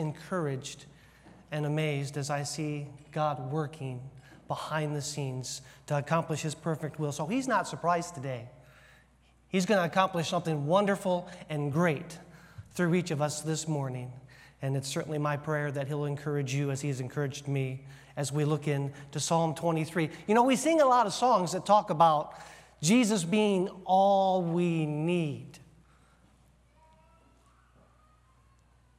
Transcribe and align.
encouraged 0.00 0.86
and 1.52 1.64
amazed 1.64 2.16
as 2.16 2.28
I 2.28 2.42
see 2.42 2.88
God 3.12 3.52
working 3.52 4.00
behind 4.48 4.96
the 4.96 5.00
scenes 5.00 5.62
to 5.86 5.96
accomplish 5.96 6.42
His 6.42 6.52
perfect 6.52 6.98
will. 6.98 7.12
So 7.12 7.26
He's 7.26 7.46
not 7.46 7.68
surprised 7.68 8.16
today. 8.16 8.48
He's 9.46 9.66
going 9.66 9.78
to 9.78 9.84
accomplish 9.84 10.28
something 10.28 10.66
wonderful 10.66 11.30
and 11.48 11.72
great 11.72 12.18
through 12.72 12.96
each 12.96 13.12
of 13.12 13.22
us 13.22 13.42
this 13.42 13.68
morning. 13.68 14.10
And 14.62 14.76
it's 14.76 14.88
certainly 14.88 15.18
my 15.18 15.36
prayer 15.36 15.70
that 15.70 15.86
He'll 15.86 16.06
encourage 16.06 16.52
you 16.52 16.72
as 16.72 16.80
He 16.80 16.88
has 16.88 17.00
encouraged 17.00 17.46
me 17.46 17.84
as 18.16 18.32
we 18.32 18.44
look 18.44 18.66
into 18.66 19.20
Psalm 19.20 19.54
23. 19.54 20.10
You 20.26 20.34
know, 20.34 20.42
we 20.42 20.56
sing 20.56 20.80
a 20.80 20.86
lot 20.86 21.06
of 21.06 21.12
songs 21.12 21.52
that 21.52 21.64
talk 21.64 21.90
about 21.90 22.34
Jesus 22.82 23.22
being 23.22 23.68
all 23.84 24.42
we 24.42 24.86
need. 24.86 25.60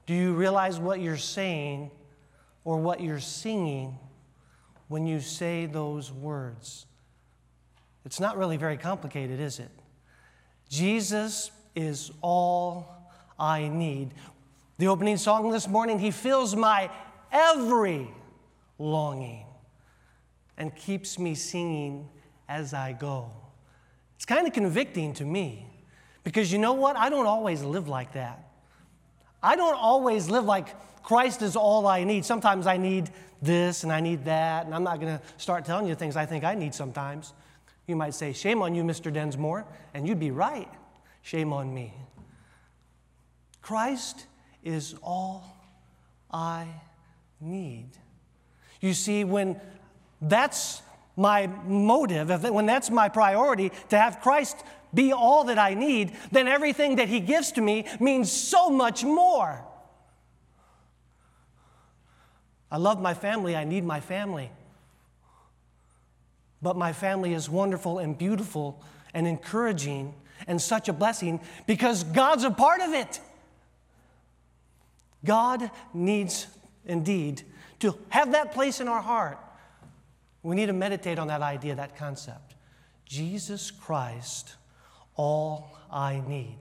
Do 0.05 0.13
you 0.13 0.33
realize 0.33 0.79
what 0.79 0.99
you're 0.99 1.17
saying 1.17 1.91
or 2.63 2.77
what 2.77 3.01
you're 3.01 3.19
singing 3.19 3.97
when 4.87 5.07
you 5.07 5.19
say 5.19 5.65
those 5.65 6.11
words? 6.11 6.85
It's 8.05 8.19
not 8.19 8.37
really 8.37 8.57
very 8.57 8.77
complicated, 8.77 9.39
is 9.39 9.59
it? 9.59 9.71
Jesus 10.69 11.51
is 11.75 12.11
all 12.21 13.09
I 13.39 13.67
need. 13.67 14.11
The 14.77 14.87
opening 14.87 15.17
song 15.17 15.49
this 15.49 15.67
morning, 15.67 15.97
He 15.97 16.11
fills 16.11 16.55
my 16.55 16.89
every 17.31 18.07
longing 18.77 19.45
and 20.57 20.75
keeps 20.75 21.17
me 21.17 21.33
singing 21.33 22.07
as 22.47 22.73
I 22.73 22.93
go. 22.93 23.31
It's 24.15 24.25
kind 24.25 24.47
of 24.47 24.53
convicting 24.53 25.13
to 25.15 25.25
me 25.25 25.67
because 26.23 26.51
you 26.51 26.59
know 26.59 26.73
what? 26.73 26.95
I 26.95 27.09
don't 27.09 27.25
always 27.25 27.63
live 27.63 27.87
like 27.87 28.13
that. 28.13 28.44
I 29.45 29.55
don't 29.55 29.75
always 29.75 30.29
live 30.29 30.45
like 30.45 30.75
Christ 31.03 31.43
is 31.43 31.55
all 31.55 31.85
I 31.85 32.03
need. 32.03 32.25
Sometimes 32.25 32.65
I 32.65 32.77
need 32.77 33.11
this 33.41 33.83
and 33.83 33.91
I 33.91 34.01
need 34.01 34.25
that, 34.25 34.65
and 34.65 34.73
I'm 34.73 34.83
not 34.83 34.99
going 34.99 35.17
to 35.17 35.23
start 35.37 35.65
telling 35.65 35.85
you 35.85 35.93
things 35.93 36.15
I 36.15 36.25
think 36.25 36.43
I 36.43 36.55
need 36.55 36.73
sometimes. 36.73 37.31
You 37.85 37.95
might 37.95 38.15
say, 38.15 38.33
Shame 38.33 38.63
on 38.63 38.73
you, 38.73 38.83
Mr. 38.83 39.13
Densmore, 39.13 39.65
and 39.93 40.07
you'd 40.07 40.19
be 40.19 40.31
right. 40.31 40.67
Shame 41.21 41.53
on 41.53 41.71
me. 41.71 41.93
Christ 43.61 44.25
is 44.63 44.95
all 45.03 45.43
I 46.31 46.67
need. 47.39 47.89
You 48.81 48.93
see, 48.93 49.23
when 49.23 49.59
that's 50.21 50.81
my 51.15 51.47
motive, 51.65 52.43
when 52.49 52.65
that's 52.65 52.89
my 52.89 53.09
priority, 53.09 53.71
to 53.89 53.97
have 53.97 54.21
Christ 54.21 54.57
be 54.95 55.13
all 55.13 55.43
that 55.45 55.59
I 55.59 55.73
need, 55.73 56.13
then 56.31 56.47
everything 56.47 56.95
that 56.95 57.09
He 57.09 57.19
gives 57.19 57.51
to 57.53 57.61
me 57.61 57.85
means 57.99 58.31
so 58.31 58.69
much 58.69 59.03
more. 59.03 59.63
I 62.71 62.77
love 62.77 63.01
my 63.01 63.13
family, 63.13 63.55
I 63.55 63.63
need 63.63 63.83
my 63.83 63.99
family. 63.99 64.49
But 66.61 66.75
my 66.75 66.93
family 66.93 67.33
is 67.33 67.49
wonderful 67.49 67.99
and 67.99 68.17
beautiful 68.17 68.81
and 69.13 69.27
encouraging 69.27 70.13
and 70.47 70.61
such 70.61 70.89
a 70.89 70.93
blessing 70.93 71.39
because 71.67 72.03
God's 72.03 72.43
a 72.43 72.51
part 72.51 72.81
of 72.81 72.93
it. 72.93 73.19
God 75.23 75.69
needs 75.93 76.47
indeed 76.85 77.43
to 77.79 77.97
have 78.09 78.31
that 78.31 78.51
place 78.51 78.79
in 78.79 78.87
our 78.87 79.01
heart. 79.01 79.39
We 80.43 80.55
need 80.55 80.67
to 80.67 80.73
meditate 80.73 81.17
on 81.17 81.27
that 81.27 81.41
idea, 81.41 81.75
that 81.75 81.97
concept. 81.97 82.55
Jesus 83.05 83.71
Christ, 83.71 84.55
all 85.15 85.77
I 85.91 86.21
need. 86.27 86.57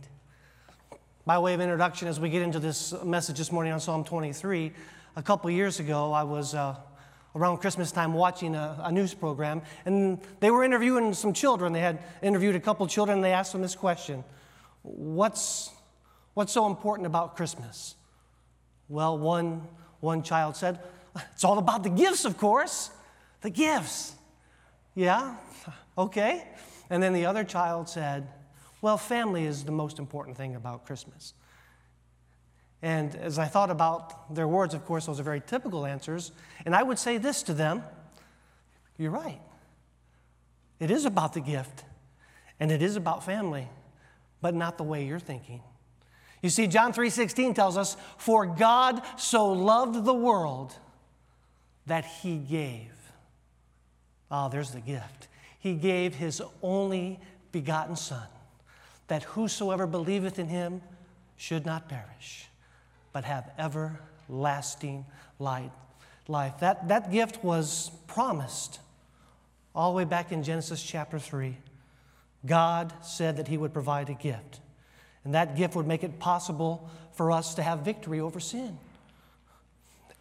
By 1.26 1.38
way 1.38 1.54
of 1.54 1.60
introduction, 1.60 2.06
as 2.06 2.20
we 2.20 2.28
get 2.28 2.42
into 2.42 2.58
this 2.58 2.94
message 3.02 3.38
this 3.38 3.50
morning 3.50 3.72
on 3.72 3.80
Psalm 3.80 4.04
23, 4.04 4.72
a 5.16 5.22
couple 5.22 5.50
years 5.50 5.80
ago, 5.80 6.12
I 6.12 6.22
was 6.22 6.54
uh, 6.54 6.76
around 7.34 7.58
Christmas 7.58 7.90
time 7.90 8.12
watching 8.14 8.54
a, 8.54 8.78
a, 8.84 8.92
news 8.92 9.14
program, 9.14 9.62
and 9.86 10.20
they 10.40 10.50
were 10.50 10.62
interviewing 10.62 11.14
some 11.14 11.32
children. 11.32 11.72
They 11.72 11.80
had 11.80 11.98
interviewed 12.22 12.54
a 12.54 12.60
couple 12.60 12.86
children, 12.86 13.18
and 13.18 13.24
they 13.24 13.32
asked 13.32 13.52
them 13.52 13.62
this 13.62 13.74
question 13.74 14.22
What's, 14.82 15.70
what's 16.34 16.52
so 16.52 16.66
important 16.66 17.06
about 17.06 17.36
Christmas? 17.36 17.96
Well, 18.88 19.18
one, 19.18 19.62
one 20.00 20.22
child 20.22 20.56
said, 20.56 20.78
It's 21.32 21.44
all 21.44 21.58
about 21.58 21.82
the 21.82 21.90
gifts, 21.90 22.24
of 22.24 22.36
course. 22.36 22.90
The 23.40 23.50
gifts. 23.50 24.14
Yeah, 24.94 25.36
okay. 25.98 26.46
And 26.90 27.02
then 27.02 27.14
the 27.14 27.26
other 27.26 27.44
child 27.44 27.88
said, 27.88 28.28
Well, 28.84 28.98
family 28.98 29.46
is 29.46 29.64
the 29.64 29.72
most 29.72 29.98
important 29.98 30.36
thing 30.36 30.56
about 30.56 30.84
Christmas. 30.84 31.32
And 32.82 33.16
as 33.16 33.38
I 33.38 33.46
thought 33.46 33.70
about 33.70 34.34
their 34.34 34.46
words, 34.46 34.74
of 34.74 34.84
course, 34.84 35.06
those 35.06 35.18
are 35.18 35.22
very 35.22 35.40
typical 35.40 35.86
answers. 35.86 36.32
And 36.66 36.76
I 36.76 36.82
would 36.82 36.98
say 36.98 37.16
this 37.16 37.42
to 37.44 37.54
them 37.54 37.82
You're 38.98 39.10
right. 39.10 39.40
It 40.80 40.90
is 40.90 41.06
about 41.06 41.32
the 41.32 41.40
gift, 41.40 41.84
and 42.60 42.70
it 42.70 42.82
is 42.82 42.96
about 42.96 43.24
family, 43.24 43.68
but 44.42 44.54
not 44.54 44.76
the 44.76 44.84
way 44.84 45.06
you're 45.06 45.18
thinking. 45.18 45.62
You 46.42 46.50
see, 46.50 46.66
John 46.66 46.92
3:16 46.92 47.54
tells 47.54 47.78
us, 47.78 47.96
"For 48.18 48.44
God 48.44 49.00
so 49.16 49.50
loved 49.50 50.04
the 50.04 50.12
world 50.12 50.76
that 51.86 52.04
he 52.04 52.36
gave." 52.36 52.92
Ah, 54.30 54.44
oh, 54.44 54.48
there's 54.50 54.72
the 54.72 54.82
gift. 54.82 55.28
He 55.58 55.74
gave 55.74 56.16
his 56.16 56.42
only 56.60 57.18
begotten 57.50 57.96
Son, 57.96 58.28
that 59.14 59.22
whosoever 59.22 59.86
believeth 59.86 60.40
in 60.40 60.48
him 60.48 60.82
should 61.36 61.64
not 61.64 61.88
perish, 61.88 62.48
but 63.12 63.22
have 63.22 63.48
everlasting 63.56 65.06
light, 65.38 65.70
life. 66.26 66.58
That, 66.58 66.88
that 66.88 67.12
gift 67.12 67.44
was 67.44 67.92
promised 68.08 68.80
all 69.72 69.92
the 69.92 69.96
way 69.98 70.04
back 70.04 70.32
in 70.32 70.42
Genesis 70.42 70.82
chapter 70.82 71.20
3. 71.20 71.56
God 72.44 72.92
said 73.02 73.36
that 73.36 73.46
He 73.46 73.56
would 73.56 73.72
provide 73.72 74.10
a 74.10 74.14
gift, 74.14 74.58
and 75.22 75.32
that 75.34 75.56
gift 75.56 75.76
would 75.76 75.86
make 75.86 76.02
it 76.02 76.18
possible 76.18 76.90
for 77.12 77.30
us 77.30 77.54
to 77.54 77.62
have 77.62 77.84
victory 77.84 78.18
over 78.18 78.40
sin. 78.40 78.76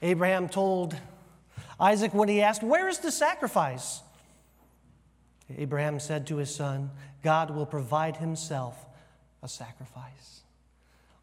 Abraham 0.04 0.48
told 0.48 0.96
Isaac 1.80 2.14
when 2.14 2.30
he 2.30 2.44
asked, 2.44 2.62
Where 2.62 2.88
is 2.88 3.00
the 3.00 3.12
sacrifice? 3.12 4.02
Abraham 5.50 6.00
said 6.00 6.28
to 6.28 6.38
his 6.38 6.54
son, 6.54 6.92
God 7.22 7.52
will 7.52 7.66
provide 7.66 8.18
Himself 8.18 8.86
a 9.42 9.48
sacrifice. 9.48 10.42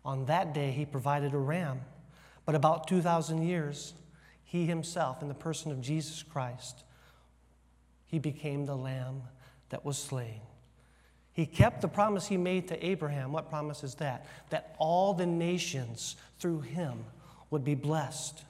On 0.04 0.26
that 0.26 0.54
day, 0.54 0.70
he 0.70 0.84
provided 0.84 1.34
a 1.34 1.38
ram. 1.38 1.80
But 2.44 2.54
about 2.54 2.86
2,000 2.88 3.42
years, 3.42 3.94
he 4.44 4.66
himself, 4.66 5.22
in 5.22 5.28
the 5.28 5.34
person 5.34 5.70
of 5.70 5.80
Jesus 5.80 6.22
Christ, 6.22 6.84
he 8.06 8.18
became 8.18 8.66
the 8.66 8.76
lamb 8.76 9.22
that 9.68 9.84
was 9.84 9.96
slain. 9.96 10.40
He 11.32 11.46
kept 11.46 11.80
the 11.80 11.88
promise 11.88 12.26
he 12.26 12.36
made 12.36 12.68
to 12.68 12.84
Abraham. 12.86 13.32
What 13.32 13.48
promise 13.48 13.84
is 13.84 13.94
that? 13.96 14.26
That 14.50 14.74
all 14.78 15.14
the 15.14 15.26
nations 15.26 16.16
through 16.38 16.62
him 16.62 17.04
would 17.50 17.64
be 17.64 17.74
blessed. 17.74 18.42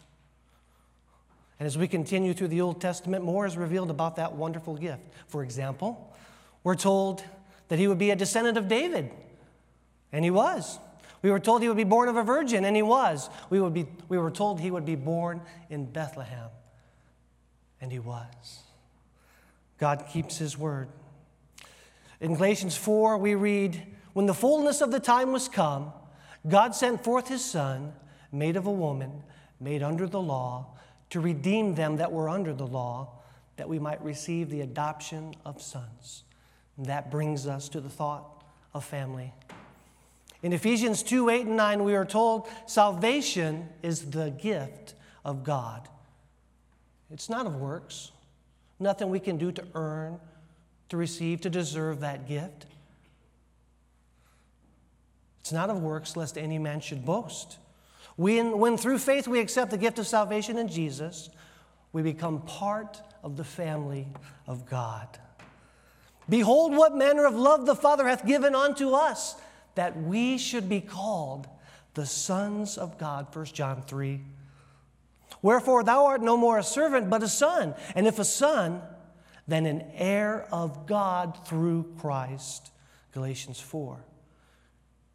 And 1.60 1.66
as 1.66 1.76
we 1.76 1.86
continue 1.86 2.32
through 2.32 2.48
the 2.48 2.62
Old 2.62 2.80
Testament, 2.80 3.22
more 3.22 3.46
is 3.46 3.54
revealed 3.54 3.90
about 3.90 4.16
that 4.16 4.32
wonderful 4.32 4.76
gift. 4.78 5.02
For 5.28 5.44
example, 5.44 6.10
we're 6.64 6.74
told 6.74 7.22
that 7.68 7.78
he 7.78 7.86
would 7.86 7.98
be 7.98 8.10
a 8.10 8.16
descendant 8.16 8.56
of 8.56 8.66
David, 8.66 9.10
and 10.10 10.24
he 10.24 10.30
was. 10.30 10.78
We 11.20 11.30
were 11.30 11.38
told 11.38 11.60
he 11.60 11.68
would 11.68 11.76
be 11.76 11.84
born 11.84 12.08
of 12.08 12.16
a 12.16 12.22
virgin, 12.22 12.64
and 12.64 12.74
he 12.74 12.80
was. 12.80 13.28
We, 13.50 13.60
would 13.60 13.74
be, 13.74 13.86
we 14.08 14.16
were 14.16 14.30
told 14.30 14.58
he 14.58 14.70
would 14.70 14.86
be 14.86 14.96
born 14.96 15.42
in 15.68 15.84
Bethlehem, 15.84 16.48
and 17.78 17.92
he 17.92 17.98
was. 17.98 18.62
God 19.76 20.06
keeps 20.10 20.38
his 20.38 20.56
word. 20.56 20.88
In 22.22 22.36
Galatians 22.36 22.74
4, 22.74 23.18
we 23.18 23.34
read, 23.34 23.82
When 24.14 24.24
the 24.24 24.32
fullness 24.32 24.80
of 24.80 24.92
the 24.92 25.00
time 25.00 25.30
was 25.30 25.46
come, 25.46 25.92
God 26.48 26.74
sent 26.74 27.04
forth 27.04 27.28
his 27.28 27.44
Son, 27.44 27.92
made 28.32 28.56
of 28.56 28.66
a 28.66 28.72
woman, 28.72 29.24
made 29.60 29.82
under 29.82 30.06
the 30.06 30.22
law, 30.22 30.68
to 31.10 31.20
redeem 31.20 31.74
them 31.74 31.96
that 31.96 32.12
were 32.12 32.28
under 32.28 32.52
the 32.52 32.66
law, 32.66 33.08
that 33.56 33.68
we 33.68 33.78
might 33.78 34.02
receive 34.02 34.48
the 34.48 34.60
adoption 34.60 35.34
of 35.44 35.60
sons. 35.60 36.24
And 36.76 36.86
that 36.86 37.10
brings 37.10 37.46
us 37.46 37.68
to 37.70 37.80
the 37.80 37.90
thought 37.90 38.44
of 38.72 38.84
family. 38.84 39.32
In 40.42 40.52
Ephesians 40.52 41.02
2 41.02 41.28
8 41.28 41.46
and 41.46 41.56
9, 41.56 41.84
we 41.84 41.94
are 41.94 42.04
told 42.04 42.48
salvation 42.66 43.68
is 43.82 44.10
the 44.10 44.30
gift 44.30 44.94
of 45.24 45.44
God. 45.44 45.88
It's 47.10 47.28
not 47.28 47.44
of 47.46 47.56
works, 47.56 48.12
nothing 48.78 49.10
we 49.10 49.20
can 49.20 49.36
do 49.36 49.52
to 49.52 49.64
earn, 49.74 50.18
to 50.88 50.96
receive, 50.96 51.40
to 51.42 51.50
deserve 51.50 52.00
that 52.00 52.26
gift. 52.26 52.66
It's 55.40 55.52
not 55.52 55.68
of 55.68 55.82
works, 55.82 56.16
lest 56.16 56.38
any 56.38 56.58
man 56.58 56.80
should 56.80 57.04
boast. 57.04 57.58
When, 58.16 58.58
when 58.58 58.76
through 58.76 58.98
faith 58.98 59.26
we 59.28 59.40
accept 59.40 59.70
the 59.70 59.78
gift 59.78 59.98
of 59.98 60.06
salvation 60.06 60.58
in 60.58 60.68
Jesus, 60.68 61.30
we 61.92 62.02
become 62.02 62.42
part 62.42 63.00
of 63.22 63.36
the 63.36 63.44
family 63.44 64.06
of 64.46 64.68
God. 64.68 65.18
Behold, 66.28 66.76
what 66.76 66.96
manner 66.96 67.26
of 67.26 67.34
love 67.34 67.66
the 67.66 67.74
Father 67.74 68.06
hath 68.06 68.24
given 68.24 68.54
unto 68.54 68.92
us 68.92 69.36
that 69.74 70.00
we 70.00 70.38
should 70.38 70.68
be 70.68 70.80
called 70.80 71.48
the 71.94 72.06
sons 72.06 72.78
of 72.78 72.98
God, 72.98 73.34
1 73.34 73.46
John 73.46 73.82
3. 73.82 74.20
Wherefore 75.42 75.82
thou 75.82 76.06
art 76.06 76.22
no 76.22 76.36
more 76.36 76.58
a 76.58 76.62
servant, 76.62 77.10
but 77.10 77.22
a 77.22 77.28
son. 77.28 77.74
And 77.94 78.06
if 78.06 78.18
a 78.18 78.24
son, 78.24 78.82
then 79.48 79.66
an 79.66 79.84
heir 79.94 80.46
of 80.52 80.86
God 80.86 81.46
through 81.46 81.94
Christ. 81.98 82.70
Galatians 83.12 83.58
4. 83.60 83.98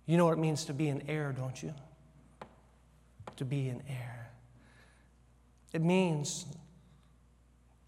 You 0.06 0.18
know 0.18 0.26
what 0.26 0.34
it 0.34 0.42
means 0.42 0.66
to 0.66 0.74
be 0.74 0.90
an 0.90 1.04
heir, 1.08 1.32
don't 1.32 1.62
you? 1.62 1.74
To 3.38 3.46
be 3.46 3.68
an 3.70 3.84
heir. 3.90 4.30
It 5.74 5.82
means 5.82 6.46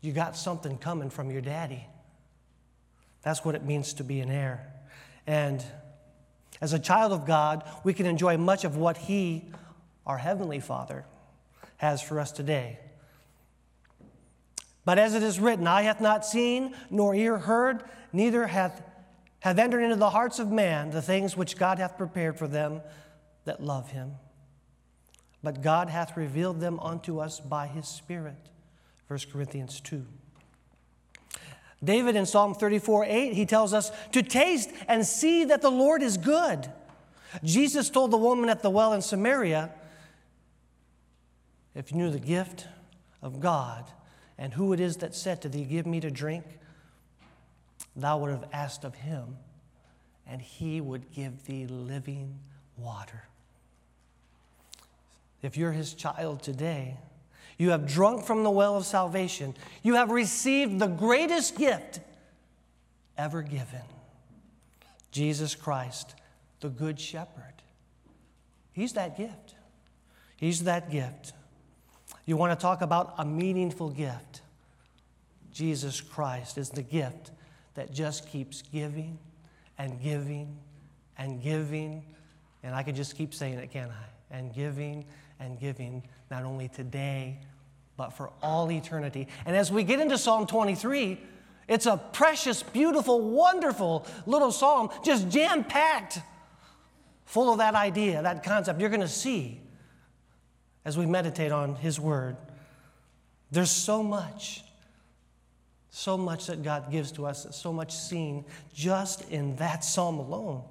you 0.02 0.12
got 0.12 0.36
something 0.36 0.78
coming 0.78 1.10
from 1.10 1.32
your 1.32 1.42
daddy. 1.42 1.86
That's 3.22 3.46
what 3.46 3.56
it 3.56 3.64
means 3.64 3.94
to 3.94 4.04
be 4.04 4.20
an 4.20 4.30
heir. 4.30 4.74
And 5.26 5.64
as 6.60 6.74
a 6.74 6.80
child 6.80 7.12
of 7.12 7.26
God, 7.26 7.64
we 7.84 7.94
can 7.94 8.06
enjoy 8.06 8.38
much 8.38 8.66
of 8.66 8.78
what 8.78 8.98
He, 8.98 9.46
our 10.06 10.18
Heavenly 10.18 10.60
Father, 10.60 11.06
has 11.78 12.02
for 12.02 12.20
us 12.20 12.32
today. 12.32 12.80
But 14.84 15.00
as 15.00 15.16
it 15.16 15.24
is 15.24 15.40
written, 15.40 15.68
eye 15.68 15.84
hath 15.84 16.02
not 16.02 16.26
seen, 16.26 16.76
nor 16.90 17.14
ear 17.14 17.38
heard, 17.38 17.84
neither 18.12 18.48
hath 18.48 18.82
have 19.40 19.60
entered 19.60 19.82
into 19.82 19.96
the 19.96 20.10
hearts 20.10 20.40
of 20.40 20.52
man 20.52 20.90
the 20.90 21.02
things 21.02 21.38
which 21.38 21.58
God 21.58 21.78
hath 21.78 21.98
prepared 21.98 22.38
for 22.38 22.48
them 22.48 22.82
that 23.46 23.62
love 23.62 23.92
him. 23.92 24.14
But 25.44 25.62
God 25.62 25.89
hath 25.89 26.18
revealed 26.18 26.60
them 26.60 26.80
unto 26.80 27.19
us 27.19 27.39
by 27.39 27.68
his 27.68 27.88
Spirit. 27.88 28.50
1 29.07 29.19
Corinthians 29.31 29.80
2. 29.81 30.06
David 31.84 32.16
in 32.16 32.25
Psalm 32.25 32.56
34 32.56 33.06
8, 33.06 33.34
he 33.34 33.45
tells 33.45 33.74
us 33.74 33.92
to 34.12 34.24
taste 34.24 34.72
and 34.88 35.06
see 35.06 35.45
that 35.45 35.62
the 35.62 35.69
Lord 35.69 36.01
is 36.01 36.18
good. 36.18 36.72
Jesus 37.44 37.89
told 37.89 38.12
the 38.12 38.18
woman 38.18 38.50
at 38.50 38.63
the 38.63 38.69
well 38.69 38.94
in 38.94 39.01
Samaria, 39.01 39.69
If 41.75 41.92
you 41.92 41.98
knew 41.98 42.10
the 42.10 42.19
gift 42.19 42.68
of 43.22 43.39
God 43.39 43.86
and 44.38 44.54
who 44.54 44.74
it 44.74 44.80
is 44.80 44.98
that 44.98 45.13
said 45.13 45.42
to 45.44 45.50
thee, 45.50 45.63
Give 45.63 45.86
me 45.86 46.00
to 46.00 46.10
drink, 46.10 46.45
thou 47.95 48.18
would 48.19 48.31
have 48.31 48.50
asked 48.51 48.84
of 48.84 48.95
him, 48.95 49.38
and 50.25 50.42
he 50.42 50.81
would 50.81 51.12
give 51.12 51.45
thee 51.45 51.68
living 51.68 52.39
water. 52.75 53.24
If 55.48 55.56
you're 55.56 55.72
his 55.72 55.94
child 55.94 56.44
today, 56.44 56.98
you 57.58 57.70
have 57.70 57.88
drunk 57.88 58.26
from 58.26 58.44
the 58.44 58.50
well 58.50 58.76
of 58.76 58.86
salvation. 58.86 59.56
You 59.82 59.94
have 59.94 60.12
received 60.12 60.78
the 60.78 60.88
greatest 60.88 61.58
gift 61.58 62.02
ever 63.18 63.42
given 63.42 63.82
Jesus 65.10 65.56
Christ, 65.56 66.16
the 66.60 66.68
Good 66.68 67.00
Shepherd. 67.00 67.54
He's 68.74 68.92
that 68.94 69.16
gift. 69.16 69.56
He's 70.36 70.66
that 70.66 70.92
gift. 70.92 71.32
You 72.26 72.36
want 72.36 72.52
to 72.52 72.62
talk 72.62 72.82
about 72.82 73.16
a 73.18 73.24
meaningful 73.24 73.90
gift? 73.90 74.42
Jesus 75.54 76.02
Christ 76.02 76.58
is 76.58 76.72
the 76.72 76.84
gift 76.84 77.32
that 77.76 77.94
just 77.94 78.28
keeps 78.28 78.64
giving 78.64 79.18
and 79.78 80.04
giving 80.04 80.58
and 81.18 81.42
giving. 81.42 82.04
And 82.64 82.76
I 82.76 82.84
could 82.84 82.96
just 82.96 83.16
keep 83.16 83.34
saying 83.34 83.60
it, 83.60 83.72
can't 83.72 83.92
I? 83.92 84.36
And 84.36 84.54
giving 84.54 85.06
and 85.39 85.60
giving, 85.60 86.04
not 86.30 86.44
only 86.44 86.68
today, 86.68 87.39
but 87.95 88.12
for 88.12 88.31
all 88.42 88.72
eternity. 88.72 89.28
And 89.45 89.56
as 89.56 89.72
we 89.72 89.84
get 89.84 90.00
into 90.00 90.18
Psalm 90.18 90.48
23, 90.48 91.19
it's 91.68 91.86
a 91.86 91.98
precious, 91.98 92.63
beautiful, 92.63 93.19
wonderful 93.22 94.06
little 94.25 94.51
psalm, 94.51 94.89
just 95.04 95.30
jam 95.30 95.63
packed, 95.63 96.19
full 97.25 97.51
of 97.51 97.57
that 97.57 97.75
idea, 97.75 98.22
that 98.22 98.44
concept. 98.44 98.80
You're 98.80 98.89
going 98.89 99.01
to 99.01 99.07
see 99.07 99.62
as 100.86 100.98
we 100.98 101.06
meditate 101.06 101.51
on 101.51 101.75
His 101.75 102.00
Word. 102.00 102.38
There's 103.51 103.72
so 103.72 104.01
much, 104.01 104.63
so 105.89 106.18
much 106.18 106.45
that 106.45 106.63
God 106.63 106.89
gives 106.92 107.12
to 107.13 107.25
us, 107.25 107.48
so 107.51 107.74
much 107.74 107.94
seen 107.94 108.45
just 108.74 109.30
in 109.30 109.56
that 109.57 109.84
psalm 109.84 110.19
alone. 110.19 110.63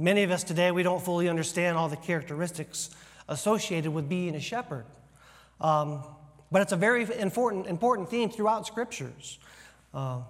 Many 0.00 0.22
of 0.22 0.30
us 0.30 0.44
today, 0.44 0.70
we 0.70 0.84
don't 0.84 1.02
fully 1.02 1.28
understand 1.28 1.76
all 1.76 1.88
the 1.88 1.96
characteristics 1.96 2.90
associated 3.28 3.92
with 3.92 4.08
being 4.08 4.36
a 4.36 4.40
shepherd. 4.40 4.84
Um, 5.60 6.04
but 6.52 6.62
it's 6.62 6.70
a 6.70 6.76
very 6.76 7.02
important, 7.18 7.66
important 7.66 8.08
theme 8.08 8.30
throughout 8.30 8.64
scriptures. 8.64 9.40
Um, 9.92 10.22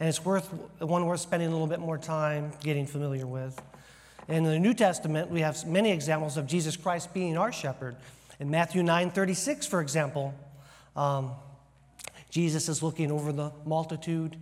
and 0.00 0.08
it's 0.08 0.24
worth 0.24 0.52
one 0.80 1.06
worth 1.06 1.20
spending 1.20 1.48
a 1.48 1.52
little 1.52 1.68
bit 1.68 1.78
more 1.78 1.96
time 1.96 2.50
getting 2.60 2.86
familiar 2.86 3.24
with. 3.24 3.62
In 4.26 4.42
the 4.42 4.58
New 4.58 4.74
Testament, 4.74 5.30
we 5.30 5.42
have 5.42 5.64
many 5.64 5.92
examples 5.92 6.36
of 6.36 6.48
Jesus 6.48 6.76
Christ 6.76 7.14
being 7.14 7.38
our 7.38 7.52
shepherd. 7.52 7.94
In 8.40 8.50
Matthew 8.50 8.82
9 8.82 9.12
36, 9.12 9.64
for 9.68 9.80
example, 9.80 10.34
um, 10.96 11.30
Jesus 12.30 12.68
is 12.68 12.82
looking 12.82 13.12
over 13.12 13.30
the 13.30 13.52
multitude, 13.64 14.36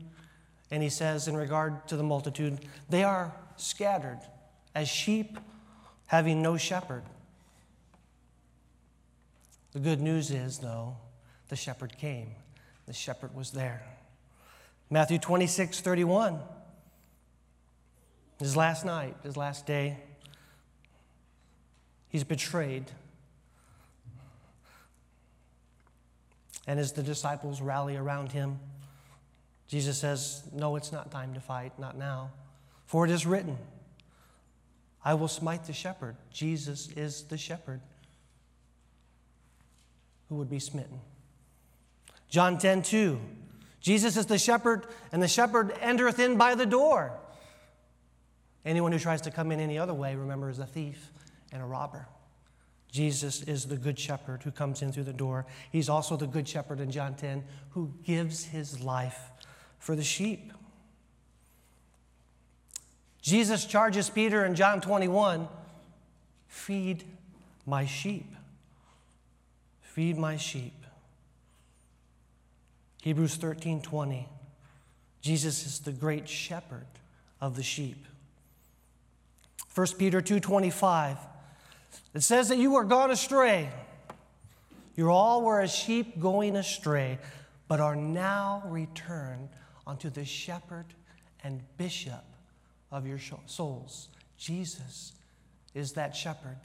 and 0.70 0.82
he 0.82 0.88
says, 0.88 1.28
in 1.28 1.36
regard 1.36 1.86
to 1.88 1.96
the 1.98 2.02
multitude, 2.02 2.58
they 2.88 3.04
are 3.04 3.34
scattered 3.58 4.18
as 4.74 4.88
sheep 4.88 5.38
having 6.06 6.42
no 6.42 6.56
shepherd. 6.56 7.02
The 9.72 9.78
good 9.78 10.00
news 10.00 10.30
is, 10.30 10.58
though, 10.58 10.96
the 11.48 11.56
shepherd 11.56 11.96
came. 11.96 12.28
The 12.86 12.92
shepherd 12.92 13.34
was 13.34 13.52
there. 13.52 13.82
Matthew 14.90 15.18
26, 15.18 15.80
31. 15.80 16.38
His 18.38 18.56
last 18.56 18.84
night, 18.84 19.16
his 19.22 19.36
last 19.36 19.66
day, 19.66 19.96
he's 22.08 22.24
betrayed. 22.24 22.90
And 26.66 26.78
as 26.78 26.92
the 26.92 27.02
disciples 27.02 27.60
rally 27.60 27.96
around 27.96 28.32
him, 28.32 28.58
Jesus 29.68 29.96
says, 29.96 30.42
No, 30.52 30.76
it's 30.76 30.92
not 30.92 31.10
time 31.10 31.32
to 31.34 31.40
fight, 31.40 31.78
not 31.78 31.96
now. 31.96 32.30
For 32.84 33.06
it 33.06 33.10
is 33.10 33.24
written, 33.24 33.56
I 35.04 35.14
will 35.14 35.28
smite 35.28 35.64
the 35.64 35.72
shepherd. 35.72 36.16
Jesus 36.32 36.88
is 36.96 37.24
the 37.24 37.38
shepherd 37.38 37.80
who 40.28 40.36
would 40.36 40.50
be 40.50 40.58
smitten. 40.58 41.00
John 42.28 42.58
10 42.58 42.82
2. 42.82 43.20
Jesus 43.80 44.16
is 44.16 44.26
the 44.26 44.38
shepherd, 44.38 44.86
and 45.10 45.22
the 45.22 45.28
shepherd 45.28 45.74
entereth 45.80 46.20
in 46.20 46.38
by 46.38 46.54
the 46.54 46.64
door. 46.64 47.18
Anyone 48.64 48.92
who 48.92 48.98
tries 48.98 49.20
to 49.22 49.30
come 49.30 49.50
in 49.50 49.58
any 49.58 49.76
other 49.76 49.92
way, 49.92 50.14
remember, 50.14 50.48
is 50.48 50.60
a 50.60 50.66
thief 50.66 51.10
and 51.52 51.60
a 51.60 51.66
robber. 51.66 52.06
Jesus 52.92 53.42
is 53.42 53.64
the 53.64 53.76
good 53.76 53.98
shepherd 53.98 54.42
who 54.42 54.50
comes 54.50 54.82
in 54.82 54.92
through 54.92 55.04
the 55.04 55.12
door. 55.12 55.46
He's 55.72 55.88
also 55.88 56.16
the 56.16 56.26
good 56.26 56.46
shepherd 56.46 56.78
in 56.78 56.90
John 56.90 57.14
10 57.14 57.42
who 57.70 57.92
gives 58.04 58.44
his 58.44 58.80
life 58.80 59.18
for 59.78 59.96
the 59.96 60.04
sheep. 60.04 60.52
Jesus 63.22 63.64
charges 63.64 64.10
Peter 64.10 64.44
in 64.44 64.56
John 64.56 64.80
21 64.80 65.48
feed 66.48 67.04
my 67.64 67.86
sheep. 67.86 68.26
Feed 69.80 70.18
my 70.18 70.36
sheep. 70.36 70.74
Hebrews 73.02 73.36
13 73.36 73.80
20. 73.80 74.28
Jesus 75.20 75.64
is 75.64 75.78
the 75.80 75.92
great 75.92 76.28
shepherd 76.28 76.86
of 77.40 77.54
the 77.54 77.62
sheep. 77.62 78.04
1 79.74 79.86
Peter 79.98 80.20
2:25 80.20 81.16
it 82.14 82.22
says 82.22 82.48
that 82.48 82.58
you 82.58 82.72
were 82.72 82.84
gone 82.84 83.10
astray. 83.10 83.70
You 84.96 85.10
all 85.10 85.42
were 85.42 85.60
as 85.60 85.74
sheep 85.74 86.20
going 86.20 86.56
astray, 86.56 87.18
but 87.68 87.80
are 87.80 87.96
now 87.96 88.62
returned 88.66 89.48
unto 89.86 90.10
the 90.10 90.24
shepherd 90.24 90.86
and 91.42 91.62
bishop 91.78 92.24
of 92.92 93.06
your 93.06 93.18
souls. 93.46 94.08
Jesus 94.36 95.12
is 95.74 95.92
that 95.92 96.14
shepherd. 96.14 96.58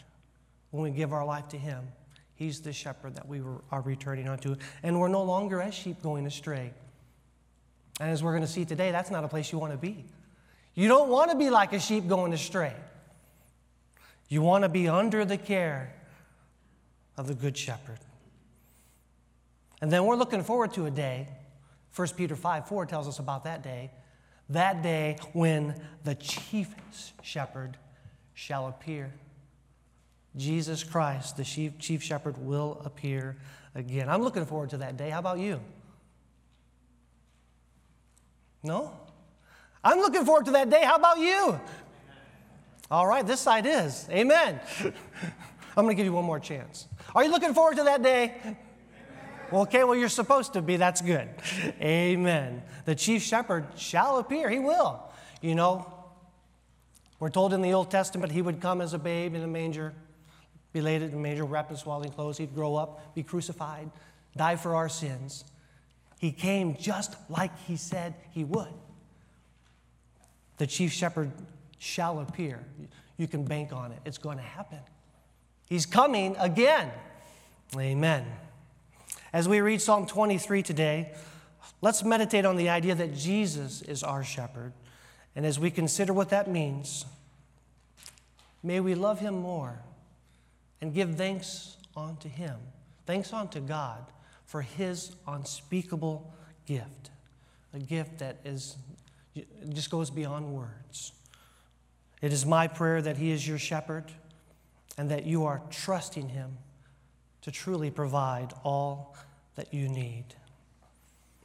When 0.71 0.83
we 0.83 0.91
give 0.91 1.13
our 1.13 1.25
life 1.25 1.47
to 1.49 1.57
him, 1.57 1.87
he's 2.35 2.61
the 2.61 2.73
shepherd 2.73 3.15
that 3.15 3.27
we 3.27 3.41
are 3.71 3.81
returning 3.81 4.27
unto. 4.27 4.55
And 4.83 4.99
we're 4.99 5.07
no 5.07 5.23
longer 5.23 5.61
as 5.61 5.73
sheep 5.73 6.03
going 6.03 6.25
astray. 6.27 6.73
And 7.99 8.11
as 8.11 8.21
we're 8.21 8.31
going 8.31 8.43
to 8.43 8.47
see 8.47 8.65
today, 8.65 8.91
that's 8.91 9.09
not 9.09 9.23
a 9.23 9.27
place 9.27 9.51
you 9.51 9.57
want 9.57 9.71
to 9.71 9.77
be. 9.77 10.05
You 10.75 10.87
don't 10.87 11.09
want 11.09 11.31
to 11.31 11.37
be 11.37 11.49
like 11.49 11.73
a 11.73 11.79
sheep 11.79 12.07
going 12.07 12.33
astray. 12.33 12.75
You 14.29 14.41
want 14.41 14.63
to 14.63 14.69
be 14.69 14.87
under 14.87 15.25
the 15.25 15.37
care 15.37 15.93
of 17.17 17.27
the 17.27 17.33
Good 17.33 17.57
Shepherd. 17.57 17.97
And 19.81 19.91
then 19.91 20.05
we're 20.05 20.17
looking 20.17 20.43
forward 20.43 20.73
to 20.73 20.85
a 20.85 20.91
day. 20.91 21.29
1 21.95 22.09
Peter 22.09 22.35
5 22.35 22.67
4 22.67 22.85
tells 22.85 23.07
us 23.07 23.19
about 23.19 23.45
that 23.45 23.63
day. 23.63 23.89
That 24.49 24.81
day 24.81 25.17
when 25.33 25.75
the 26.03 26.15
chief 26.15 26.73
shepherd 27.21 27.77
shall 28.33 28.67
appear. 28.67 29.13
Jesus 30.35 30.83
Christ, 30.83 31.37
the 31.37 31.43
chief, 31.43 32.03
shepherd, 32.03 32.37
will 32.37 32.81
appear 32.85 33.35
again. 33.75 34.07
I'm 34.07 34.21
looking 34.21 34.45
forward 34.45 34.69
to 34.69 34.77
that 34.77 34.95
day. 34.95 35.09
How 35.09 35.19
about 35.19 35.39
you? 35.39 35.59
No? 38.63 38.93
I'm 39.83 39.99
looking 39.99 40.25
forward 40.25 40.45
to 40.45 40.51
that 40.51 40.69
day. 40.69 40.83
How 40.83 40.95
about 40.95 41.17
you? 41.17 41.59
All 42.89 43.07
right, 43.07 43.25
this 43.25 43.39
side 43.39 43.65
is. 43.65 44.07
Amen. 44.11 44.59
I'm 45.77 45.83
going 45.83 45.89
to 45.89 45.95
give 45.95 46.05
you 46.05 46.13
one 46.13 46.25
more 46.25 46.39
chance. 46.39 46.87
Are 47.13 47.23
you 47.23 47.31
looking 47.31 47.53
forward 47.53 47.77
to 47.77 47.83
that 47.83 48.01
day? 48.01 48.35
Okay, 49.51 49.83
well, 49.83 49.95
you're 49.95 50.09
supposed 50.09 50.53
to 50.53 50.61
be. 50.61 50.77
That's 50.77 51.01
good. 51.01 51.29
Amen. 51.81 52.63
The 52.85 52.95
chief 52.95 53.21
shepherd 53.21 53.67
shall 53.77 54.17
appear. 54.17 54.49
He 54.49 54.59
will. 54.59 55.01
You 55.41 55.55
know, 55.55 55.93
we're 57.19 57.29
told 57.29 57.53
in 57.53 57.61
the 57.61 57.73
Old 57.73 57.89
Testament 57.89 58.31
he 58.31 58.41
would 58.41 58.61
come 58.61 58.81
as 58.81 58.93
a 58.93 58.99
babe 58.99 59.35
in 59.35 59.43
a 59.43 59.47
manger, 59.47 59.93
be 60.73 60.81
laid 60.81 61.01
in 61.01 61.13
a 61.13 61.17
manger, 61.17 61.45
wrapped 61.45 61.71
in 61.71 61.77
swaddling 61.77 62.11
clothes. 62.11 62.37
He'd 62.37 62.53
grow 62.53 62.75
up, 62.75 63.15
be 63.15 63.23
crucified, 63.23 63.89
die 64.35 64.55
for 64.55 64.75
our 64.75 64.89
sins. 64.89 65.45
He 66.19 66.31
came 66.31 66.75
just 66.75 67.15
like 67.29 67.51
he 67.65 67.77
said 67.77 68.15
he 68.31 68.43
would. 68.43 68.73
The 70.57 70.67
chief 70.67 70.91
shepherd 70.91 71.31
shall 71.77 72.19
appear. 72.19 72.65
You 73.17 73.27
can 73.27 73.45
bank 73.45 73.71
on 73.71 73.91
it, 73.91 73.99
it's 74.05 74.17
going 74.17 74.37
to 74.37 74.43
happen. 74.43 74.79
He's 75.69 75.85
coming 75.85 76.35
again. 76.37 76.91
Amen. 77.77 78.25
As 79.37 79.47
we 79.47 79.61
read 79.61 79.83
Psalm 79.83 80.07
23 80.07 80.63
today, 80.63 81.13
let's 81.79 82.03
meditate 82.03 82.43
on 82.43 82.55
the 82.55 82.69
idea 82.69 82.95
that 82.95 83.13
Jesus 83.13 83.83
is 83.83 84.01
our 84.01 84.23
shepherd. 84.23 84.73
And 85.35 85.45
as 85.45 85.59
we 85.59 85.69
consider 85.69 86.11
what 86.11 86.29
that 86.29 86.49
means, 86.49 87.05
may 88.63 88.79
we 88.79 88.95
love 88.95 89.19
him 89.19 89.35
more 89.37 89.77
and 90.81 90.91
give 90.91 91.13
thanks 91.17 91.77
unto 91.95 92.27
him, 92.27 92.55
thanks 93.05 93.31
unto 93.31 93.59
God 93.59 94.07
for 94.47 94.63
his 94.63 95.11
unspeakable 95.27 96.33
gift, 96.65 97.11
a 97.75 97.77
gift 97.77 98.17
that 98.17 98.37
is 98.43 98.75
just 99.69 99.91
goes 99.91 100.09
beyond 100.09 100.51
words. 100.51 101.11
It 102.23 102.33
is 102.33 102.43
my 102.43 102.67
prayer 102.67 103.03
that 103.03 103.17
he 103.17 103.29
is 103.29 103.47
your 103.47 103.59
shepherd 103.59 104.05
and 104.97 105.11
that 105.11 105.27
you 105.27 105.45
are 105.45 105.61
trusting 105.69 106.29
him 106.29 106.57
to 107.43 107.51
truly 107.51 107.91
provide 107.91 108.51
all 108.63 109.15
that 109.57 109.73
you 109.73 109.89
need. 109.89 110.23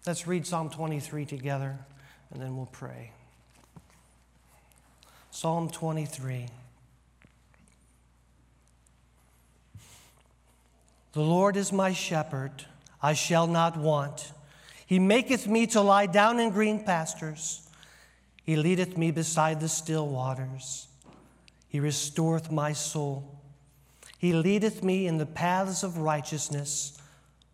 Let's 0.06 0.26
read 0.26 0.46
Psalm 0.46 0.70
23 0.70 1.24
together 1.24 1.76
and 2.30 2.40
then 2.40 2.56
we'll 2.56 2.66
pray. 2.66 3.10
Psalm 5.30 5.68
23. 5.70 6.46
The 11.14 11.20
Lord 11.20 11.56
is 11.56 11.72
my 11.72 11.92
shepherd, 11.92 12.66
I 13.02 13.14
shall 13.14 13.46
not 13.46 13.76
want. 13.76 14.32
He 14.86 14.98
maketh 14.98 15.46
me 15.46 15.66
to 15.68 15.80
lie 15.80 16.06
down 16.06 16.38
in 16.38 16.50
green 16.50 16.84
pastures. 16.84 17.66
He 18.44 18.56
leadeth 18.56 18.96
me 18.96 19.10
beside 19.10 19.60
the 19.60 19.68
still 19.68 20.08
waters. 20.08 20.88
He 21.68 21.80
restoreth 21.80 22.50
my 22.50 22.72
soul. 22.72 23.38
He 24.18 24.32
leadeth 24.32 24.82
me 24.82 25.06
in 25.06 25.18
the 25.18 25.26
paths 25.26 25.82
of 25.82 25.98
righteousness 25.98 26.98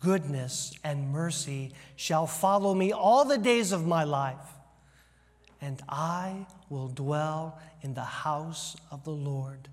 goodness 0.00 0.72
and 0.82 1.12
mercy 1.12 1.72
shall 1.94 2.26
follow 2.26 2.74
me 2.74 2.92
all 2.92 3.24
the 3.24 3.38
days 3.38 3.70
of 3.72 3.86
my 3.86 4.04
life, 4.04 4.54
and 5.60 5.80
I 5.88 6.46
will 6.68 6.88
dwell 6.88 7.58
in 7.82 7.94
the 7.94 8.00
house 8.00 8.76
of 8.90 9.04
the 9.04 9.10
Lord 9.10 9.68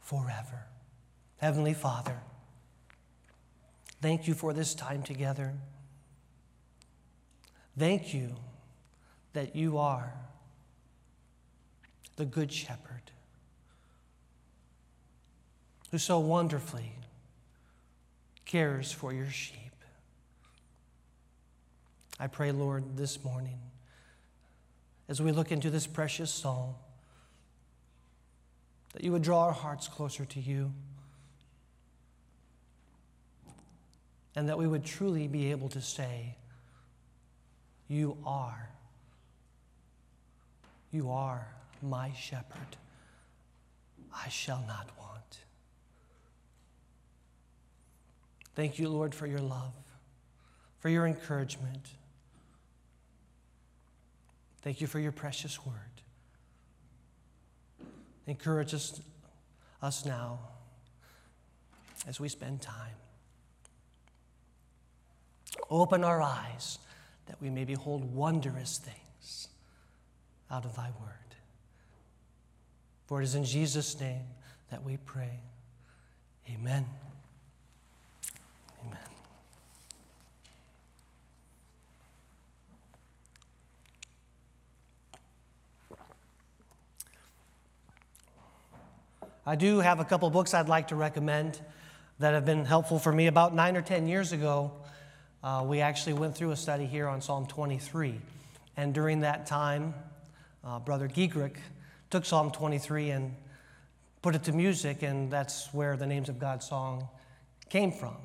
forever. 0.00 0.66
Heavenly 1.38 1.74
Father, 1.74 2.18
thank 4.00 4.28
you 4.28 4.34
for 4.34 4.52
this 4.52 4.74
time 4.74 5.02
together. 5.02 5.54
Thank 7.78 8.14
you 8.14 8.36
that 9.32 9.54
you 9.54 9.76
are 9.76 10.14
the 12.16 12.24
Good 12.24 12.50
Shepherd, 12.50 13.10
who 15.90 15.98
so 15.98 16.18
wonderfully 16.18 16.92
cares 18.46 18.92
for 18.92 19.12
your 19.12 19.28
sheep. 19.28 19.56
I 22.18 22.28
pray, 22.28 22.52
Lord, 22.52 22.96
this 22.96 23.22
morning, 23.22 23.58
as 25.08 25.20
we 25.20 25.32
look 25.32 25.52
into 25.52 25.68
this 25.68 25.86
precious 25.86 26.32
psalm, 26.32 26.74
that 28.94 29.04
you 29.04 29.12
would 29.12 29.22
draw 29.22 29.44
our 29.44 29.52
hearts 29.52 29.88
closer 29.88 30.24
to 30.24 30.40
you, 30.40 30.72
and 34.34 34.48
that 34.48 34.56
we 34.56 34.66
would 34.66 34.84
truly 34.84 35.28
be 35.28 35.50
able 35.50 35.68
to 35.70 35.82
say, 35.82 36.36
You 37.88 38.16
are. 38.24 38.70
You 40.92 41.10
are 41.10 41.46
my 41.82 42.12
shepherd, 42.12 42.76
I 44.14 44.28
shall 44.28 44.64
not 44.66 44.88
want. 44.98 45.05
Thank 48.56 48.78
you, 48.78 48.88
Lord, 48.88 49.14
for 49.14 49.26
your 49.26 49.38
love, 49.38 49.74
for 50.80 50.88
your 50.88 51.06
encouragement. 51.06 51.86
Thank 54.62 54.80
you 54.80 54.86
for 54.86 54.98
your 54.98 55.12
precious 55.12 55.64
word. 55.64 55.74
Encourage 58.26 58.74
us, 58.74 59.00
us 59.82 60.04
now 60.04 60.40
as 62.08 62.18
we 62.18 62.28
spend 62.28 62.62
time. 62.62 62.96
Open 65.70 66.02
our 66.02 66.22
eyes 66.22 66.78
that 67.26 67.40
we 67.40 67.50
may 67.50 67.64
behold 67.64 68.14
wondrous 68.14 68.78
things 68.78 69.48
out 70.50 70.64
of 70.64 70.74
thy 70.74 70.90
word. 71.00 71.36
For 73.06 73.20
it 73.20 73.24
is 73.24 73.34
in 73.34 73.44
Jesus' 73.44 74.00
name 74.00 74.24
that 74.70 74.82
we 74.82 74.96
pray. 74.96 75.40
Amen. 76.48 76.86
Amen. 76.88 77.05
I 89.48 89.54
do 89.54 89.78
have 89.78 90.00
a 90.00 90.04
couple 90.04 90.28
books 90.30 90.54
I'd 90.54 90.68
like 90.68 90.88
to 90.88 90.96
recommend 90.96 91.60
that 92.18 92.34
have 92.34 92.44
been 92.44 92.64
helpful 92.64 92.98
for 92.98 93.12
me. 93.12 93.28
About 93.28 93.54
nine 93.54 93.76
or 93.76 93.80
ten 93.80 94.08
years 94.08 94.32
ago, 94.32 94.72
uh, 95.44 95.64
we 95.64 95.80
actually 95.80 96.14
went 96.14 96.34
through 96.34 96.50
a 96.50 96.56
study 96.56 96.84
here 96.84 97.06
on 97.06 97.22
Psalm 97.22 97.46
23. 97.46 98.20
And 98.76 98.92
during 98.92 99.20
that 99.20 99.46
time, 99.46 99.94
uh, 100.64 100.80
Brother 100.80 101.06
Giegrick 101.06 101.58
took 102.10 102.24
Psalm 102.24 102.50
23 102.50 103.10
and 103.10 103.36
put 104.20 104.34
it 104.34 104.42
to 104.44 104.52
music, 104.52 105.04
and 105.04 105.30
that's 105.30 105.72
where 105.72 105.96
the 105.96 106.06
Names 106.06 106.28
of 106.28 106.40
God 106.40 106.60
song 106.60 107.06
came 107.70 107.92
from. 107.92 108.16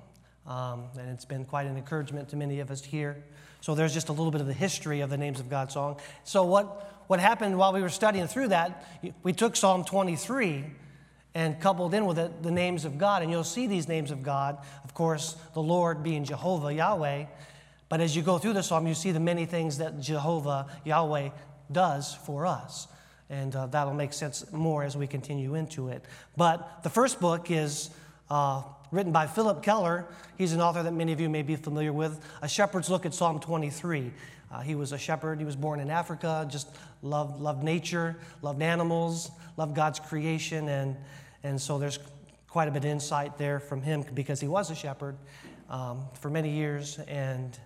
Um, 0.47 0.85
and 0.97 1.07
it's 1.11 1.25
been 1.25 1.45
quite 1.45 1.67
an 1.67 1.77
encouragement 1.77 2.29
to 2.29 2.35
many 2.35 2.61
of 2.61 2.71
us 2.71 2.83
here. 2.83 3.23
So 3.59 3.75
there's 3.75 3.93
just 3.93 4.09
a 4.09 4.11
little 4.11 4.31
bit 4.31 4.41
of 4.41 4.47
the 4.47 4.53
history 4.53 5.01
of 5.01 5.11
the 5.11 5.17
Names 5.17 5.39
of 5.39 5.51
God 5.51 5.71
song. 5.71 5.99
So 6.23 6.45
what, 6.45 7.03
what 7.05 7.19
happened 7.19 7.59
while 7.59 7.73
we 7.73 7.83
were 7.83 7.89
studying 7.89 8.25
through 8.25 8.47
that, 8.47 8.87
we 9.21 9.33
took 9.33 9.55
Psalm 9.55 9.85
23 9.85 10.65
and 11.33 11.59
coupled 11.59 11.93
in 11.93 12.05
with 12.05 12.19
it 12.19 12.43
the 12.43 12.51
names 12.51 12.85
of 12.85 12.97
God. 12.97 13.21
And 13.21 13.31
you'll 13.31 13.43
see 13.43 13.67
these 13.67 13.87
names 13.87 14.11
of 14.11 14.23
God, 14.23 14.57
of 14.83 14.93
course, 14.93 15.35
the 15.53 15.61
Lord 15.61 16.03
being 16.03 16.23
Jehovah, 16.23 16.73
Yahweh. 16.73 17.25
But 17.89 18.01
as 18.01 18.15
you 18.15 18.21
go 18.21 18.37
through 18.37 18.53
the 18.53 18.63
psalm, 18.63 18.87
you 18.87 18.93
see 18.93 19.11
the 19.11 19.19
many 19.19 19.45
things 19.45 19.77
that 19.79 19.99
Jehovah, 19.99 20.67
Yahweh, 20.85 21.29
does 21.71 22.13
for 22.13 22.45
us 22.45 22.87
and 23.31 23.55
uh, 23.55 23.65
that'll 23.67 23.93
make 23.93 24.11
sense 24.13 24.51
more 24.51 24.83
as 24.83 24.95
we 24.95 25.07
continue 25.07 25.55
into 25.55 25.87
it. 25.87 26.03
But 26.35 26.83
the 26.83 26.89
first 26.89 27.19
book 27.19 27.49
is 27.49 27.89
uh, 28.29 28.61
written 28.91 29.13
by 29.13 29.25
Philip 29.25 29.63
Keller. 29.63 30.05
He's 30.37 30.51
an 30.51 30.61
author 30.61 30.83
that 30.83 30.91
many 30.91 31.13
of 31.13 31.21
you 31.21 31.29
may 31.29 31.41
be 31.41 31.55
familiar 31.55 31.93
with. 31.93 32.19
A 32.41 32.49
Shepherd's 32.49 32.89
Look 32.89 33.05
at 33.05 33.13
Psalm 33.13 33.39
23. 33.39 34.11
Uh, 34.51 34.59
he 34.59 34.75
was 34.75 34.91
a 34.91 34.97
shepherd. 34.97 35.39
He 35.39 35.45
was 35.45 35.55
born 35.55 35.79
in 35.79 35.89
Africa, 35.89 36.45
just 36.51 36.67
loved, 37.01 37.63
nature, 37.63 38.17
loved 38.41 38.61
animals, 38.61 39.31
loved 39.57 39.75
God's 39.75 39.99
creation. 39.99 40.67
And, 40.69 40.95
and 41.43 41.59
so 41.59 41.77
there's 41.77 41.99
quite 42.47 42.67
a 42.67 42.71
bit 42.71 42.85
of 42.85 42.91
insight 42.91 43.37
there 43.37 43.59
from 43.59 43.81
him 43.81 44.03
because 44.13 44.39
he 44.39 44.47
was 44.47 44.71
a 44.71 44.75
shepherd 44.75 45.15
um, 45.69 46.05
for 46.19 46.29
many 46.29 46.51
years. 46.51 46.99
And 47.07 47.57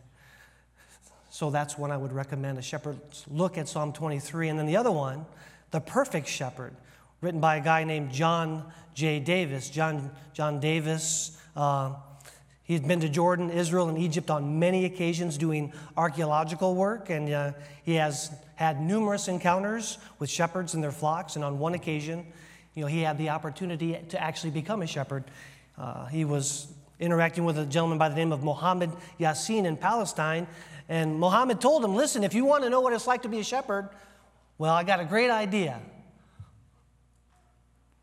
so 1.30 1.50
that's 1.50 1.77
one 1.77 1.92
I 1.92 1.98
would 1.98 2.13
recommend 2.13 2.58
a 2.58 2.62
shepherd's 2.62 3.25
look 3.30 3.58
at 3.58 3.68
Psalm 3.68 3.94
23. 3.94 4.50
And 4.50 4.60
then 4.60 4.65
the 4.65 4.77
other 4.77 4.92
one 4.92 5.25
the 5.72 5.82
perfect 5.82 6.27
shepherd, 6.27 6.74
written 7.20 7.42
by 7.42 7.58
a 7.58 7.62
guy 7.62 7.84
named 7.84 8.12
John 8.12 8.72
J. 8.94 9.20
Davis. 9.20 9.70
John, 9.70 10.10
John 10.34 10.62
Davis, 10.62 11.38
uh, 11.56 11.96
he's 12.66 12.82
been 12.82 13.00
to 13.00 13.10
Jordan, 13.10 13.50
Israel, 13.50 13.88
and 13.88 13.98
Egypt 13.98 14.30
on 14.30 14.60
many 14.60 14.86
occasions 14.86 15.38
doing 15.38 15.72
archaeological 15.96 16.76
work, 16.76 17.10
and 17.10 17.32
uh, 17.32 17.52
he 17.84 17.96
has 17.96 18.32
had 18.56 18.82
numerous 18.82 19.28
encounters 19.28 19.98
with 20.20 20.30
shepherds 20.30 20.74
and 20.74 20.84
their 20.84 20.92
flocks. 20.92 21.36
And 21.36 21.46
on 21.46 21.60
one 21.60 21.74
occasion, 21.74 22.26
you 22.74 22.82
know, 22.82 22.88
he 22.88 23.02
had 23.02 23.18
the 23.18 23.30
opportunity 23.30 23.98
to 24.10 24.22
actually 24.22 24.52
become 24.52 24.82
a 24.82 24.88
shepherd. 24.88 25.24
Uh, 25.78 26.06
he 26.08 26.26
was 26.26 26.68
interacting 27.00 27.46
with 27.46 27.58
a 27.58 27.66
gentleman 27.66 27.98
by 27.98 28.10
the 28.10 28.16
name 28.16 28.32
of 28.32 28.44
Mohammed 28.44 28.92
Yassin 29.20 29.66
in 29.66 29.78
Palestine, 29.78 30.48
and 30.88 31.20
Mohammed 31.20 31.60
told 31.60 31.84
him, 31.84 31.96
Listen, 31.96 32.24
if 32.24 32.34
you 32.34 32.46
want 32.46 32.64
to 32.64 32.70
know 32.70 32.82
what 32.82 32.94
it's 32.94 33.08
like 33.08 33.24
to 33.24 33.30
be 33.30 33.40
a 33.40 33.44
shepherd, 33.44 33.90
well, 34.58 34.74
I 34.74 34.84
got 34.84 35.00
a 35.00 35.06
great 35.06 35.30
idea. 35.30 35.80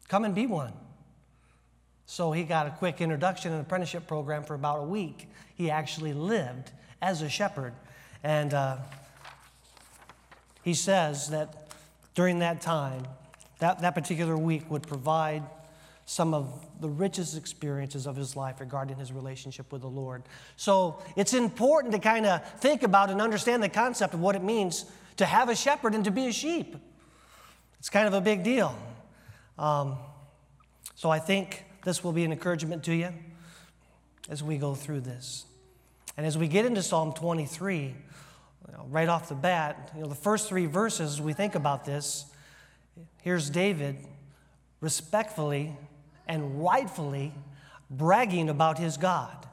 Come 0.09 0.25
and 0.25 0.35
be 0.35 0.47
one. 0.47 0.73
So 2.13 2.31
he 2.31 2.43
got 2.43 2.67
a 2.67 2.71
quick 2.73 3.01
introduction 3.01 3.53
and 3.53 3.63
apprenticeship 3.63 4.07
program 4.07 4.45
for 4.45 4.53
about 4.53 4.81
a 4.81 4.83
week. 4.83 5.31
He 5.55 5.71
actually 5.71 6.13
lived 6.13 6.71
as 7.01 7.23
a 7.23 7.29
shepherd. 7.31 7.73
And 8.23 8.53
uh, 8.53 8.77
he 10.63 10.75
says 10.75 11.31
that 11.31 11.71
during 12.15 12.41
that 12.41 12.61
time, 12.61 13.07
that, 13.61 13.81
that 13.81 13.95
particular 13.95 14.37
week 14.37 14.71
would 14.71 14.83
provide 14.83 15.43
some 16.05 16.35
of 16.35 16.67
the 16.83 16.89
richest 16.91 17.35
experiences 17.35 18.07
of 18.07 18.15
his 18.15 18.37
life 18.37 18.61
regarding 18.61 18.99
his 18.99 19.11
relationship 19.11 19.73
with 19.73 19.81
the 19.81 19.89
Lord. 19.89 20.23
So 20.57 21.03
it's 21.17 21.33
important 21.33 21.95
to 21.95 21.99
kind 21.99 22.27
of 22.27 22.47
think 22.61 22.83
about 22.83 23.09
and 23.09 23.23
understand 23.23 23.63
the 23.63 23.71
concept 23.71 24.13
of 24.13 24.21
what 24.21 24.37
it 24.37 24.43
means 24.45 24.85
to 25.17 25.25
have 25.25 25.49
a 25.49 25.57
shepherd 25.57 25.95
and 25.95 26.05
to 26.05 26.11
be 26.11 26.27
a 26.27 26.33
sheep. 26.33 26.77
It's 27.79 27.89
kind 27.89 28.07
of 28.07 28.13
a 28.13 28.21
big 28.21 28.45
deal. 28.45 28.77
Um, 29.59 29.97
so 30.95 31.09
I 31.09 31.19
think 31.19 31.65
this 31.85 32.03
will 32.03 32.13
be 32.13 32.25
an 32.25 32.33
encouragement 32.33 32.85
to 32.85 32.95
you 32.95 33.11
as 34.29 34.43
we 34.43 34.57
go 34.57 34.75
through 34.75 35.01
this. 35.01 35.45
And 36.17 36.27
as 36.27 36.37
we 36.37 36.49
get 36.49 36.65
into 36.65 36.83
Psalm 36.83 37.13
23, 37.13 37.79
you 37.79 37.95
know, 38.73 38.87
right 38.91 39.09
off 39.09 39.29
the 39.29 39.35
bat, 39.35 39.91
you 39.95 40.03
know, 40.03 40.09
the 40.09 40.15
first 40.15 40.49
three 40.49 40.67
verses, 40.67 41.21
we 41.21 41.33
think 41.33 41.55
about 41.55 41.85
this. 41.85 42.27
Here's 43.23 43.51
David 43.51 43.97
respectfully 44.81 45.77
and 46.27 46.63
rightfully 46.63 47.33
bragging 47.91 48.49
about 48.49 48.79
his 48.79 48.97
God. 48.97 49.47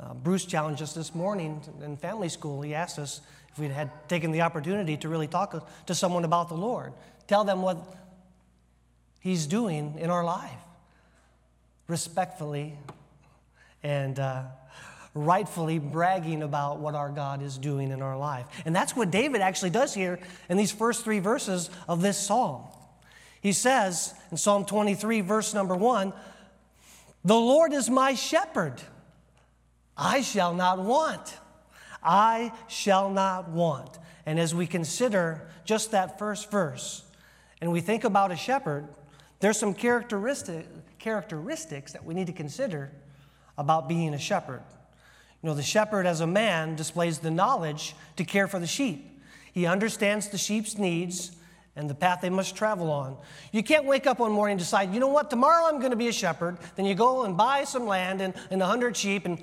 Uh, 0.00 0.14
Bruce 0.14 0.44
challenged 0.44 0.82
us 0.82 0.94
this 0.94 1.14
morning 1.14 1.62
in 1.82 1.96
family 1.96 2.28
school. 2.28 2.62
He 2.62 2.74
asked 2.74 2.98
us 2.98 3.20
if 3.52 3.58
we 3.58 3.68
had 3.68 3.90
taken 4.08 4.32
the 4.32 4.40
opportunity 4.40 4.96
to 4.96 5.08
really 5.08 5.26
talk 5.28 5.86
to 5.86 5.94
someone 5.94 6.24
about 6.24 6.48
the 6.48 6.56
Lord, 6.56 6.92
tell 7.26 7.44
them 7.44 7.62
what 7.62 7.76
He's 9.20 9.46
doing 9.46 9.98
in 9.98 10.10
our 10.10 10.24
life, 10.24 10.50
respectfully 11.88 12.78
and 13.82 14.18
uh, 14.18 14.44
rightfully 15.14 15.78
bragging 15.78 16.42
about 16.42 16.78
what 16.78 16.94
our 16.94 17.10
God 17.10 17.42
is 17.42 17.58
doing 17.58 17.90
in 17.90 18.00
our 18.02 18.16
life. 18.16 18.46
And 18.64 18.74
that's 18.74 18.96
what 18.96 19.10
David 19.10 19.40
actually 19.40 19.70
does 19.70 19.92
here 19.92 20.18
in 20.48 20.56
these 20.56 20.72
first 20.72 21.04
three 21.04 21.18
verses 21.18 21.70
of 21.88 22.00
this 22.00 22.18
psalm. 22.18 22.64
He 23.40 23.52
says 23.52 24.14
in 24.30 24.36
Psalm 24.36 24.64
23, 24.64 25.20
verse 25.20 25.52
number 25.52 25.74
one, 25.74 26.12
The 27.24 27.34
Lord 27.34 27.72
is 27.72 27.90
my 27.90 28.14
shepherd, 28.14 28.80
I 29.96 30.22
shall 30.22 30.54
not 30.54 30.78
want. 30.78 31.38
I 32.02 32.52
shall 32.68 33.10
not 33.10 33.48
want. 33.50 33.98
And 34.26 34.40
as 34.40 34.54
we 34.54 34.66
consider 34.66 35.48
just 35.64 35.90
that 35.90 36.18
first 36.18 36.50
verse, 36.50 37.02
and 37.60 37.70
we 37.70 37.80
think 37.80 38.04
about 38.04 38.32
a 38.32 38.36
shepherd, 38.36 38.88
there's 39.40 39.58
some 39.58 39.74
characteristic, 39.74 40.66
characteristics 41.02 41.92
that 41.92 42.04
we 42.04 42.14
need 42.14 42.28
to 42.28 42.32
consider 42.32 42.90
about 43.58 43.88
being 43.88 44.14
a 44.14 44.18
shepherd. 44.18 44.62
You 45.42 45.48
know, 45.48 45.54
the 45.54 45.62
shepherd 45.62 46.06
as 46.06 46.20
a 46.20 46.26
man 46.26 46.76
displays 46.76 47.18
the 47.18 47.30
knowledge 47.30 47.94
to 48.16 48.24
care 48.24 48.46
for 48.46 48.58
the 48.58 48.66
sheep. 48.66 49.20
He 49.52 49.66
understands 49.66 50.28
the 50.28 50.38
sheep's 50.38 50.78
needs 50.78 51.32
and 51.74 51.90
the 51.90 51.94
path 51.94 52.20
they 52.22 52.30
must 52.30 52.54
travel 52.54 52.90
on. 52.90 53.16
You 53.50 53.62
can't 53.62 53.84
wake 53.84 54.06
up 54.06 54.20
one 54.20 54.30
morning 54.30 54.52
and 54.52 54.60
decide, 54.60 54.94
you 54.94 55.00
know 55.00 55.08
what, 55.08 55.28
tomorrow 55.28 55.66
I'm 55.66 55.78
going 55.78 55.90
to 55.90 55.96
be 55.96 56.08
a 56.08 56.12
shepherd. 56.12 56.58
Then 56.76 56.86
you 56.86 56.94
go 56.94 57.24
and 57.24 57.36
buy 57.36 57.64
some 57.64 57.86
land 57.86 58.20
and, 58.20 58.34
and 58.50 58.60
100 58.60 58.96
sheep, 58.96 59.26
and 59.26 59.42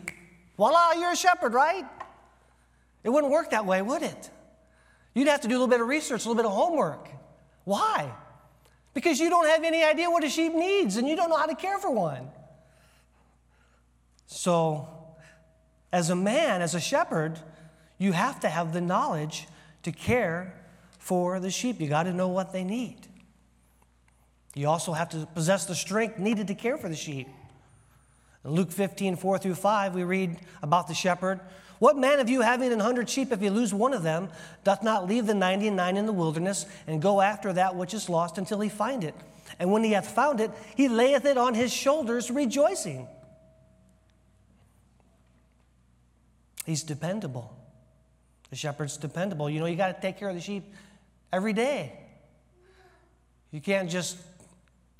voila, 0.56 0.94
you're 0.94 1.12
a 1.12 1.16
shepherd, 1.16 1.54
right? 1.54 1.86
It 3.04 3.10
wouldn't 3.10 3.32
work 3.32 3.50
that 3.52 3.66
way, 3.66 3.82
would 3.82 4.04
it? 4.04 4.30
You'd 5.14 5.28
have 5.28 5.42
to 5.42 5.48
do 5.48 5.54
a 5.54 5.58
little 5.58 5.68
bit 5.68 5.82
of 5.82 5.88
research, 5.88 6.26
a 6.26 6.30
little 6.30 6.42
bit 6.42 6.46
of 6.46 6.56
homework. 6.56 7.10
Why? 7.66 8.12
Because 9.00 9.18
you 9.18 9.30
don't 9.30 9.48
have 9.48 9.64
any 9.64 9.82
idea 9.82 10.10
what 10.10 10.26
a 10.26 10.30
sheep 10.30 10.54
needs 10.54 10.98
and 10.98 11.08
you 11.08 11.16
don't 11.16 11.30
know 11.30 11.38
how 11.38 11.46
to 11.46 11.56
care 11.56 11.78
for 11.78 11.90
one. 11.90 12.28
So, 14.26 14.90
as 15.94 16.10
a 16.10 16.18
man, 16.18 16.62
as 16.62 16.76
a 16.76 16.82
shepherd, 16.82 17.40
you 17.98 18.12
have 18.12 18.42
to 18.42 18.50
have 18.50 18.74
the 18.74 18.82
knowledge 18.82 19.48
to 19.84 19.94
care 19.94 20.54
for 20.98 21.40
the 21.40 21.50
sheep. 21.50 21.80
You 21.80 21.88
got 21.88 22.04
to 22.04 22.14
know 22.14 22.28
what 22.28 22.52
they 22.52 22.66
need. 22.66 23.08
You 24.54 24.68
also 24.68 24.92
have 24.92 25.08
to 25.12 25.26
possess 25.34 25.64
the 25.64 25.76
strength 25.76 26.20
needed 26.20 26.48
to 26.48 26.54
care 26.54 26.76
for 26.78 26.90
the 26.90 26.96
sheep. 26.98 27.30
In 28.44 28.52
Luke 28.52 28.70
15, 28.70 29.16
4 29.16 29.38
through 29.38 29.56
5, 29.56 29.96
we 29.96 30.04
read 30.04 30.40
about 30.62 30.90
the 30.90 30.94
shepherd. 30.94 31.40
What 31.80 31.98
man 31.98 32.20
of 32.20 32.30
you 32.30 32.42
having 32.42 32.72
an 32.72 32.80
hundred 32.80 33.10
sheep, 33.10 33.32
if 33.32 33.40
he 33.40 33.50
lose 33.50 33.74
one 33.74 33.94
of 33.94 34.04
them, 34.04 34.30
doth 34.64 34.84
not 34.84 35.08
leave 35.08 35.26
the 35.26 35.34
ninety 35.34 35.68
and 35.68 35.78
nine 35.78 35.98
in 35.98 36.06
the 36.06 36.14
wilderness, 36.14 36.66
and 36.88 37.02
go 37.02 37.22
after 37.22 37.54
that 37.54 37.76
which 37.76 37.94
is 37.94 38.10
lost 38.10 38.38
until 38.38 38.60
he 38.60 38.70
find 38.70 39.04
it? 39.04 39.16
And 39.58 39.72
when 39.72 39.84
he 39.84 39.92
hath 39.92 40.10
found 40.10 40.42
it, 40.42 40.52
he 40.76 40.90
layeth 40.90 41.26
it 41.26 41.38
on 41.38 41.54
his 41.54 41.74
shoulders, 41.74 42.30
rejoicing. 42.30 43.08
He's 46.66 46.84
dependable. 46.84 47.56
The 48.50 48.56
shepherd's 48.56 48.98
dependable. 48.98 49.50
You 49.50 49.60
know, 49.60 49.66
you 49.66 49.76
got 49.76 49.96
to 49.96 50.02
take 50.02 50.18
care 50.18 50.30
of 50.30 50.36
the 50.36 50.42
sheep 50.42 50.64
every 51.32 51.54
day. 51.54 51.94
You 53.52 53.62
can't 53.62 53.90
just 53.90 54.18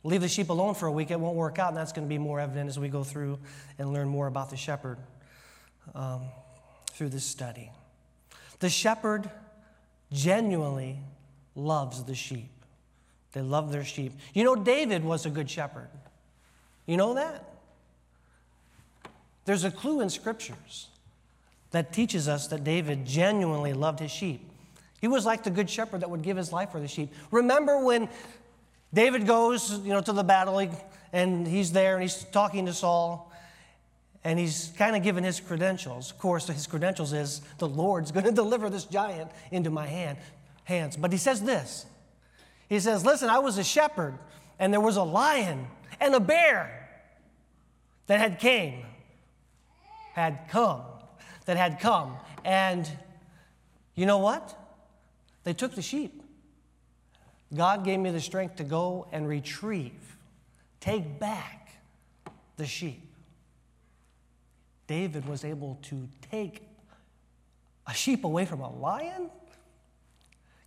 leave 0.04 0.22
the 0.22 0.30
sheep 0.30 0.50
alone 0.50 0.76
for 0.76 0.88
a 0.88 0.92
week, 0.92 1.12
it 1.12 1.20
won't 1.20 1.36
work 1.36 1.60
out, 1.60 1.70
and 1.70 1.78
that's 1.78 1.92
going 1.92 2.08
to 2.08 2.10
be 2.10 2.18
more 2.18 2.40
evident 2.40 2.70
as 2.70 2.80
we 2.80 2.88
go 2.88 3.04
through 3.04 3.38
and 3.78 3.92
learn 3.92 4.08
more 4.08 4.28
about 4.28 4.50
the 4.50 4.58
shepherd 4.58 4.98
um, 5.94 6.22
through 7.00 7.08
this 7.08 7.24
study. 7.24 7.72
The 8.60 8.70
shepherd 8.70 9.32
genuinely 10.12 11.00
loves 11.56 12.04
the 12.04 12.14
sheep. 12.14 12.52
They 13.32 13.40
love 13.40 13.72
their 13.72 13.86
sheep. 13.86 14.12
You 14.34 14.44
know, 14.44 14.54
David 14.54 15.06
was 15.06 15.26
a 15.26 15.30
good 15.30 15.50
shepherd. 15.50 15.88
You 16.86 16.98
know 16.98 17.14
that? 17.14 17.54
There's 19.46 19.64
a 19.64 19.72
clue 19.72 20.02
in 20.02 20.10
scriptures 20.10 20.90
that 21.72 21.94
teaches 21.94 22.28
us 22.28 22.48
that 22.48 22.66
David 22.66 23.06
genuinely 23.06 23.72
loved 23.72 24.02
his 24.02 24.12
sheep. 24.12 24.42
He 25.00 25.08
was 25.08 25.26
like 25.26 25.44
the 25.46 25.52
good 25.52 25.70
shepherd 25.70 26.02
that 26.02 26.10
would 26.10 26.22
give 26.22 26.36
his 26.36 26.52
life 26.52 26.70
for 26.70 26.82
the 26.82 26.88
sheep. 26.90 27.14
Remember 27.32 27.82
when 27.82 28.10
David 28.94 29.26
goes, 29.26 29.72
you 29.86 29.94
know, 29.94 30.02
to 30.02 30.12
the 30.12 30.26
battle 30.26 30.60
and 31.14 31.48
he's 31.48 31.72
there 31.72 31.94
and 31.94 32.02
he's 32.02 32.26
talking 32.26 32.66
to 32.66 32.74
Saul 32.74 33.29
and 34.24 34.38
he's 34.38 34.74
kind 34.78 34.96
of 34.96 35.04
given 35.04 35.24
his 35.24 35.40
credentials. 35.40 36.12
Of 36.12 36.18
course, 36.18 36.48
his 36.48 36.68
credentials 36.68 37.14
is 37.14 37.42
the 37.58 37.68
Lord's 37.68 38.12
going 38.12 38.26
to 38.26 38.32
deliver 38.32 38.70
this 38.70 38.86
giant 38.86 39.32
into 39.52 39.70
my 39.70 39.88
hand, 39.88 40.18
hands. 40.66 40.98
But 40.98 41.12
he 41.12 41.18
says 41.18 41.42
this. 41.42 41.86
He 42.68 42.80
says, 42.80 43.06
"Listen, 43.06 43.30
I 43.30 43.40
was 43.40 43.58
a 43.58 43.64
shepherd 43.64 44.18
and 44.60 44.74
there 44.74 44.82
was 44.82 44.98
a 44.98 45.04
lion 45.04 45.68
and 46.00 46.14
a 46.14 46.20
bear 46.20 46.90
that 48.08 48.20
had 48.20 48.40
came, 48.40 48.86
had 50.14 50.48
come, 50.50 50.82
that 51.46 51.58
had 51.58 51.80
come. 51.80 52.18
And 52.44 52.90
you 53.96 54.06
know 54.06 54.18
what? 54.18 54.58
They 55.44 55.54
took 55.54 55.76
the 55.76 55.82
sheep. 55.82 56.22
God 57.56 57.84
gave 57.84 58.00
me 58.00 58.12
the 58.12 58.20
strength 58.20 58.58
to 58.58 58.64
go 58.64 59.08
and 59.12 59.28
retrieve, 59.28 60.18
take 60.80 61.20
back 61.20 61.72
the 62.58 62.66
sheep. 62.66 63.09
David 64.90 65.28
was 65.28 65.46
able 65.46 65.78
to 65.84 66.10
take 66.32 66.64
a 67.86 67.94
sheep 67.94 68.24
away 68.24 68.46
from 68.46 68.62
a 68.62 68.72
lion? 68.72 69.30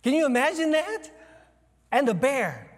Can 0.01 0.13
you 0.13 0.25
imagine 0.25 0.71
that? 0.71 1.09
And 1.91 2.07
a 2.07 2.13
bear. 2.13 2.71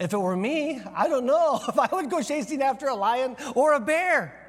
If 0.00 0.14
it 0.14 0.16
were 0.16 0.34
me, 0.34 0.80
I 0.94 1.08
don't 1.08 1.26
know 1.26 1.60
if 1.68 1.78
I 1.78 1.88
would 1.92 2.08
go 2.08 2.22
chasing 2.22 2.62
after 2.62 2.86
a 2.86 2.94
lion 2.94 3.36
or 3.54 3.74
a 3.74 3.80
bear. 3.80 4.48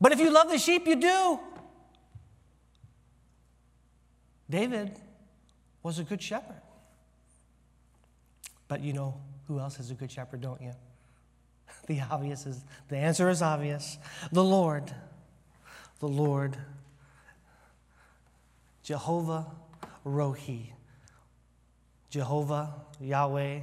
But 0.00 0.10
if 0.10 0.18
you 0.18 0.30
love 0.32 0.50
the 0.50 0.58
sheep, 0.58 0.88
you 0.88 0.96
do. 0.96 1.38
David 4.50 4.98
was 5.84 6.00
a 6.00 6.02
good 6.02 6.20
shepherd. 6.20 6.60
But 8.66 8.80
you 8.80 8.92
know 8.92 9.20
who 9.46 9.60
else 9.60 9.78
is 9.78 9.92
a 9.92 9.94
good 9.94 10.10
shepherd, 10.10 10.40
don't 10.40 10.60
you? 10.60 10.72
The 11.86 12.00
obvious 12.10 12.46
is 12.46 12.62
the 12.88 12.96
answer 12.96 13.28
is 13.28 13.42
obvious. 13.42 13.98
The 14.32 14.44
Lord. 14.44 14.94
The 15.98 16.08
Lord. 16.08 16.56
Jehovah 18.82 19.46
Rohi. 20.06 20.72
Jehovah, 22.10 22.74
Yahweh, 23.00 23.60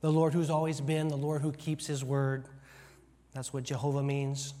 the 0.00 0.12
Lord 0.12 0.34
who's 0.34 0.50
always 0.50 0.80
been, 0.80 1.08
the 1.08 1.16
Lord 1.16 1.40
who 1.40 1.52
keeps 1.52 1.86
his 1.86 2.04
word. 2.04 2.44
That's 3.32 3.52
what 3.52 3.62
Jehovah 3.62 4.02
means. 4.02 4.52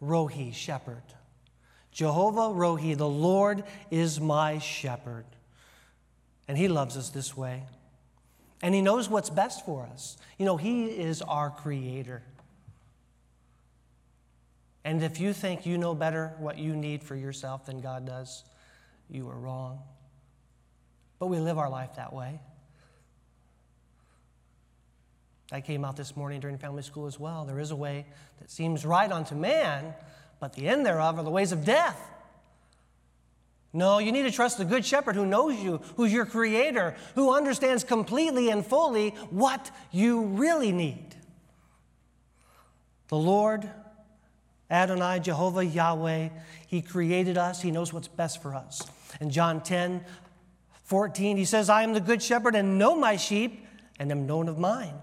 Rohi, 0.00 0.54
shepherd. 0.54 1.02
Jehovah 1.90 2.54
Rohi, 2.54 2.96
the 2.96 3.08
Lord 3.08 3.64
is 3.90 4.20
my 4.20 4.58
shepherd. 4.58 5.24
And 6.46 6.56
he 6.56 6.68
loves 6.68 6.96
us 6.96 7.08
this 7.08 7.36
way. 7.36 7.64
And 8.62 8.74
he 8.74 8.80
knows 8.80 9.10
what's 9.10 9.28
best 9.28 9.66
for 9.66 9.88
us. 9.92 10.16
You 10.38 10.46
know, 10.46 10.56
he 10.56 10.86
is 10.86 11.20
our 11.20 11.50
creator. 11.50 12.22
And 14.84 15.02
if 15.02 15.20
you 15.20 15.32
think 15.32 15.66
you 15.66 15.78
know 15.78 15.94
better 15.94 16.32
what 16.38 16.58
you 16.58 16.74
need 16.74 17.02
for 17.02 17.16
yourself 17.16 17.66
than 17.66 17.80
God 17.80 18.06
does, 18.06 18.44
you 19.08 19.28
are 19.28 19.36
wrong. 19.36 19.80
But 21.18 21.26
we 21.26 21.38
live 21.38 21.58
our 21.58 21.68
life 21.68 21.96
that 21.96 22.12
way. 22.12 22.40
That 25.50 25.64
came 25.66 25.84
out 25.84 25.96
this 25.96 26.16
morning 26.16 26.40
during 26.40 26.56
family 26.56 26.82
school 26.82 27.06
as 27.06 27.20
well. 27.20 27.44
There 27.44 27.60
is 27.60 27.72
a 27.72 27.76
way 27.76 28.06
that 28.40 28.50
seems 28.50 28.86
right 28.86 29.10
unto 29.10 29.34
man, 29.34 29.94
but 30.40 30.54
the 30.54 30.66
end 30.66 30.86
thereof 30.86 31.18
are 31.18 31.22
the 31.22 31.30
ways 31.30 31.52
of 31.52 31.64
death. 31.64 32.11
No, 33.72 33.98
you 33.98 34.12
need 34.12 34.24
to 34.24 34.30
trust 34.30 34.58
the 34.58 34.64
Good 34.64 34.84
Shepherd 34.84 35.16
who 35.16 35.24
knows 35.24 35.58
you, 35.58 35.80
who's 35.96 36.12
your 36.12 36.26
creator, 36.26 36.94
who 37.14 37.34
understands 37.34 37.84
completely 37.84 38.50
and 38.50 38.64
fully 38.64 39.10
what 39.30 39.70
you 39.90 40.24
really 40.24 40.72
need. 40.72 41.16
The 43.08 43.16
Lord, 43.16 43.68
Adonai, 44.70 45.20
Jehovah, 45.20 45.64
Yahweh, 45.64 46.28
He 46.66 46.82
created 46.82 47.38
us, 47.38 47.62
He 47.62 47.70
knows 47.70 47.92
what's 47.92 48.08
best 48.08 48.42
for 48.42 48.54
us. 48.54 48.82
In 49.20 49.30
John 49.30 49.62
10, 49.62 50.04
14, 50.84 51.36
He 51.38 51.44
says, 51.46 51.70
I 51.70 51.82
am 51.82 51.94
the 51.94 52.00
Good 52.00 52.22
Shepherd 52.22 52.54
and 52.54 52.78
know 52.78 52.94
my 52.94 53.16
sheep 53.16 53.66
and 53.98 54.10
am 54.10 54.26
known 54.26 54.48
of 54.48 54.58
mine. 54.58 54.94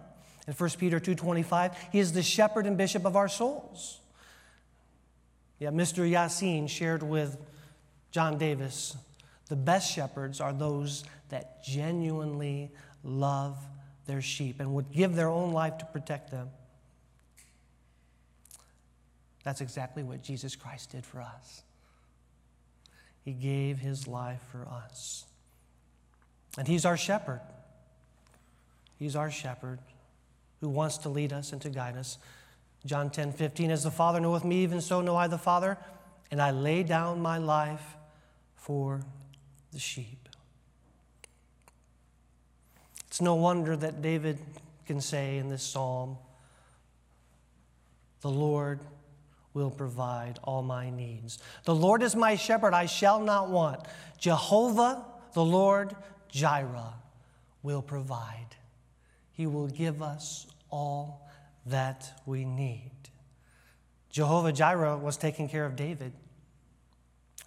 In 0.48 0.54
1 0.54 0.70
Peter 0.80 1.00
2.25, 1.00 1.76
he 1.92 2.00
is 2.00 2.14
the 2.14 2.24
shepherd 2.24 2.66
and 2.66 2.76
bishop 2.76 3.06
of 3.06 3.16
our 3.16 3.28
souls. 3.28 4.00
Yeah, 5.60 5.70
Mr. 5.70 6.10
Yassine 6.10 6.68
shared 6.68 7.04
with 7.04 7.38
John 8.12 8.38
Davis, 8.38 8.96
the 9.48 9.56
best 9.56 9.92
shepherds 9.92 10.42
are 10.42 10.54
those 10.54 11.04
that 11.30 11.64
genuinely 11.64 12.72
love 13.04 13.58
their 14.08 14.22
sheep 14.22 14.60
and 14.60 14.74
would 14.74 14.92
give 14.92 15.16
their 15.16 15.30
own 15.30 15.52
life 15.54 15.78
to 15.80 15.86
protect 15.86 16.32
them. 16.32 16.50
That's 19.44 19.62
exactly 19.62 20.04
what 20.04 20.24
Jesus 20.24 20.56
Christ 20.56 20.92
did 20.92 21.06
for 21.06 21.22
us. 21.22 21.64
He 23.24 23.32
gave 23.32 23.80
his 23.80 24.08
life 24.08 24.42
for 24.52 24.68
us. 24.68 25.26
And 26.58 26.68
he's 26.68 26.86
our 26.86 26.98
shepherd. 26.98 27.42
He's 28.98 29.16
our 29.16 29.32
shepherd 29.32 29.80
who 30.62 30.70
wants 30.70 30.98
to 31.00 31.10
lead 31.10 31.32
us 31.32 31.54
and 31.54 31.62
to 31.62 31.70
guide 31.70 31.96
us. 31.96 32.18
John 32.86 33.10
10 33.10 33.34
15, 33.34 33.72
as 33.72 33.84
the 33.84 33.92
Father 33.92 34.20
knoweth 34.20 34.44
me, 34.44 34.64
even 34.64 34.82
so 34.82 35.02
know 35.02 35.16
I 35.16 35.28
the 35.28 35.38
Father, 35.38 35.78
and 36.32 36.42
I 36.42 36.52
lay 36.52 36.84
down 36.84 37.22
my 37.22 37.38
life 37.38 37.96
for 38.70 39.02
the 39.74 39.80
sheep. 39.80 40.30
It's 43.08 43.20
no 43.20 43.34
wonder 43.34 43.76
that 43.76 44.04
David 44.04 44.38
can 44.86 45.02
say 45.02 45.40
in 45.40 45.50
this 45.50 45.64
psalm, 45.64 46.20
The 48.22 48.30
Lord 48.30 48.82
will 49.56 49.72
provide 49.72 50.38
all 50.44 50.62
my 50.62 50.92
needs. 50.92 51.40
The 51.64 51.74
Lord 51.74 52.04
is 52.04 52.16
my 52.16 52.36
shepherd, 52.36 52.76
I 52.76 52.86
shall 52.86 53.20
not 53.20 53.50
want. 53.50 53.80
Jehovah, 54.20 55.04
the 55.34 55.44
Lord, 55.44 55.96
Jireh, 56.32 56.94
will 57.64 57.82
provide. 57.82 58.56
He 59.32 59.48
will 59.48 59.68
give 59.68 60.04
us 60.04 60.46
all 60.70 61.28
that 61.66 62.22
we 62.28 62.46
need. 62.46 62.92
Jehovah 64.12 64.52
Jireh 64.54 65.00
was 65.00 65.18
taking 65.18 65.50
care 65.50 65.66
of 65.66 65.76
David. 65.76 66.14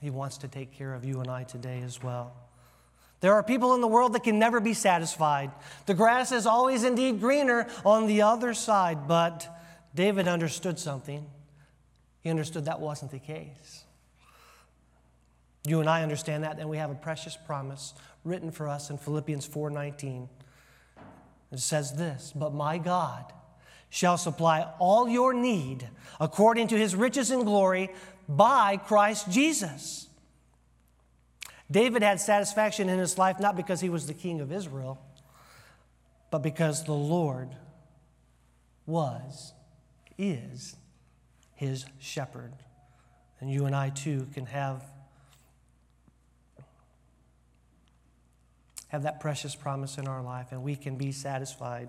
He 0.02 0.10
wants 0.10 0.38
to 0.38 0.48
take 0.48 0.72
care 0.72 0.94
of 0.94 1.04
you 1.04 1.20
and 1.20 1.30
I 1.30 1.44
today 1.44 1.80
as 1.80 2.02
well. 2.02 2.34
There 3.20 3.34
are 3.34 3.42
people 3.44 3.76
in 3.76 3.80
the 3.80 3.86
world 3.86 4.14
that 4.14 4.24
can 4.24 4.36
never 4.36 4.58
be 4.58 4.74
satisfied. 4.74 5.52
The 5.86 5.94
grass 5.94 6.32
is 6.32 6.44
always 6.44 6.82
indeed 6.82 7.20
greener 7.20 7.68
on 7.84 8.08
the 8.08 8.22
other 8.22 8.52
side, 8.52 9.06
but 9.06 9.48
David 9.94 10.26
understood 10.26 10.80
something. 10.80 11.24
He 12.20 12.30
understood 12.30 12.64
that 12.64 12.80
wasn't 12.80 13.12
the 13.12 13.20
case. 13.20 13.84
You 15.64 15.78
and 15.78 15.88
I 15.88 16.02
understand 16.02 16.42
that, 16.42 16.58
and 16.58 16.68
we 16.68 16.78
have 16.78 16.90
a 16.90 16.96
precious 16.96 17.36
promise 17.36 17.94
written 18.24 18.50
for 18.50 18.66
us 18.66 18.90
in 18.90 18.98
Philippians 18.98 19.46
4:19. 19.46 20.28
It 21.52 21.60
says 21.60 21.92
this, 21.94 22.32
but 22.34 22.52
my 22.52 22.76
God 22.78 23.32
shall 23.88 24.16
supply 24.16 24.66
all 24.78 25.08
your 25.08 25.32
need 25.32 25.88
according 26.18 26.66
to 26.66 26.78
his 26.78 26.96
riches 26.96 27.30
and 27.30 27.44
glory 27.44 27.90
by 28.28 28.76
Christ 28.76 29.30
Jesus. 29.30 30.08
David 31.70 32.02
had 32.02 32.20
satisfaction 32.20 32.88
in 32.88 32.98
his 32.98 33.16
life 33.16 33.40
not 33.40 33.56
because 33.56 33.80
he 33.80 33.88
was 33.88 34.06
the 34.06 34.14
king 34.14 34.40
of 34.40 34.52
Israel, 34.52 35.00
but 36.30 36.42
because 36.42 36.84
the 36.84 36.92
Lord 36.92 37.48
was, 38.86 39.54
is 40.18 40.76
his 41.54 41.86
shepherd. 41.98 42.52
And 43.40 43.50
you 43.50 43.66
and 43.66 43.74
I 43.74 43.90
too 43.90 44.26
can 44.34 44.46
have 44.46 44.84
have 48.92 49.04
that 49.04 49.20
precious 49.20 49.54
promise 49.54 49.96
in 49.96 50.06
our 50.06 50.22
life, 50.22 50.48
and 50.52 50.62
we 50.62 50.76
can 50.76 50.96
be 50.96 51.12
satisfied 51.12 51.88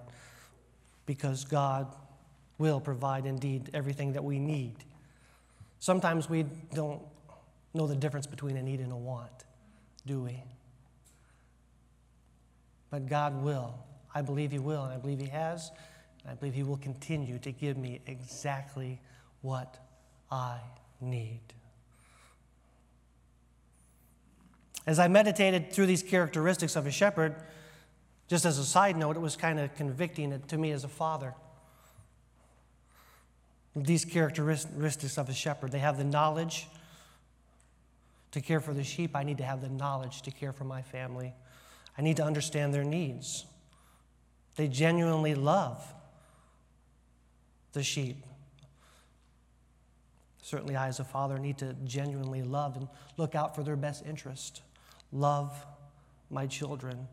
because 1.05 1.43
God 1.43 1.93
will 2.57 2.79
provide 2.79 3.25
indeed 3.25 3.69
everything 3.73 4.13
that 4.13 4.23
we 4.23 4.39
need. 4.39 4.75
Sometimes 5.83 6.29
we 6.29 6.45
don't 6.73 7.01
know 7.73 7.87
the 7.87 7.95
difference 7.97 8.25
between 8.25 8.55
a 8.55 8.63
need 8.63 8.79
and 8.79 8.89
a 8.93 8.95
want, 8.95 9.43
do 10.05 10.21
we? 10.21 10.41
But 12.89 13.09
God 13.09 13.43
will. 13.43 13.73
I 14.15 14.21
believe 14.21 14.51
He 14.51 14.59
will, 14.59 14.85
and 14.85 14.93
I 14.93 14.97
believe 14.97 15.19
He 15.19 15.27
has, 15.27 15.71
and 16.21 16.31
I 16.31 16.35
believe 16.35 16.53
He 16.53 16.63
will 16.63 16.77
continue 16.77 17.37
to 17.39 17.51
give 17.51 17.75
me 17.75 17.99
exactly 18.07 19.01
what 19.41 19.77
I 20.31 20.59
need. 21.01 21.41
As 24.87 24.99
I 24.99 25.09
meditated 25.09 25.73
through 25.73 25.87
these 25.87 26.01
characteristics 26.01 26.77
of 26.77 26.87
a 26.87 26.91
shepherd, 26.91 27.35
just 28.29 28.45
as 28.45 28.57
a 28.57 28.63
side 28.63 28.95
note, 28.95 29.17
it 29.17 29.21
was 29.21 29.35
kind 29.35 29.59
of 29.59 29.75
convicting 29.75 30.41
to 30.47 30.57
me 30.57 30.71
as 30.71 30.85
a 30.85 30.87
father. 30.87 31.33
These 33.75 34.05
characteristics 34.05 35.17
of 35.17 35.29
a 35.29 35.33
shepherd 35.33 35.71
they 35.71 35.79
have 35.79 35.97
the 35.97 36.03
knowledge 36.03 36.67
to 38.31 38.41
care 38.41 38.59
for 38.59 38.73
the 38.73 38.83
sheep. 38.83 39.15
I 39.15 39.23
need 39.23 39.37
to 39.39 39.43
have 39.43 39.61
the 39.61 39.69
knowledge 39.69 40.21
to 40.23 40.31
care 40.31 40.53
for 40.53 40.63
my 40.63 40.81
family. 40.81 41.33
I 41.97 42.01
need 42.01 42.17
to 42.17 42.23
understand 42.23 42.73
their 42.73 42.83
needs. 42.83 43.45
They 44.55 44.67
genuinely 44.67 45.35
love 45.35 45.83
the 47.73 47.83
sheep. 47.83 48.23
Certainly, 50.41 50.75
I, 50.75 50.87
as 50.87 50.99
a 50.99 51.03
father, 51.03 51.39
need 51.39 51.57
to 51.59 51.73
genuinely 51.85 52.43
love 52.43 52.75
and 52.75 52.87
look 53.17 53.33
out 53.33 53.55
for 53.55 53.63
their 53.63 53.75
best 53.75 54.05
interest 54.05 54.61
love 55.13 55.65
my 56.29 56.47
children. 56.47 57.07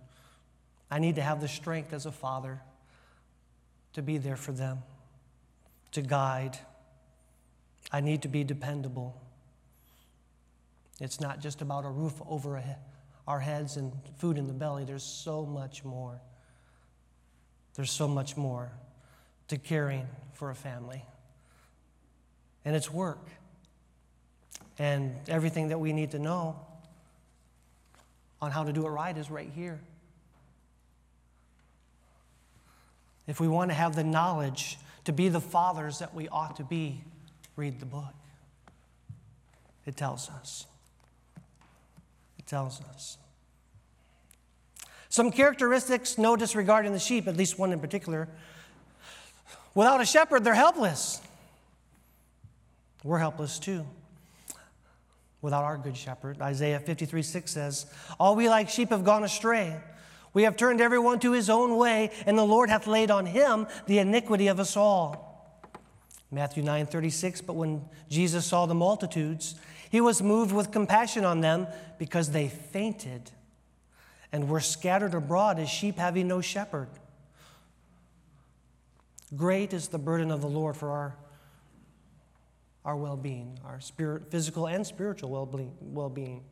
I 0.91 0.99
need 0.99 1.17
to 1.17 1.23
have 1.23 1.41
the 1.41 1.49
strength 1.49 1.93
as 1.93 2.07
a 2.07 2.13
father 2.13 2.61
to 3.93 4.03
be 4.03 4.19
there 4.19 4.37
for 4.37 4.53
them, 4.53 4.79
to 5.93 6.03
guide. 6.03 6.59
I 7.93 8.01
need 8.01 8.23
to 8.23 8.29
be 8.29 8.45
dependable. 8.45 9.21
It's 11.01 11.21
not 11.21 11.41
just 11.41 11.63
about 11.63 11.85
a 11.85 11.89
roof 11.89 12.21
over 12.29 12.63
our 13.27 13.41
heads 13.41 13.77
and 13.77 13.93
food 14.19 14.39
in 14.39 14.47
the 14.47 14.53
belly. 14.53 14.85
There's 14.85 15.03
so 15.03 15.47
much 15.47 15.85
more. 15.85 16.21
There's 17.75 17.91
so 17.91 18.07
much 18.07 18.37
more 18.37 18.71
to 19.49 19.57
caring 19.57 20.07
for 20.35 20.51
a 20.51 20.55
family. 20.55 21.05
And 22.65 22.77
it's 22.77 22.93
work. 22.93 23.29
And 24.79 25.17
everything 25.29 25.69
that 25.69 25.79
we 25.79 25.93
need 25.93 26.13
to 26.13 26.19
know 26.19 26.61
on 28.41 28.51
how 28.51 28.65
to 28.65 28.73
do 28.73 28.87
it 28.87 28.91
right 28.91 29.17
is 29.17 29.31
right 29.31 29.51
here. 29.55 29.81
If 33.27 33.41
we 33.41 33.49
want 33.49 33.71
to 33.71 33.75
have 33.75 33.95
the 33.95 34.05
knowledge 34.05 34.79
to 35.11 35.17
be 35.17 35.29
the 35.29 35.41
fathers 35.41 35.99
that 35.99 36.15
we 36.15 36.29
ought 36.29 36.55
to 36.55 36.63
be, 36.63 37.03
read 37.57 37.81
the 37.81 37.87
book. 37.87 38.15
It 39.85 39.97
tells 39.97 40.31
us. 40.31 40.67
It 42.39 42.47
tells 42.47 42.81
us. 42.83 43.19
Some 45.09 45.33
characteristics 45.33 46.17
notice 46.17 46.55
regarding 46.55 46.93
the 46.93 47.01
sheep, 47.01 47.27
at 47.27 47.37
least 47.37 47.59
one 47.59 47.73
in 47.73 47.81
particular. 47.81 48.29
Without 49.75 50.01
a 50.01 50.05
shepherd, 50.05 50.45
they're 50.45 50.55
helpless. 50.55 51.21
We're 53.03 53.19
helpless 53.19 53.59
too. 53.59 53.85
without 55.43 55.65
our 55.65 55.77
good 55.77 55.97
shepherd. 55.97 56.41
Isaiah 56.41 56.79
53 56.79 57.23
6 57.23 57.51
says, 57.51 57.87
All 58.21 58.37
we 58.37 58.49
like 58.49 58.69
sheep 58.69 58.91
have 58.91 59.03
gone 59.03 59.25
astray. 59.25 59.77
We 60.33 60.45
have 60.45 60.57
turned 60.57 60.81
everyone 60.81 61.19
to 61.21 61.33
his 61.33 61.51
own 61.51 61.77
way, 61.77 62.11
and 62.25 62.39
the 62.39 62.45
Lord 62.45 62.71
hath 62.71 62.87
laid 62.87 63.11
on 63.11 63.27
him 63.27 63.67
the 63.87 63.99
iniquity 63.99 64.47
of 64.47 64.61
us 64.61 64.77
all. 64.77 65.29
Matthew 66.31 66.63
9 66.63 66.87
36, 66.87 67.41
but 67.41 67.55
when 67.55 67.85
Jesus 68.09 68.47
saw 68.47 68.67
the 68.67 68.75
multitudes, 68.75 69.57
he 69.91 70.01
was 70.01 70.23
moved 70.23 70.53
with 70.53 70.71
compassion 70.71 71.25
on 71.25 71.41
them 71.41 71.67
because 71.99 72.31
they 72.31 72.49
fainted 72.49 73.31
and 74.31 74.49
were 74.49 74.61
scattered 74.61 75.15
abroad 75.15 75.59
as 75.59 75.69
sheep 75.69 75.99
having 75.99 76.29
no 76.29 76.41
shepherd. 76.41 76.89
Great 79.35 79.73
is 79.73 79.89
the 79.89 79.99
burden 79.99 80.31
of 80.31 80.41
the 80.41 80.49
Lord 80.49 80.77
for 80.77 80.91
our, 80.91 81.17
our 82.85 82.97
well 82.97 83.17
being, 83.17 83.59
our 83.65 83.81
spirit, 83.81 84.31
physical 84.31 84.69
and 84.69 84.87
spiritual 84.87 85.31
well 85.81 86.09
being. 86.09 86.45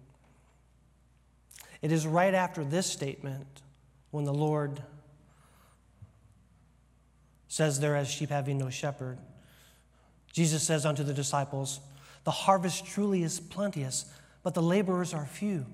It 1.80 1.92
is 1.92 2.04
right 2.04 2.34
after 2.34 2.64
this 2.64 2.86
statement 2.88 3.46
when 4.10 4.24
the 4.24 4.34
Lord 4.34 4.82
says, 7.48 7.80
There 7.80 7.96
as 7.96 8.08
sheep 8.08 8.30
having 8.30 8.58
no 8.58 8.70
shepherd. 8.70 9.18
Jesus 10.32 10.62
says 10.62 10.86
unto 10.86 11.02
the 11.02 11.14
disciples, 11.14 11.80
The 12.24 12.30
harvest 12.30 12.86
truly 12.86 13.22
is 13.22 13.40
plenteous, 13.40 14.04
but 14.42 14.54
the 14.54 14.62
laborers 14.62 15.12
are 15.14 15.26
few. 15.26 15.66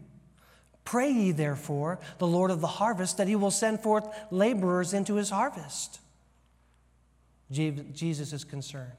Pray 0.85 1.11
ye 1.11 1.33
therefore 1.33 1.99
the 2.19 2.27
Lord 2.27 2.51
of 2.51 2.61
the 2.61 2.67
harvest 2.67 3.17
that 3.17 3.29
he 3.29 3.37
will 3.37 3.51
send 3.51 3.81
forth 3.81 4.07
laborers 4.31 4.93
into 4.93 5.15
his 5.15 5.31
harvest. 5.31 6.01
Jesus 7.51 8.33
is 8.33 8.45
concerned 8.45 8.93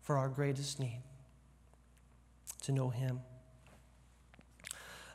for 0.00 0.16
our 0.16 0.28
greatest 0.28 0.80
need 0.80 1.02
to 2.62 2.72
know 2.72 2.88
him. 2.88 3.20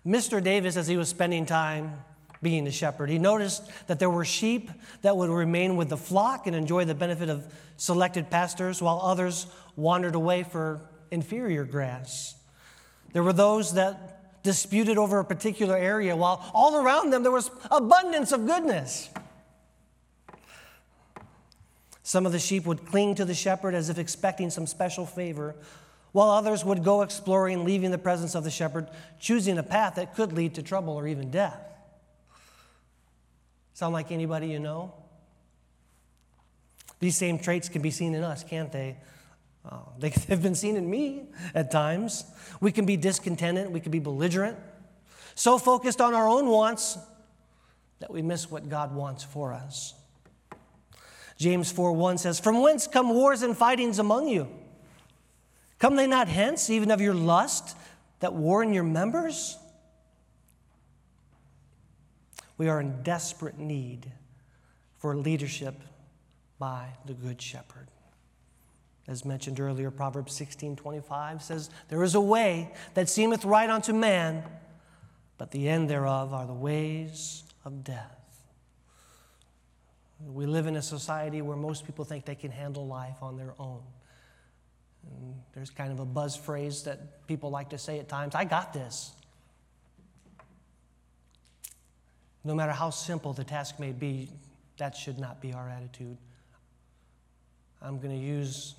Mr. 0.06 0.44
Davis, 0.44 0.76
as 0.76 0.88
he 0.88 0.98
was 0.98 1.10
spending 1.10 1.46
time 1.46 2.04
being 2.44 2.68
a 2.68 2.72
shepherd, 2.72 3.10
he 3.10 3.18
noticed 3.18 3.64
that 3.88 3.98
there 3.98 4.10
were 4.10 4.26
sheep 4.26 4.70
that 5.02 5.18
would 5.18 5.30
remain 5.30 5.78
with 5.78 5.90
the 5.90 5.98
flock 5.98 6.46
and 6.46 6.56
enjoy 6.56 6.86
the 6.86 6.94
benefit 6.94 7.30
of 7.30 7.52
selected 7.78 8.30
pastors, 8.30 8.82
while 8.82 9.00
others 9.02 9.48
wandered 9.76 10.16
away 10.16 10.44
for 10.44 10.82
inferior 11.10 11.64
grass. 11.64 12.36
There 13.14 13.24
were 13.24 13.34
those 13.34 13.74
that 13.74 14.44
disputed 14.44 14.98
over 14.98 15.20
a 15.20 15.26
particular 15.26 15.78
area, 15.78 16.16
while 16.16 16.46
all 16.54 16.76
around 16.78 17.12
them 17.12 17.24
there 17.24 17.32
was 17.32 17.50
abundance 17.72 18.32
of 18.32 18.46
goodness. 18.46 19.10
Some 22.04 22.26
of 22.26 22.34
the 22.34 22.40
sheep 22.40 22.66
would 22.66 22.86
cling 22.86 23.16
to 23.16 23.26
the 23.26 23.34
shepherd 23.34 23.74
as 23.74 23.90
if 23.90 23.98
expecting 23.98 24.50
some 24.50 24.68
special 24.68 25.06
favor, 25.06 25.56
while 26.12 26.30
others 26.30 26.64
would 26.64 26.84
go 26.84 27.02
exploring, 27.02 27.64
leaving 27.64 27.90
the 27.90 27.98
presence 27.98 28.36
of 28.36 28.44
the 28.44 28.52
shepherd, 28.52 28.88
choosing 29.20 29.58
a 29.58 29.64
path 29.64 29.96
that 29.96 30.14
could 30.16 30.34
lead 30.34 30.54
to 30.56 30.62
trouble 30.62 30.94
or 30.94 31.08
even 31.08 31.32
death. 31.32 31.73
Sound 33.74 33.94
like 33.94 34.12
anybody 34.12 34.48
you 34.48 34.60
know? 34.60 34.94
These 37.00 37.18
same 37.18 37.40
traits 37.40 37.70
can 37.70 37.82
be 37.82 37.92
seen 37.92 38.16
in 38.16 38.24
us, 38.24 38.44
can't 38.44 38.72
they? 38.72 38.98
Uh, 39.66 39.78
they 39.98 40.10
have 40.28 40.44
been 40.44 40.56
seen 40.56 40.76
in 40.76 40.90
me 40.90 41.22
at 41.56 41.72
times. 41.72 42.26
We 42.60 42.74
can 42.74 42.86
be 42.86 42.98
discontented, 42.98 43.72
we 43.72 43.80
can 43.80 43.94
be 43.94 44.00
belligerent, 44.00 44.58
so 45.36 45.58
focused 45.58 46.02
on 46.02 46.14
our 46.14 46.28
own 46.28 46.48
wants 46.48 46.98
that 48.00 48.12
we 48.12 48.22
miss 48.22 48.52
what 48.52 48.68
God 48.68 48.94
wants 48.94 49.24
for 49.24 49.54
us. 49.54 49.94
James 51.38 51.72
4 51.72 51.94
1 51.94 52.18
says, 52.18 52.42
From 52.42 52.62
whence 52.62 52.88
come 52.88 53.10
wars 53.14 53.42
and 53.42 53.56
fightings 53.56 54.00
among 54.00 54.28
you? 54.28 54.50
Come 55.80 55.96
they 55.96 56.08
not 56.08 56.28
hence, 56.28 56.70
even 56.70 56.92
of 56.92 57.00
your 57.00 57.14
lust 57.14 57.78
that 58.20 58.34
war 58.34 58.64
in 58.64 58.74
your 58.74 58.84
members? 58.84 59.58
We 62.58 62.70
are 62.70 62.80
in 62.80 63.02
desperate 63.04 63.58
need 63.58 64.12
for 64.98 65.16
leadership 65.16 65.76
by 66.60 66.88
the 67.06 67.14
Good 67.14 67.42
Shepherd. 67.42 67.88
As 69.08 69.26
mentioned 69.26 69.60
earlier, 69.60 69.92
Proverbs 69.92 70.34
16 70.34 70.76
25 70.78 71.44
says, 71.44 71.70
There 71.90 72.04
is 72.04 72.16
a 72.16 72.22
way 72.22 72.74
that 72.94 73.10
seemeth 73.10 73.44
right 73.44 73.70
unto 73.70 73.92
man, 73.92 74.44
but 75.38 75.52
the 75.52 75.68
end 75.68 75.90
thereof 75.90 76.34
are 76.34 76.46
the 76.46 76.54
ways 76.54 77.44
of 77.66 77.84
death. 77.84 78.24
We 80.26 80.46
live 80.46 80.68
in 80.68 80.78
a 80.78 80.82
society 80.82 81.42
where 81.42 81.58
most 81.58 81.86
people 81.86 82.06
think 82.06 82.24
they 82.24 82.36
can 82.36 82.52
handle 82.52 82.88
life 82.88 83.22
on 83.22 83.36
their 83.36 83.54
own. 83.60 83.82
And 85.06 85.36
there's 85.54 85.70
kind 85.70 85.92
of 85.92 86.00
a 86.00 86.06
buzz 86.06 86.38
phrase 86.38 86.84
that 86.84 87.28
people 87.28 87.50
like 87.50 87.72
to 87.72 87.78
say 87.78 88.00
at 88.00 88.08
times 88.08 88.36
I 88.36 88.46
got 88.46 88.72
this. 88.72 89.12
No 92.44 92.54
matter 92.54 92.72
how 92.72 92.90
simple 92.90 93.34
the 93.34 93.44
task 93.44 93.80
may 93.80 93.92
be, 93.92 94.30
that 94.78 94.96
should 94.96 95.20
not 95.20 95.42
be 95.42 95.54
our 95.54 95.70
attitude. 95.70 96.18
I'm 97.82 98.00
going 98.00 98.18
to 98.18 98.26
use 98.26 98.76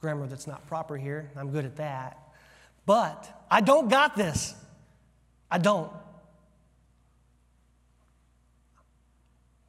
grammar 0.00 0.26
that's 0.26 0.46
not 0.46 0.66
proper 0.68 0.96
here. 0.96 1.30
I'm 1.36 1.50
good 1.50 1.64
at 1.64 1.76
that. 1.76 2.18
But 2.84 3.44
I 3.50 3.60
don't 3.60 3.88
got 3.88 4.16
this. 4.16 4.54
I 5.50 5.58
don't. 5.58 5.90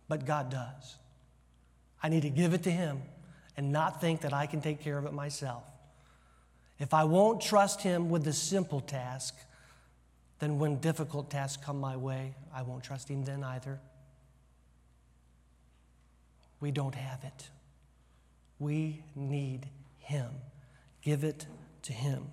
But 0.08 0.26
God 0.26 0.50
does. 0.50 0.98
I 2.02 2.10
need 2.10 2.24
to 2.24 2.30
give 2.30 2.54
it 2.54 2.64
to 2.64 2.72
Him 2.72 3.02
and 3.56 3.72
not 3.72 4.02
think 4.02 4.22
that 4.22 4.34
I 4.34 4.48
can 4.48 4.62
take 4.62 4.82
care 4.82 4.98
of 4.98 5.06
it 5.06 5.14
myself. 5.14 5.64
If 6.80 6.94
I 6.94 7.04
won't 7.04 7.42
trust 7.42 7.82
Him 7.82 8.10
with 8.10 8.24
the 8.24 8.34
simple 8.34 8.82
task, 8.82 9.36
then 10.40 10.60
when 10.60 10.78
difficult 10.80 11.30
tasks 11.30 11.64
come 11.64 11.80
my 11.80 11.96
way, 11.96 12.34
I 12.54 12.64
won't 12.64 12.84
trust 12.84 13.10
Him 13.10 13.24
then 13.24 13.44
either. 13.44 13.80
We 16.60 16.72
don't 16.72 16.96
have 16.96 17.24
it. 17.24 17.50
We 18.60 19.04
need 19.16 19.68
Him. 20.00 20.30
Give 21.02 21.24
it 21.24 21.46
to 21.84 21.94
Him. 21.94 22.28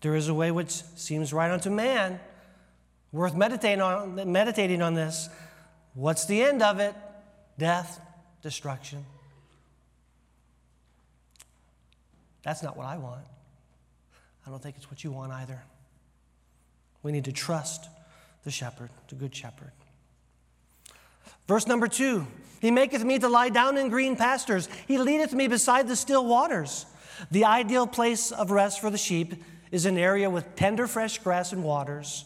There 0.00 0.16
is 0.16 0.28
a 0.28 0.34
way 0.34 0.50
which 0.50 0.70
seems 0.70 1.32
right 1.32 1.50
unto 1.50 1.70
man, 1.70 2.18
worth 3.12 3.36
meditating 3.36 3.80
on, 3.80 4.32
meditating 4.32 4.82
on 4.82 4.94
this. 4.94 5.28
What's 5.94 6.24
the 6.24 6.42
end 6.42 6.62
of 6.62 6.80
it? 6.80 6.94
Death, 7.58 8.00
destruction. 8.42 9.04
That's 12.42 12.62
not 12.62 12.76
what 12.76 12.86
I 12.86 12.96
want. 12.96 13.22
I 14.46 14.50
don't 14.50 14.62
think 14.62 14.76
it's 14.76 14.90
what 14.90 15.04
you 15.04 15.12
want 15.12 15.32
either. 15.32 15.62
We 17.02 17.12
need 17.12 17.24
to 17.24 17.32
trust 17.32 17.88
the 18.44 18.50
shepherd, 18.50 18.90
the 19.08 19.14
good 19.14 19.34
shepherd. 19.34 19.72
Verse 21.46 21.66
number 21.66 21.88
two 21.88 22.26
He 22.60 22.70
maketh 22.70 23.04
me 23.04 23.18
to 23.18 23.28
lie 23.28 23.48
down 23.48 23.76
in 23.76 23.88
green 23.88 24.16
pastures, 24.16 24.68
He 24.86 24.98
leadeth 24.98 25.32
me 25.32 25.48
beside 25.48 25.88
the 25.88 25.96
still 25.96 26.26
waters. 26.26 26.86
The 27.30 27.44
ideal 27.44 27.86
place 27.86 28.32
of 28.32 28.50
rest 28.50 28.80
for 28.80 28.90
the 28.90 28.98
sheep 28.98 29.34
is 29.70 29.86
an 29.86 29.96
area 29.96 30.28
with 30.28 30.56
tender, 30.56 30.86
fresh 30.86 31.18
grass 31.18 31.52
and 31.52 31.62
waters 31.62 32.24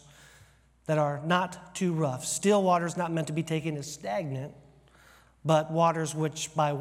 that 0.87 0.98
are 0.98 1.20
not 1.24 1.74
too 1.74 1.92
rough. 1.92 2.24
Still 2.24 2.62
water 2.62 2.87
is 2.87 2.96
not 2.96 3.12
meant 3.12 3.26
to 3.26 3.33
be 3.33 3.42
taken 3.42 3.76
as 3.76 3.92
stagnant, 3.92 4.55
but 5.44 5.70
waters 5.70 6.14
which 6.14 6.55
by, 6.55 6.76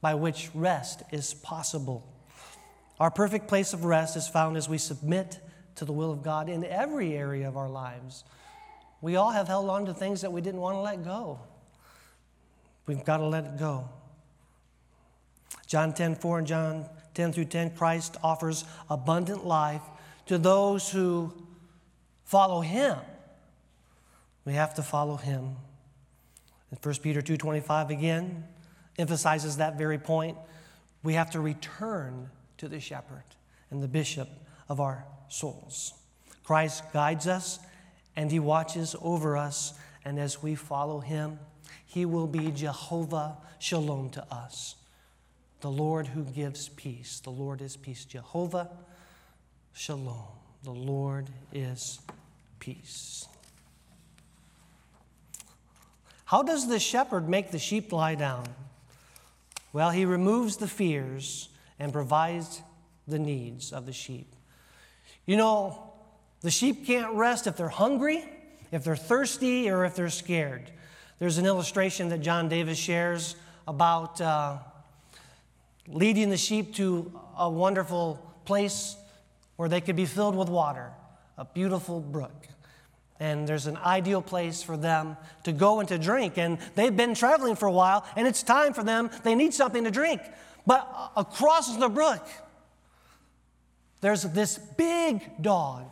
by 0.00 0.14
which 0.14 0.50
rest 0.54 1.02
is 1.10 1.34
possible. 1.34 2.06
Our 3.00 3.10
perfect 3.10 3.48
place 3.48 3.72
of 3.72 3.84
rest 3.84 4.16
is 4.16 4.28
found 4.28 4.56
as 4.56 4.68
we 4.68 4.78
submit 4.78 5.40
to 5.76 5.84
the 5.84 5.92
will 5.92 6.12
of 6.12 6.22
God 6.22 6.48
in 6.48 6.64
every 6.64 7.16
area 7.16 7.48
of 7.48 7.56
our 7.56 7.68
lives. 7.68 8.24
We 9.00 9.16
all 9.16 9.30
have 9.30 9.48
held 9.48 9.68
on 9.68 9.86
to 9.86 9.94
things 9.94 10.20
that 10.20 10.32
we 10.32 10.40
didn't 10.40 10.60
want 10.60 10.76
to 10.76 10.80
let 10.80 11.04
go. 11.04 11.40
We've 12.86 13.04
got 13.04 13.18
to 13.18 13.26
let 13.26 13.44
it 13.44 13.58
go. 13.58 13.88
John 15.66 15.92
10 15.92 16.16
4 16.16 16.38
and 16.38 16.46
John 16.46 16.86
10 17.14 17.32
through 17.32 17.46
10, 17.46 17.70
Christ 17.70 18.16
offers 18.22 18.64
abundant 18.88 19.44
life 19.46 19.82
to 20.26 20.38
those 20.38 20.90
who 20.90 21.32
follow 22.24 22.60
Him. 22.60 22.96
We 24.44 24.54
have 24.54 24.74
to 24.74 24.82
follow 24.82 25.16
him. 25.16 25.56
And 26.70 26.78
1 26.82 26.94
Peter 27.02 27.22
2:25 27.22 27.90
again 27.90 28.44
emphasizes 28.98 29.56
that 29.56 29.78
very 29.78 29.98
point. 29.98 30.36
We 31.02 31.14
have 31.14 31.30
to 31.30 31.40
return 31.40 32.30
to 32.64 32.68
the 32.70 32.80
shepherd 32.80 33.24
and 33.70 33.82
the 33.82 33.88
bishop 33.88 34.26
of 34.70 34.80
our 34.80 35.04
souls. 35.28 35.92
Christ 36.44 36.82
guides 36.94 37.26
us 37.26 37.58
and 38.16 38.32
he 38.32 38.38
watches 38.38 38.96
over 39.02 39.36
us 39.36 39.74
and 40.02 40.18
as 40.18 40.42
we 40.42 40.54
follow 40.54 41.00
him, 41.00 41.38
he 41.84 42.06
will 42.06 42.26
be 42.26 42.50
Jehovah 42.50 43.36
Shalom 43.58 44.08
to 44.10 44.24
us. 44.32 44.76
The 45.60 45.70
Lord 45.70 46.06
who 46.06 46.24
gives 46.24 46.70
peace. 46.70 47.20
The 47.20 47.30
Lord 47.30 47.60
is 47.60 47.76
peace. 47.76 48.06
Jehovah 48.06 48.70
Shalom. 49.74 50.24
The 50.62 50.70
Lord 50.70 51.28
is 51.52 52.00
peace. 52.60 53.28
How 56.24 56.42
does 56.42 56.66
the 56.66 56.78
shepherd 56.78 57.28
make 57.28 57.50
the 57.50 57.58
sheep 57.58 57.92
lie 57.92 58.14
down? 58.14 58.46
Well, 59.74 59.90
he 59.90 60.06
removes 60.06 60.56
the 60.56 60.68
fears 60.68 61.50
and 61.78 61.92
provides 61.92 62.62
the 63.06 63.18
needs 63.18 63.72
of 63.72 63.86
the 63.86 63.92
sheep. 63.92 64.34
You 65.26 65.36
know, 65.36 65.92
the 66.40 66.50
sheep 66.50 66.86
can't 66.86 67.14
rest 67.14 67.46
if 67.46 67.56
they're 67.56 67.68
hungry, 67.68 68.24
if 68.70 68.84
they're 68.84 68.96
thirsty, 68.96 69.70
or 69.70 69.84
if 69.84 69.94
they're 69.94 70.10
scared. 70.10 70.70
There's 71.18 71.38
an 71.38 71.46
illustration 71.46 72.08
that 72.10 72.18
John 72.18 72.48
Davis 72.48 72.78
shares 72.78 73.36
about 73.66 74.20
uh, 74.20 74.58
leading 75.88 76.30
the 76.30 76.36
sheep 76.36 76.74
to 76.74 77.12
a 77.38 77.48
wonderful 77.48 78.20
place 78.44 78.96
where 79.56 79.68
they 79.68 79.80
could 79.80 79.96
be 79.96 80.06
filled 80.06 80.36
with 80.36 80.48
water, 80.48 80.90
a 81.38 81.44
beautiful 81.44 82.00
brook. 82.00 82.48
And 83.20 83.46
there's 83.46 83.66
an 83.66 83.76
ideal 83.76 84.20
place 84.20 84.62
for 84.62 84.76
them 84.76 85.16
to 85.44 85.52
go 85.52 85.80
and 85.80 85.88
to 85.88 85.98
drink. 85.98 86.36
And 86.36 86.58
they've 86.74 86.94
been 86.94 87.14
traveling 87.14 87.54
for 87.54 87.66
a 87.66 87.72
while, 87.72 88.04
and 88.16 88.26
it's 88.26 88.42
time 88.42 88.74
for 88.74 88.82
them, 88.82 89.08
they 89.22 89.34
need 89.34 89.54
something 89.54 89.84
to 89.84 89.90
drink. 89.90 90.20
But 90.66 91.12
across 91.16 91.76
the 91.76 91.88
brook, 91.88 92.26
there's 94.00 94.22
this 94.22 94.58
big 94.58 95.42
dog. 95.42 95.90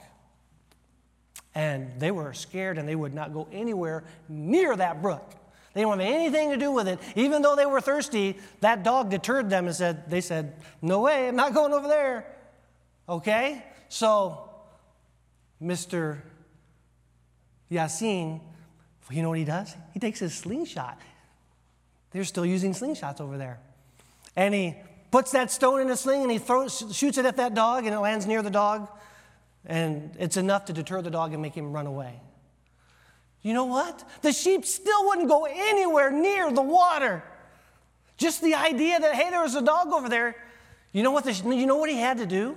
And 1.55 1.91
they 1.99 2.11
were 2.11 2.33
scared 2.33 2.79
and 2.79 2.89
they 2.89 2.95
would 2.95 3.15
not 3.15 3.33
go 3.33 3.47
anywhere 3.53 4.05
near 4.29 4.75
that 4.75 5.03
brook. 5.03 5.35
They 5.75 5.81
didn't 5.81 6.01
have 6.01 6.01
anything 6.01 6.51
to 6.51 6.57
do 6.57 6.71
with 6.71 6.89
it. 6.89 6.99
Even 7.17 7.43
though 7.43 7.57
they 7.57 7.67
were 7.67 7.81
thirsty, 7.81 8.37
that 8.61 8.83
dog 8.83 9.11
deterred 9.11 9.49
them 9.49 9.67
and 9.67 9.75
said, 9.75 10.11
they 10.11 10.21
said, 10.21 10.55
No 10.83 11.01
way, 11.01 11.29
I'm 11.29 11.37
not 11.37 11.55
going 11.55 11.73
over 11.73 11.89
there. 11.89 12.27
Okay? 13.09 13.65
So, 13.89 14.51
Mr. 15.63 16.19
Yasin, 17.71 18.41
you 19.11 19.23
know 19.23 19.31
what 19.31 19.39
he 19.39 19.45
does? 19.45 19.75
He 19.93 20.01
takes 20.01 20.19
his 20.19 20.35
slingshot. 20.35 20.99
They're 22.11 22.25
still 22.25 22.47
using 22.47 22.73
slingshots 22.73 23.21
over 23.21 23.39
there. 23.39 23.59
And 24.37 24.55
he 24.55 24.75
puts 25.11 25.33
that 25.33 25.51
stone 25.51 25.81
in 25.81 25.90
a 25.90 25.97
sling 25.97 26.23
and 26.23 26.31
he 26.31 26.38
throws, 26.38 26.85
shoots 26.92 27.18
it 27.18 27.27
at 27.27 27.37
that 27.37 27.55
dog 27.55 27.85
and 27.85 27.95
it 27.95 27.99
lands 27.99 28.27
near 28.27 28.42
the 28.42 28.51
dog. 28.51 28.88
And 29.66 30.16
it's 30.18 30.37
enough 30.37 30.64
to 30.66 30.73
deter 30.73 31.03
the 31.03 31.11
dog 31.11 31.33
and 31.33 31.42
make 31.42 31.55
him 31.55 31.73
run 31.73 31.87
away. 31.87 32.21
You 33.42 33.55
know 33.55 33.66
what? 33.66 34.09
The 34.23 34.33
sheep 34.33 34.64
still 34.64 35.07
wouldn't 35.07 35.29
go 35.29 35.47
anywhere 35.47 36.11
near 36.11 36.51
the 36.53 36.62
water. 36.62 37.23
Just 38.16 38.42
the 38.42 38.55
idea 38.55 39.01
that, 39.01 39.14
hey, 39.14 39.31
there 39.31 39.42
was 39.42 39.55
a 39.55 39.62
dog 39.62 39.92
over 39.92 40.09
there. 40.09 40.37
You 40.92 41.03
know 41.03 41.11
what, 41.11 41.25
the, 41.25 41.33
you 41.33 41.66
know 41.66 41.77
what 41.77 41.90
he 41.90 41.97
had 41.97 42.18
to 42.18 42.27
do? 42.27 42.57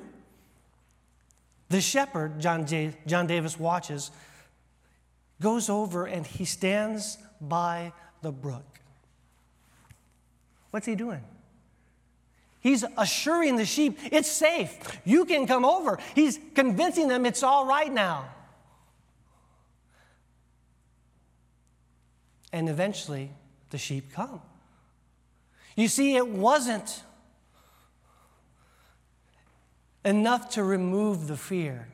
The 1.69 1.81
shepherd, 1.81 2.39
John, 2.39 2.67
J, 2.67 2.95
John 3.07 3.27
Davis 3.27 3.59
watches, 3.59 4.11
goes 5.41 5.69
over 5.69 6.05
and 6.05 6.25
he 6.25 6.45
stands 6.45 7.17
by 7.41 7.91
the 8.21 8.31
brook. 8.31 8.79
What's 10.69 10.85
he 10.85 10.95
doing? 10.95 11.23
He's 12.65 12.83
assuring 12.97 13.57
the 13.57 13.65
sheep 13.65 13.99
it's 14.11 14.27
safe. 14.27 14.75
You 15.05 15.25
can 15.25 15.45
come 15.45 15.63
over. 15.63 15.99
He's 16.15 16.39
convincing 16.55 17.07
them 17.07 17.23
it's 17.23 17.43
all 17.43 17.67
right 17.67 17.93
now. 17.93 18.25
And 22.51 22.67
eventually, 22.67 23.29
the 23.69 23.77
sheep 23.77 24.11
come. 24.11 24.41
You 25.75 25.87
see, 25.87 26.15
it 26.15 26.27
wasn't 26.27 27.03
enough 30.03 30.49
to 30.53 30.63
remove 30.63 31.27
the 31.27 31.37
fear. 31.37 31.87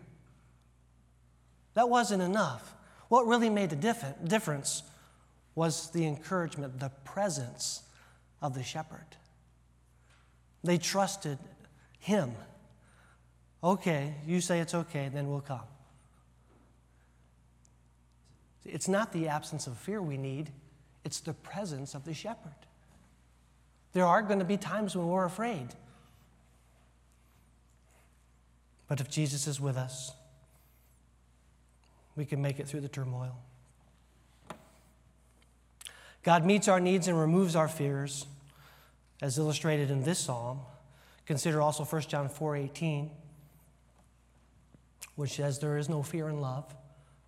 That 1.74 1.90
wasn't 1.90 2.22
enough. 2.22 2.74
What 3.10 3.28
really 3.28 3.50
made 3.50 3.72
the 3.72 4.14
difference 4.26 4.84
was 5.54 5.90
the 5.92 6.08
encouragement, 6.08 6.80
the 6.80 6.92
presence 7.04 7.84
of 8.42 8.54
the 8.54 8.64
shepherd. 8.64 9.18
They 10.64 10.78
trusted 10.78 11.40
him. 12.00 12.34
Okay, 13.64 14.16
you 14.26 14.42
say 14.42 14.60
it's 14.60 14.74
okay, 14.74 15.10
then 15.14 15.30
we'll 15.30 15.42
come. 15.42 15.62
It's 18.66 18.88
not 18.88 19.12
the 19.12 19.28
absence 19.28 19.68
of 19.68 19.78
fear 19.78 20.02
we 20.02 20.18
need, 20.18 20.52
it's 21.04 21.20
the 21.20 21.34
presence 21.34 21.96
of 21.96 22.06
the 22.06 22.14
shepherd. 22.14 22.52
There 23.94 24.06
are 24.06 24.22
going 24.22 24.40
to 24.40 24.46
be 24.46 24.58
times 24.58 24.96
when 24.96 25.08
we're 25.08 25.26
afraid. 25.26 25.68
But 28.88 29.00
if 29.00 29.10
Jesus 29.10 29.48
is 29.48 29.60
with 29.60 29.78
us, 29.78 30.12
we 32.16 32.26
can 32.26 32.42
make 32.42 32.60
it 32.60 32.68
through 32.68 32.82
the 32.82 32.90
turmoil. 32.90 33.38
God 36.24 36.46
meets 36.46 36.68
our 36.68 36.80
needs 36.80 37.08
and 37.08 37.20
removes 37.20 37.56
our 37.56 37.68
fears 37.68 38.26
as 39.22 39.38
illustrated 39.38 39.92
in 39.92 40.04
this 40.04 40.20
psalm. 40.20 40.60
Consider 41.26 41.62
also 41.62 41.86
1 41.86 42.10
John 42.10 42.28
4:18, 42.28 43.12
which 45.16 45.34
says 45.34 45.60
there 45.60 45.78
is 45.78 45.88
no 45.88 46.04
fear 46.04 46.28
in 46.28 46.42
love, 46.42 46.76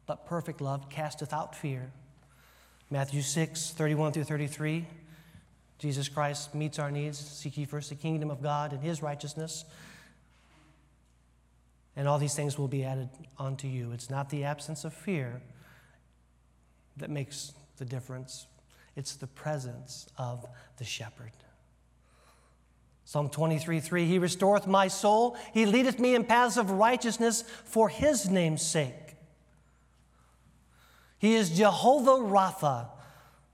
but 0.06 0.26
perfect 0.26 0.60
love 0.60 0.90
casteth 0.90 1.32
out 1.32 1.56
fear. 1.56 1.92
Matthew 2.90 3.22
6, 3.22 3.72
31 3.72 4.12
through 4.12 4.26
33. 4.26 4.88
Jesus 5.80 6.10
Christ 6.10 6.56
meets 6.56 6.80
our 6.80 6.92
needs. 6.92 7.18
Seek 7.18 7.58
ye 7.58 7.66
first 7.66 7.90
the 7.90 7.96
kingdom 7.96 8.32
of 8.32 8.42
God 8.42 8.72
and 8.72 8.82
his 8.82 9.02
righteousness, 9.02 9.66
and 11.96 12.08
all 12.08 12.18
these 12.18 12.36
things 12.36 12.58
will 12.58 12.68
be 12.68 12.84
added 12.84 13.10
unto 13.38 13.68
you. 13.68 13.92
It's 13.92 14.10
not 14.10 14.30
the 14.30 14.44
absence 14.44 14.86
of 14.86 14.94
fear 14.94 15.42
that 16.98 17.10
makes 17.10 17.54
the 17.78 17.86
difference, 17.86 18.48
it's 18.96 19.16
the 19.16 19.28
presence 19.28 20.08
of 20.18 20.46
the 20.78 20.86
shepherd. 20.86 21.32
Psalm 23.06 23.30
23 23.30 23.80
3 23.80 24.06
He 24.06 24.20
restoreth 24.20 24.68
my 24.68 24.88
soul, 24.88 25.38
He 25.54 25.66
leadeth 25.66 26.00
me 26.00 26.16
in 26.16 26.24
paths 26.24 26.58
of 26.58 26.72
righteousness 26.72 27.44
for 27.66 27.90
His 27.90 28.30
name's 28.30 28.62
sake. 28.62 29.16
He 31.18 31.36
is 31.36 31.50
Jehovah 31.50 32.24
Rapha. 32.24 32.88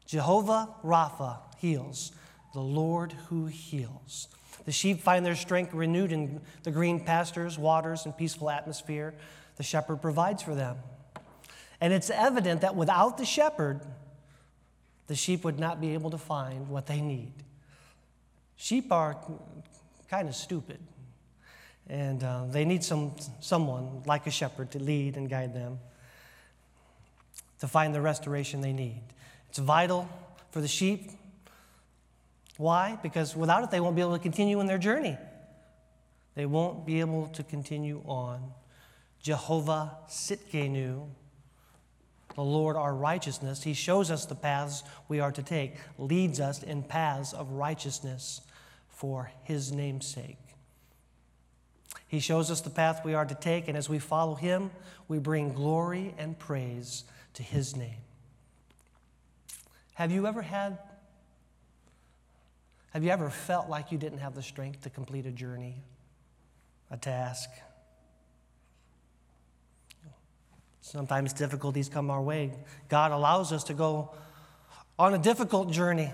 Jehovah 0.06 0.70
Rapha 0.84 1.38
heals, 1.58 2.12
the 2.54 2.60
Lord 2.60 3.14
who 3.28 3.46
heals. 3.46 4.28
The 4.66 4.72
sheep 4.72 5.02
find 5.02 5.26
their 5.26 5.36
strength 5.36 5.74
renewed 5.74 6.12
in 6.12 6.42
the 6.64 6.72
green 6.72 7.00
pastures, 7.00 7.60
waters, 7.60 8.06
and 8.06 8.18
peaceful 8.18 8.50
atmosphere 8.50 9.14
the 9.60 9.64
shepherd 9.64 10.02
provides 10.02 10.42
for 10.42 10.56
them. 10.56 10.78
And 11.82 11.92
it's 11.92 12.10
evident 12.10 12.62
that 12.62 12.76
without 12.76 13.18
the 13.18 13.26
shepherd, 13.26 13.82
the 15.08 15.16
sheep 15.16 15.44
would 15.44 15.60
not 15.60 15.82
be 15.82 15.94
able 15.94 16.10
to 16.12 16.18
find 16.18 16.70
what 16.70 16.88
they 16.88 17.02
need. 17.02 17.34
Sheep 18.62 18.92
are 18.92 19.16
kind 20.10 20.28
of 20.28 20.36
stupid, 20.36 20.80
and 21.88 22.22
uh, 22.22 22.44
they 22.50 22.66
need 22.66 22.84
some, 22.84 23.16
someone 23.40 24.04
like 24.06 24.28
a 24.28 24.32
shepherd 24.32 24.72
to 24.72 24.80
lead 24.80 25.16
and 25.16 25.30
guide 25.30 25.54
them 25.54 25.80
to 27.62 27.70
find 27.70 27.96
the 27.96 28.02
restoration 28.02 28.60
they 28.60 28.74
need. 28.74 29.02
It's 29.48 29.60
vital 29.60 30.10
for 30.52 30.60
the 30.60 30.68
sheep. 30.68 31.10
Why? 32.58 33.00
Because 33.02 33.34
without 33.34 33.64
it, 33.64 33.72
they 33.72 33.80
won't 33.80 33.96
be 33.96 34.02
able 34.02 34.18
to 34.18 34.22
continue 34.22 34.60
in 34.60 34.68
their 34.68 34.78
journey. 34.78 35.18
They 36.36 36.46
won't 36.46 36.86
be 36.86 37.00
able 37.00 37.28
to 37.28 37.44
continue 37.44 38.02
on. 38.06 38.52
Jehovah 39.22 39.96
Tsidkenu, 40.10 41.08
the 42.36 42.44
Lord 42.44 42.76
our 42.76 42.94
righteousness, 42.94 43.64
He 43.64 43.74
shows 43.74 44.12
us 44.12 44.26
the 44.26 44.36
paths 44.36 44.84
we 45.08 45.22
are 45.22 45.32
to 45.32 45.42
take, 45.42 45.78
leads 45.98 46.42
us 46.42 46.62
in 46.62 46.84
paths 46.84 47.32
of 47.32 47.52
righteousness 47.52 48.42
for 49.00 49.32
his 49.44 49.72
name's 49.72 50.06
sake. 50.06 50.36
He 52.06 52.20
shows 52.20 52.52
us 52.52 52.60
the 52.60 52.70
path 52.70 53.06
we 53.06 53.14
are 53.14 53.24
to 53.24 53.34
take, 53.34 53.70
and 53.70 53.78
as 53.78 53.88
we 53.88 53.98
follow 53.98 54.36
him, 54.36 54.72
we 55.08 55.20
bring 55.20 55.54
glory 55.54 56.14
and 56.18 56.38
praise 56.38 57.06
to 57.36 57.42
his 57.42 57.78
name. 57.78 58.02
Have 59.94 60.12
you 60.12 60.28
ever 60.28 60.42
had, 60.42 60.80
have 62.92 63.06
you 63.06 63.10
ever 63.10 63.30
felt 63.30 63.70
like 63.70 63.94
you 63.94 63.98
didn't 63.98 64.18
have 64.18 64.36
the 64.36 64.44
strength 64.44 64.82
to 64.82 64.90
complete 64.90 65.26
a 65.26 65.32
journey, 65.32 65.76
a 66.92 66.98
task? 66.98 67.50
Sometimes 70.82 71.32
difficulties 71.32 71.88
come 71.88 72.12
our 72.12 72.22
way. 72.22 72.52
God 72.90 73.14
allows 73.14 73.54
us 73.54 73.64
to 73.66 73.74
go 73.74 74.12
on 74.98 75.14
a 75.14 75.18
difficult 75.18 75.72
journey. 75.72 76.12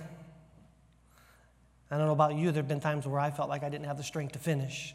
I 1.96 1.98
don't 1.98 2.08
know 2.08 2.14
about 2.14 2.36
you, 2.36 2.52
there 2.52 2.62
have 2.62 2.68
been 2.68 2.82
times 2.82 3.08
where 3.08 3.22
I 3.22 3.32
felt 3.32 3.48
like 3.48 3.64
I 3.64 3.70
didn't 3.70 3.86
have 3.86 3.96
the 3.96 4.04
strength 4.04 4.34
to 4.34 4.40
finish. 4.40 4.94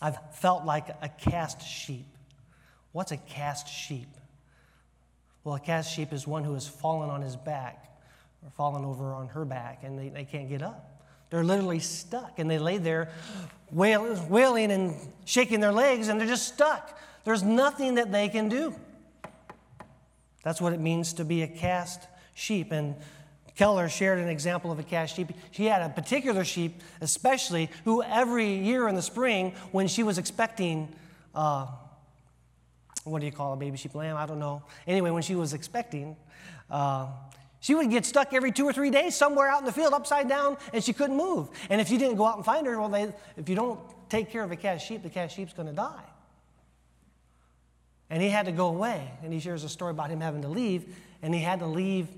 I've 0.00 0.18
felt 0.34 0.64
like 0.64 0.88
a 1.00 1.08
cast 1.08 1.62
sheep. 1.64 2.06
What's 2.90 3.12
a 3.12 3.18
cast 3.18 3.68
sheep? 3.68 4.08
Well, 5.44 5.54
a 5.54 5.60
cast 5.60 5.94
sheep 5.94 6.12
is 6.12 6.26
one 6.26 6.42
who 6.42 6.54
has 6.54 6.66
fallen 6.66 7.08
on 7.08 7.22
his 7.22 7.36
back 7.36 7.86
or 8.44 8.50
fallen 8.50 8.84
over 8.84 9.14
on 9.14 9.28
her 9.28 9.44
back 9.44 9.84
and 9.84 9.96
they, 9.96 10.08
they 10.08 10.24
can't 10.24 10.48
get 10.48 10.60
up. 10.60 11.04
They're 11.30 11.44
literally 11.44 11.78
stuck 11.78 12.40
and 12.40 12.50
they 12.50 12.58
lay 12.58 12.78
there 12.78 13.10
wailing, 13.70 14.28
wailing 14.28 14.72
and 14.72 14.96
shaking 15.24 15.60
their 15.60 15.70
legs 15.70 16.08
and 16.08 16.18
they're 16.18 16.26
just 16.26 16.48
stuck. 16.48 16.98
There's 17.22 17.44
nothing 17.44 17.94
that 17.94 18.10
they 18.10 18.28
can 18.28 18.48
do. 18.48 18.74
That's 20.42 20.60
what 20.60 20.72
it 20.72 20.80
means 20.80 21.12
to 21.12 21.24
be 21.24 21.42
a 21.42 21.46
cast 21.46 22.08
sheep. 22.34 22.72
And 22.72 22.96
Keller 23.56 23.88
shared 23.88 24.18
an 24.18 24.28
example 24.28 24.72
of 24.72 24.78
a 24.78 24.82
cast 24.82 25.14
sheep. 25.14 25.28
She 25.50 25.66
had 25.66 25.82
a 25.82 25.88
particular 25.90 26.44
sheep, 26.44 26.82
especially, 27.00 27.70
who 27.84 28.02
every 28.02 28.54
year 28.54 28.88
in 28.88 28.94
the 28.94 29.02
spring, 29.02 29.54
when 29.72 29.88
she 29.88 30.02
was 30.02 30.18
expecting, 30.18 30.88
uh, 31.34 31.66
what 33.04 33.20
do 33.20 33.26
you 33.26 33.32
call 33.32 33.52
a 33.52 33.56
baby 33.56 33.76
sheep 33.76 33.94
lamb? 33.94 34.16
I 34.16 34.26
don't 34.26 34.38
know. 34.38 34.62
Anyway, 34.86 35.10
when 35.10 35.22
she 35.22 35.34
was 35.34 35.52
expecting, 35.52 36.16
uh, 36.70 37.08
she 37.60 37.74
would 37.74 37.90
get 37.90 38.04
stuck 38.04 38.32
every 38.32 38.50
two 38.52 38.64
or 38.64 38.72
three 38.72 38.90
days 38.90 39.14
somewhere 39.14 39.48
out 39.48 39.60
in 39.60 39.66
the 39.66 39.72
field 39.72 39.92
upside 39.92 40.28
down 40.28 40.56
and 40.72 40.82
she 40.82 40.92
couldn't 40.92 41.16
move. 41.16 41.48
And 41.70 41.80
if 41.80 41.90
you 41.90 41.98
didn't 41.98 42.16
go 42.16 42.26
out 42.26 42.36
and 42.36 42.44
find 42.44 42.66
her, 42.66 42.78
well, 42.80 42.88
they, 42.88 43.12
if 43.36 43.48
you 43.48 43.54
don't 43.54 43.78
take 44.08 44.30
care 44.30 44.42
of 44.42 44.50
a 44.50 44.56
cast 44.56 44.86
sheep, 44.86 45.02
the 45.02 45.10
cast 45.10 45.36
sheep's 45.36 45.52
going 45.52 45.68
to 45.68 45.74
die. 45.74 46.02
And 48.10 48.20
he 48.22 48.28
had 48.28 48.46
to 48.46 48.52
go 48.52 48.66
away. 48.66 49.10
And 49.22 49.32
he 49.32 49.38
shares 49.38 49.62
a 49.62 49.68
story 49.68 49.92
about 49.92 50.10
him 50.10 50.20
having 50.20 50.42
to 50.42 50.48
leave, 50.48 50.94
and 51.22 51.32
he 51.32 51.40
had 51.40 51.60
to 51.60 51.66
leave 51.66 52.08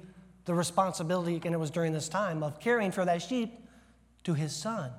the 0.44 0.54
responsibility, 0.54 1.40
and 1.44 1.54
it 1.54 1.58
was 1.58 1.70
during 1.70 1.92
this 1.92 2.08
time, 2.08 2.42
of 2.42 2.60
caring 2.60 2.92
for 2.92 3.04
that 3.04 3.22
sheep 3.22 3.52
to 4.24 4.34
his 4.34 4.54
son. 4.54 4.90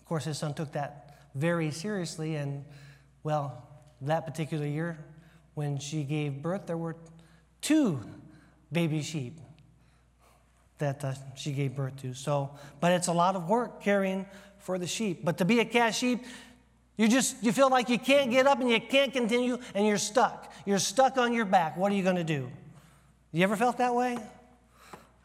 Of 0.00 0.06
course, 0.06 0.24
his 0.24 0.38
son 0.38 0.54
took 0.54 0.72
that 0.72 1.18
very 1.34 1.70
seriously, 1.70 2.36
and 2.36 2.64
well, 3.22 3.66
that 4.02 4.26
particular 4.26 4.66
year, 4.66 4.98
when 5.54 5.78
she 5.78 6.02
gave 6.02 6.42
birth, 6.42 6.66
there 6.66 6.76
were 6.76 6.96
two 7.60 8.00
baby 8.70 9.02
sheep 9.02 9.38
that 10.78 11.04
uh, 11.04 11.14
she 11.34 11.52
gave 11.52 11.74
birth 11.74 12.00
to. 12.02 12.14
So, 12.14 12.50
but 12.80 12.92
it's 12.92 13.08
a 13.08 13.12
lot 13.12 13.36
of 13.36 13.48
work 13.48 13.82
caring 13.82 14.26
for 14.58 14.78
the 14.78 14.86
sheep. 14.86 15.24
But 15.24 15.38
to 15.38 15.44
be 15.44 15.60
a 15.60 15.64
cast 15.64 15.98
sheep, 15.98 16.24
you 16.96 17.08
just 17.08 17.42
you 17.42 17.52
feel 17.52 17.70
like 17.70 17.88
you 17.88 17.98
can't 17.98 18.30
get 18.30 18.46
up 18.46 18.60
and 18.60 18.70
you 18.70 18.80
can't 18.80 19.12
continue 19.12 19.58
and 19.74 19.86
you're 19.86 19.98
stuck. 19.98 20.52
You're 20.64 20.78
stuck 20.78 21.16
on 21.16 21.32
your 21.32 21.44
back. 21.44 21.76
What 21.76 21.90
are 21.92 21.94
you 21.94 22.02
going 22.02 22.16
to 22.16 22.24
do? 22.24 22.50
You 23.32 23.42
ever 23.42 23.56
felt 23.56 23.78
that 23.78 23.94
way? 23.94 24.18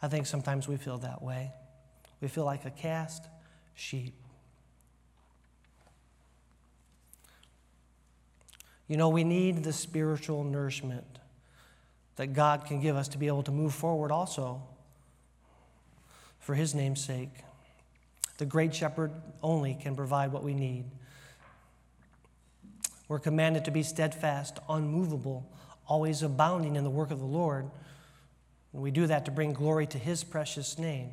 I 0.01 0.07
think 0.07 0.25
sometimes 0.25 0.67
we 0.67 0.75
feel 0.75 0.97
that 0.99 1.21
way. 1.21 1.51
We 2.19 2.27
feel 2.27 2.43
like 2.43 2.65
a 2.65 2.69
cast 2.69 3.25
sheep. 3.75 4.13
You 8.87 8.97
know, 8.97 9.09
we 9.09 9.23
need 9.23 9.63
the 9.63 9.71
spiritual 9.71 10.43
nourishment 10.43 11.05
that 12.17 12.33
God 12.33 12.65
can 12.65 12.81
give 12.81 12.95
us 12.95 13.07
to 13.09 13.17
be 13.17 13.27
able 13.27 13.43
to 13.43 13.51
move 13.51 13.73
forward 13.73 14.11
also 14.11 14.61
for 16.39 16.53
His 16.53 16.75
name's 16.75 17.03
sake. 17.03 17.31
The 18.37 18.45
great 18.45 18.75
shepherd 18.75 19.11
only 19.41 19.75
can 19.75 19.95
provide 19.95 20.31
what 20.31 20.43
we 20.43 20.53
need. 20.53 20.85
We're 23.07 23.19
commanded 23.19 23.65
to 23.65 23.71
be 23.71 23.83
steadfast, 23.83 24.59
unmovable, 24.67 25.49
always 25.87 26.21
abounding 26.21 26.75
in 26.75 26.83
the 26.83 26.89
work 26.89 27.11
of 27.11 27.19
the 27.19 27.25
Lord. 27.25 27.69
And 28.73 28.81
we 28.81 28.91
do 28.91 29.07
that 29.07 29.25
to 29.25 29.31
bring 29.31 29.53
glory 29.53 29.87
to 29.87 29.97
His 29.97 30.23
precious 30.23 30.77
name. 30.77 31.11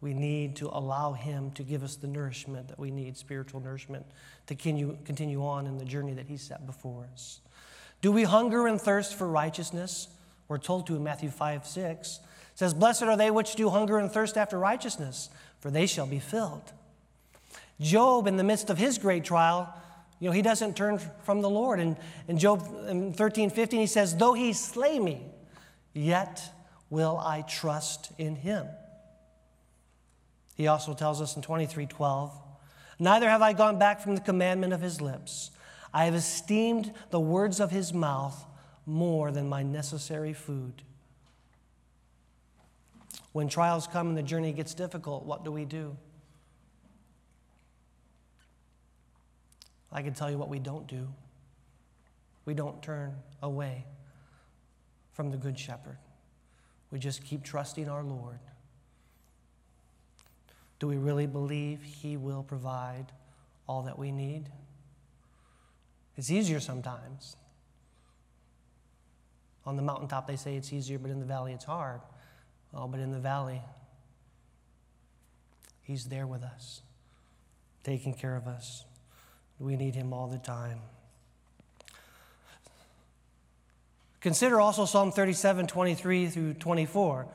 We 0.00 0.12
need 0.12 0.56
to 0.56 0.68
allow 0.68 1.12
Him 1.12 1.50
to 1.52 1.62
give 1.62 1.82
us 1.82 1.96
the 1.96 2.06
nourishment 2.06 2.68
that 2.68 2.78
we 2.78 2.90
need, 2.90 3.16
spiritual 3.16 3.60
nourishment, 3.60 4.04
to 4.48 4.54
continue, 4.54 5.42
on 5.42 5.66
in 5.66 5.78
the 5.78 5.84
journey 5.84 6.12
that 6.14 6.26
He 6.26 6.36
set 6.36 6.66
before 6.66 7.08
us. 7.12 7.40
Do 8.02 8.12
we 8.12 8.24
hunger 8.24 8.66
and 8.66 8.80
thirst 8.80 9.14
for 9.14 9.26
righteousness? 9.26 10.08
We're 10.48 10.58
told 10.58 10.86
to 10.88 10.96
in 10.96 11.02
Matthew 11.02 11.30
5 11.30 11.66
6. 11.66 12.18
It 12.18 12.58
says, 12.58 12.74
Blessed 12.74 13.04
are 13.04 13.16
they 13.16 13.30
which 13.30 13.54
do 13.54 13.70
hunger 13.70 13.98
and 13.98 14.10
thirst 14.10 14.36
after 14.36 14.58
righteousness, 14.58 15.30
for 15.60 15.70
they 15.70 15.86
shall 15.86 16.06
be 16.06 16.18
filled. 16.18 16.72
Job, 17.80 18.26
in 18.26 18.36
the 18.36 18.44
midst 18.44 18.70
of 18.70 18.78
his 18.78 18.98
great 18.98 19.24
trial, 19.24 19.72
you 20.20 20.28
know, 20.28 20.32
he 20.32 20.42
doesn't 20.42 20.76
turn 20.76 21.00
from 21.24 21.40
the 21.40 21.50
Lord. 21.50 21.80
And 21.80 21.96
in 22.28 22.38
Job 22.38 22.62
in 22.88 23.12
13, 23.12 23.50
15, 23.50 23.80
he 23.80 23.86
says, 23.86 24.16
Though 24.16 24.34
he 24.34 24.52
slay 24.52 24.98
me, 24.98 25.22
yet 25.92 26.53
will 26.90 27.18
I 27.18 27.42
trust 27.42 28.12
in 28.18 28.36
him. 28.36 28.66
He 30.56 30.66
also 30.66 30.94
tells 30.94 31.20
us 31.20 31.36
in 31.36 31.42
23, 31.42 31.86
12, 31.86 32.32
Neither 32.98 33.28
have 33.28 33.42
I 33.42 33.52
gone 33.52 33.78
back 33.78 34.00
from 34.00 34.14
the 34.14 34.20
commandment 34.20 34.72
of 34.72 34.80
his 34.80 35.00
lips. 35.00 35.50
I 35.92 36.04
have 36.04 36.14
esteemed 36.14 36.92
the 37.10 37.20
words 37.20 37.60
of 37.60 37.70
his 37.70 37.92
mouth 37.92 38.44
more 38.86 39.30
than 39.30 39.48
my 39.48 39.62
necessary 39.62 40.32
food. 40.32 40.82
When 43.32 43.48
trials 43.48 43.86
come 43.88 44.08
and 44.08 44.16
the 44.16 44.22
journey 44.22 44.52
gets 44.52 44.74
difficult, 44.74 45.24
what 45.24 45.44
do 45.44 45.50
we 45.50 45.64
do? 45.64 45.96
I 49.92 50.02
can 50.02 50.14
tell 50.14 50.30
you 50.30 50.38
what 50.38 50.48
we 50.48 50.58
don't 50.58 50.86
do. 50.86 51.08
We 52.44 52.54
don't 52.54 52.82
turn 52.82 53.14
away 53.42 53.86
from 55.12 55.30
the 55.30 55.36
Good 55.36 55.58
Shepherd. 55.58 55.98
We 56.94 57.00
just 57.00 57.24
keep 57.24 57.42
trusting 57.42 57.88
our 57.88 58.04
Lord. 58.04 58.38
Do 60.78 60.86
we 60.86 60.96
really 60.96 61.26
believe 61.26 61.82
He 61.82 62.16
will 62.16 62.44
provide 62.44 63.06
all 63.68 63.82
that 63.82 63.98
we 63.98 64.12
need? 64.12 64.44
It's 66.16 66.30
easier 66.30 66.60
sometimes. 66.60 67.34
On 69.66 69.74
the 69.74 69.82
mountaintop, 69.82 70.28
they 70.28 70.36
say 70.36 70.54
it's 70.54 70.72
easier, 70.72 71.00
but 71.00 71.10
in 71.10 71.18
the 71.18 71.26
valley, 71.26 71.52
it's 71.52 71.64
hard. 71.64 72.00
Oh, 72.72 72.86
but 72.86 73.00
in 73.00 73.10
the 73.10 73.18
valley, 73.18 73.60
He's 75.82 76.04
there 76.04 76.28
with 76.28 76.44
us, 76.44 76.82
taking 77.82 78.14
care 78.14 78.36
of 78.36 78.46
us. 78.46 78.84
We 79.58 79.74
need 79.74 79.96
Him 79.96 80.12
all 80.12 80.28
the 80.28 80.38
time. 80.38 80.78
Consider 84.24 84.58
also 84.58 84.86
Psalm 84.86 85.12
37, 85.12 85.66
23 85.66 86.28
through 86.28 86.54
24. 86.54 87.26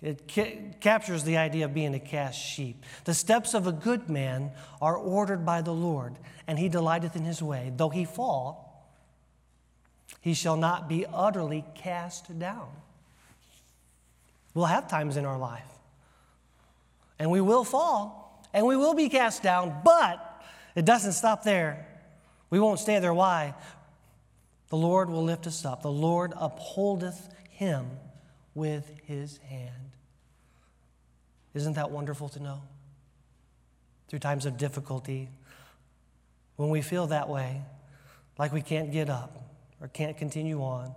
It 0.00 0.30
ca- 0.32 0.60
captures 0.78 1.24
the 1.24 1.38
idea 1.38 1.64
of 1.64 1.74
being 1.74 1.92
a 1.92 1.98
cast 1.98 2.38
sheep. 2.38 2.84
The 3.04 3.12
steps 3.12 3.52
of 3.52 3.66
a 3.66 3.72
good 3.72 4.08
man 4.08 4.52
are 4.80 4.96
ordered 4.96 5.44
by 5.44 5.60
the 5.60 5.74
Lord, 5.74 6.14
and 6.46 6.56
he 6.56 6.68
delighteth 6.68 7.16
in 7.16 7.24
his 7.24 7.42
way. 7.42 7.72
Though 7.76 7.88
he 7.88 8.04
fall, 8.04 8.86
he 10.20 10.34
shall 10.34 10.56
not 10.56 10.88
be 10.88 11.04
utterly 11.04 11.64
cast 11.74 12.38
down. 12.38 12.68
We'll 14.54 14.66
have 14.66 14.88
times 14.88 15.16
in 15.16 15.24
our 15.24 15.36
life, 15.36 15.66
and 17.18 17.28
we 17.28 17.40
will 17.40 17.64
fall, 17.64 18.46
and 18.52 18.64
we 18.64 18.76
will 18.76 18.94
be 18.94 19.08
cast 19.08 19.42
down, 19.42 19.80
but 19.84 20.44
it 20.76 20.84
doesn't 20.84 21.14
stop 21.14 21.42
there. 21.42 21.88
We 22.50 22.60
won't 22.60 22.78
stay 22.78 23.00
there. 23.00 23.12
Why? 23.12 23.54
The 24.74 24.80
Lord 24.80 25.08
will 25.08 25.22
lift 25.22 25.46
us 25.46 25.64
up. 25.64 25.82
The 25.82 25.88
Lord 25.88 26.32
upholdeth 26.34 27.28
him 27.48 27.86
with 28.56 28.90
his 29.04 29.38
hand. 29.38 29.92
Isn't 31.54 31.74
that 31.74 31.92
wonderful 31.92 32.28
to 32.30 32.42
know? 32.42 32.60
Through 34.08 34.18
times 34.18 34.46
of 34.46 34.58
difficulty, 34.58 35.28
when 36.56 36.70
we 36.70 36.82
feel 36.82 37.06
that 37.06 37.28
way, 37.28 37.62
like 38.36 38.52
we 38.52 38.62
can't 38.62 38.90
get 38.90 39.08
up 39.08 39.48
or 39.80 39.86
can't 39.86 40.18
continue 40.18 40.60
on, 40.60 40.92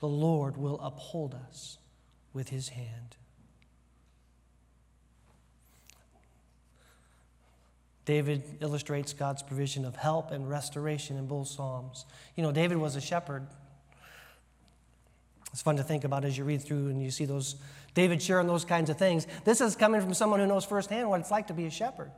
the 0.00 0.08
Lord 0.08 0.56
will 0.56 0.80
uphold 0.80 1.36
us 1.48 1.78
with 2.32 2.48
his 2.48 2.70
hand. 2.70 3.14
David 8.04 8.42
illustrates 8.60 9.12
God's 9.12 9.42
provision 9.42 9.84
of 9.84 9.96
help 9.96 10.30
and 10.30 10.48
restoration 10.48 11.16
in 11.16 11.26
both 11.26 11.48
Psalms. 11.48 12.04
You 12.36 12.42
know, 12.42 12.52
David 12.52 12.78
was 12.78 12.96
a 12.96 13.00
shepherd. 13.00 13.46
It's 15.52 15.62
fun 15.62 15.76
to 15.76 15.82
think 15.82 16.04
about 16.04 16.24
as 16.24 16.36
you 16.36 16.44
read 16.44 16.62
through 16.62 16.88
and 16.88 17.02
you 17.02 17.10
see 17.10 17.26
those 17.26 17.56
David 17.94 18.22
sharing 18.22 18.46
those 18.46 18.64
kinds 18.64 18.88
of 18.90 18.98
things. 18.98 19.26
This 19.44 19.60
is 19.60 19.76
coming 19.76 20.00
from 20.00 20.14
someone 20.14 20.40
who 20.40 20.46
knows 20.46 20.64
firsthand 20.64 21.08
what 21.08 21.20
it's 21.20 21.30
like 21.30 21.48
to 21.48 21.54
be 21.54 21.66
a 21.66 21.70
shepherd. 21.70 22.10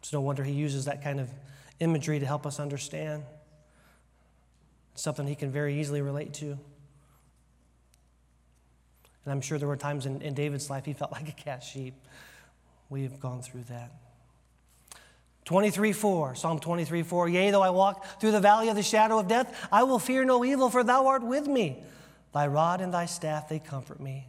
It's 0.00 0.12
no 0.12 0.20
wonder 0.20 0.42
he 0.42 0.52
uses 0.52 0.86
that 0.86 1.02
kind 1.02 1.20
of 1.20 1.28
imagery 1.78 2.18
to 2.18 2.26
help 2.26 2.46
us 2.46 2.58
understand. 2.58 3.22
It's 4.94 5.02
something 5.02 5.26
he 5.26 5.34
can 5.34 5.50
very 5.50 5.78
easily 5.78 6.00
relate 6.00 6.32
to. 6.34 6.46
And 9.26 9.32
I'm 9.32 9.40
sure 9.40 9.58
there 9.58 9.68
were 9.68 9.76
times 9.76 10.06
in, 10.06 10.22
in 10.22 10.32
David's 10.32 10.70
life 10.70 10.86
he 10.86 10.94
felt 10.94 11.12
like 11.18 11.28
a 11.28 11.32
cast 11.32 11.70
sheep. 11.70 11.94
We've 12.88 13.18
gone 13.18 13.42
through 13.42 13.64
that. 13.64 13.92
23 15.44 15.92
4, 15.92 16.34
Psalm 16.34 16.58
23 16.58 17.02
4. 17.02 17.28
Yea, 17.28 17.50
though 17.50 17.62
I 17.62 17.70
walk 17.70 18.20
through 18.20 18.32
the 18.32 18.40
valley 18.40 18.68
of 18.68 18.74
the 18.74 18.82
shadow 18.82 19.18
of 19.18 19.28
death, 19.28 19.68
I 19.70 19.84
will 19.84 19.98
fear 19.98 20.24
no 20.24 20.44
evil, 20.44 20.70
for 20.70 20.82
thou 20.82 21.06
art 21.06 21.22
with 21.22 21.46
me. 21.46 21.82
Thy 22.32 22.46
rod 22.48 22.80
and 22.80 22.92
thy 22.92 23.06
staff, 23.06 23.48
they 23.48 23.60
comfort 23.60 24.00
me. 24.00 24.26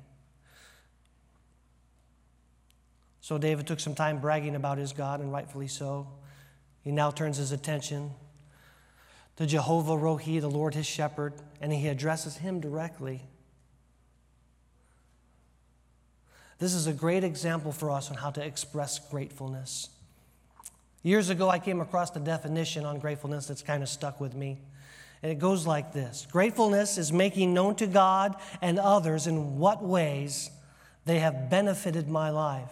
So 3.20 3.38
David 3.38 3.68
took 3.68 3.80
some 3.80 3.96
time 3.96 4.20
bragging 4.20 4.56
about 4.56 4.78
his 4.78 4.94
God, 4.94 5.20
and 5.20 5.32
rightfully 5.32 5.68
so. 5.68 6.08
He 6.82 6.92
now 6.92 7.12
turns 7.12 7.38
his 7.38 7.52
attention 7.52 8.12
to 9.36 9.46
Jehovah 9.46 9.98
Rohi, 9.98 10.40
the 10.40 10.50
Lord 10.50 10.76
his 10.76 10.86
shepherd, 10.86 11.34
and 11.60 11.74
he 11.74 11.88
addresses 11.88 12.38
him 12.38 12.62
directly. 12.62 13.24
This 16.60 16.74
is 16.74 16.88
a 16.88 16.94
great 16.94 17.24
example 17.24 17.72
for 17.72 17.92
us 17.92 18.10
on 18.10 18.18
how 18.18 18.32
to 18.32 18.44
express 18.44 19.00
gratefulness. 19.00 19.90
Years 21.04 21.30
ago, 21.30 21.50
I 21.50 21.60
came 21.60 21.80
across 21.80 22.10
the 22.10 22.20
definition 22.20 22.86
on 22.86 23.00
gratefulness 23.00 23.48
that's 23.48 23.62
kind 23.62 23.84
of 23.84 23.90
stuck 23.90 24.20
with 24.20 24.34
me. 24.34 24.58
And 25.22 25.32
it 25.32 25.40
goes 25.40 25.66
like 25.66 25.94
this 25.94 26.28
Gratefulness 26.32 26.98
is 26.98 27.12
making 27.12 27.54
known 27.54 27.76
to 27.76 27.88
God 27.88 28.36
and 28.62 28.80
others 28.80 29.28
in 29.28 29.58
what 29.58 29.84
ways 29.84 30.50
they 31.06 31.20
have 31.20 31.50
benefited 31.50 32.08
my 32.08 32.30
life. 32.30 32.72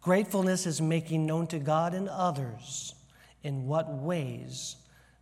Gratefulness 0.00 0.66
is 0.66 0.80
making 0.80 1.26
known 1.26 1.46
to 1.48 1.58
God 1.58 1.92
and 1.92 2.08
others 2.08 2.94
in 3.42 3.66
what 3.66 3.92
ways 3.92 4.76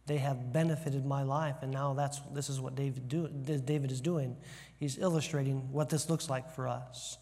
they 0.07 0.19
have 0.19 0.53
benefited 0.53 1.05
my 1.05 1.23
life. 1.23 1.57
And 1.63 1.73
now 1.73 1.95
that's, 1.95 2.21
this 2.33 2.49
is 2.49 2.61
what 2.61 2.75
David, 2.75 3.09
do, 3.09 3.29
David 3.29 3.91
is 3.91 4.01
doing. 4.01 4.37
He's 4.79 4.99
illustrating 4.99 5.73
what 5.73 5.89
this 5.89 6.09
looks 6.09 6.31
like 6.31 6.55
for 6.55 6.69
us. 6.69 7.19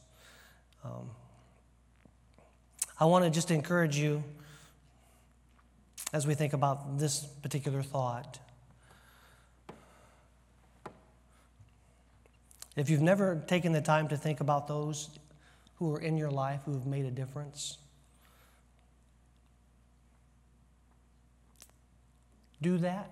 Um, 0.84 1.10
I 3.00 3.06
want 3.06 3.24
to 3.24 3.30
just 3.30 3.50
encourage 3.50 3.96
you 3.96 4.22
as 6.12 6.26
we 6.26 6.34
think 6.34 6.52
about 6.52 6.98
this 6.98 7.24
particular 7.42 7.82
thought. 7.82 8.38
If 12.76 12.90
you've 12.90 13.02
never 13.02 13.42
taken 13.46 13.72
the 13.72 13.80
time 13.80 14.08
to 14.08 14.16
think 14.16 14.40
about 14.40 14.68
those 14.68 15.08
who 15.76 15.92
are 15.94 16.00
in 16.00 16.16
your 16.16 16.30
life 16.30 16.60
who 16.66 16.72
have 16.72 16.86
made 16.86 17.04
a 17.04 17.10
difference, 17.10 17.78
do 22.64 22.78
that 22.78 23.10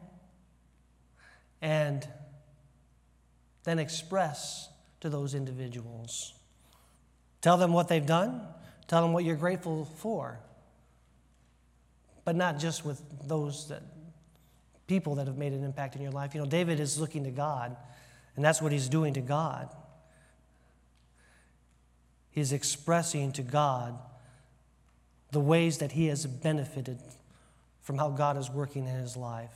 and 1.61 2.07
then 3.63 3.79
express 3.79 4.69
to 5.01 5.09
those 5.09 5.35
individuals. 5.35 6.35
Tell 7.41 7.57
them 7.57 7.73
what 7.73 7.87
they've 7.87 8.05
done, 8.05 8.41
tell 8.89 9.03
them 9.03 9.13
what 9.13 9.25
you're 9.25 9.37
grateful 9.37 9.85
for 9.85 10.41
but 12.25 12.37
not 12.37 12.59
just 12.59 12.85
with 12.85 13.03
those 13.27 13.69
that 13.69 13.83
people 14.87 15.17
that 15.17 15.27
have 15.27 15.37
made 15.37 15.53
an 15.53 15.65
impact 15.65 15.97
in 15.97 16.03
your 16.03 16.13
life. 16.13 16.35
You 16.35 16.41
know, 16.41 16.47
David 16.47 16.81
is 16.81 16.99
looking 16.99 17.25
to 17.25 17.31
God, 17.31 17.77
and 18.37 18.45
that's 18.45 18.61
what 18.61 18.73
he's 18.73 18.89
doing 18.89 19.15
to 19.15 19.21
God. 19.21 19.69
He's 22.31 22.53
expressing 22.53 23.33
to 23.33 23.43
God 23.43 23.99
the 25.31 25.41
ways 25.41 25.79
that 25.79 25.93
he 25.93 26.07
has 26.07 26.27
benefited 26.27 26.99
from 27.83 27.99
how 27.99 28.11
God 28.11 28.37
is 28.37 28.51
working 28.51 28.87
in 28.87 28.95
his 28.95 29.17
life. 29.17 29.55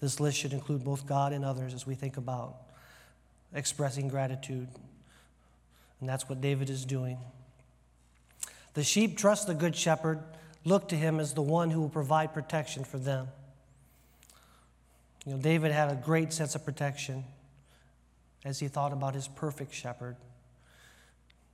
This 0.00 0.20
list 0.20 0.38
should 0.38 0.52
include 0.52 0.84
both 0.84 1.06
God 1.06 1.32
and 1.32 1.44
others 1.44 1.74
as 1.74 1.86
we 1.86 1.94
think 1.94 2.16
about 2.16 2.56
expressing 3.54 4.08
gratitude. 4.08 4.68
And 6.00 6.08
that's 6.08 6.28
what 6.28 6.40
David 6.40 6.70
is 6.70 6.84
doing. 6.84 7.18
The 8.74 8.84
sheep 8.84 9.18
trust 9.18 9.46
the 9.46 9.54
good 9.54 9.76
shepherd, 9.76 10.20
look 10.64 10.88
to 10.88 10.96
him 10.96 11.20
as 11.20 11.34
the 11.34 11.42
one 11.42 11.70
who 11.70 11.80
will 11.80 11.90
provide 11.90 12.32
protection 12.32 12.84
for 12.84 12.98
them. 12.98 13.28
You 15.26 15.32
know, 15.32 15.38
David 15.38 15.72
had 15.72 15.90
a 15.90 15.96
great 15.96 16.32
sense 16.32 16.54
of 16.54 16.64
protection 16.64 17.24
as 18.44 18.58
he 18.58 18.68
thought 18.68 18.92
about 18.92 19.14
his 19.14 19.28
perfect 19.28 19.74
shepherd. 19.74 20.16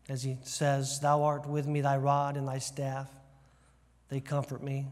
As 0.09 0.23
he 0.23 0.37
says, 0.45 1.01
Thou 1.01 1.25
art 1.25 1.49
with 1.49 1.67
me, 1.67 1.81
thy 1.81 1.97
rod 1.97 2.37
and 2.37 2.47
thy 2.47 2.59
staff, 2.59 3.09
they 4.09 4.21
comfort 4.21 4.63
me. 4.63 4.87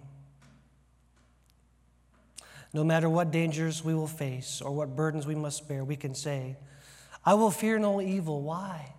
No 2.73 2.83
matter 2.83 3.09
what 3.09 3.31
dangers 3.31 3.85
we 3.85 3.95
will 3.95 4.09
face 4.09 4.61
or 4.61 4.73
what 4.73 4.97
burdens 4.97 5.27
we 5.27 5.35
must 5.35 5.69
bear, 5.69 5.85
we 5.85 5.97
can 5.97 6.15
say, 6.15 6.57
I 7.25 7.35
will 7.35 7.51
fear 7.51 7.79
no 7.79 8.01
evil. 8.01 8.43
Why? 8.43 8.95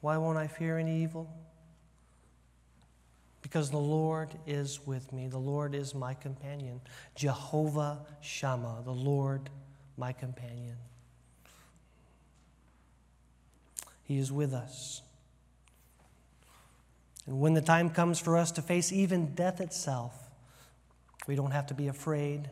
Why 0.00 0.16
won't 0.16 0.38
I 0.38 0.46
fear 0.46 0.78
any 0.78 1.02
evil? 1.02 1.30
because 3.50 3.70
the 3.70 3.78
Lord 3.78 4.34
is 4.46 4.86
with 4.86 5.12
me. 5.12 5.26
The 5.26 5.38
Lord 5.38 5.74
is 5.74 5.92
my 5.92 6.14
companion. 6.14 6.80
Jehovah 7.16 8.06
Shammah, 8.20 8.82
the 8.84 8.92
Lord 8.92 9.50
my 9.96 10.12
companion. 10.12 10.76
He 14.04 14.18
is 14.18 14.30
with 14.30 14.52
us. 14.52 15.02
And 17.30 17.38
when 17.38 17.54
the 17.54 17.60
time 17.60 17.90
comes 17.90 18.18
for 18.18 18.36
us 18.36 18.50
to 18.52 18.62
face 18.62 18.90
even 18.90 19.36
death 19.36 19.60
itself, 19.60 20.12
we 21.28 21.36
don't 21.36 21.52
have 21.52 21.68
to 21.68 21.74
be 21.74 21.86
afraid 21.86 22.50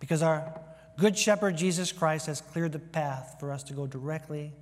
because 0.00 0.20
our 0.20 0.60
good 0.98 1.16
shepherd 1.16 1.56
Jesus 1.56 1.92
Christ 1.92 2.26
has 2.26 2.40
cleared 2.40 2.72
the 2.72 2.80
path 2.80 3.36
for 3.38 3.52
us 3.52 3.62
to 3.62 3.72
go 3.72 3.86
directly 3.86 4.52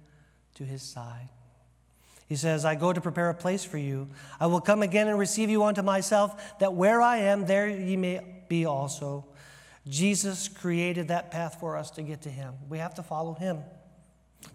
to 0.57 0.65
his 0.65 0.83
side. 0.83 1.31
He 2.29 2.37
says, 2.37 2.67
I 2.67 2.75
go 2.75 2.93
to 2.93 3.01
prepare 3.01 3.31
a 3.31 3.35
place 3.35 3.65
for 3.65 3.79
you. 3.79 4.11
I 4.39 4.49
will 4.49 4.61
come 4.61 4.83
again 4.83 5.09
and 5.09 5.19
receive 5.19 5.49
you 5.49 5.65
unto 5.65 5.81
myself, 5.81 6.59
that 6.59 6.75
where 6.75 7.01
I 7.01 7.17
am, 7.19 7.47
there 7.47 7.67
ye 7.67 7.97
may 7.97 8.21
be 8.49 8.67
also. 8.67 9.25
Jesus 9.89 10.47
created 10.47 11.09
that 11.09 11.31
path 11.31 11.59
for 11.59 11.79
us 11.79 11.91
to 11.93 12.03
get 12.03 12.21
to 12.23 12.31
him. 12.31 12.53
We 12.69 12.77
have 12.79 12.97
to 12.97 13.03
follow 13.03 13.33
him. 13.33 13.61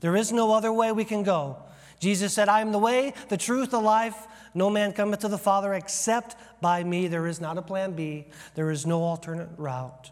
There 0.02 0.16
is 0.16 0.32
no 0.32 0.54
other 0.54 0.72
way 0.72 0.92
we 0.92 1.04
can 1.04 1.24
go. 1.24 1.58
Jesus 2.00 2.34
said, 2.34 2.48
I 2.48 2.62
am 2.62 2.72
the 2.72 2.80
way, 2.80 3.14
the 3.28 3.38
truth, 3.38 3.72
the 3.72 3.82
life. 3.82 4.28
No 4.54 4.70
man 4.70 4.94
cometh 4.94 5.20
to 5.20 5.28
the 5.28 5.38
Father 5.38 5.74
except 5.74 6.36
by 6.62 6.84
me. 6.84 7.08
There 7.08 7.28
is 7.28 7.40
not 7.40 7.58
a 7.58 7.62
plan 7.62 7.94
B. 7.94 8.28
There 8.56 8.72
is 8.72 8.86
no 8.86 9.02
alternate 9.04 9.50
route. 9.58 10.12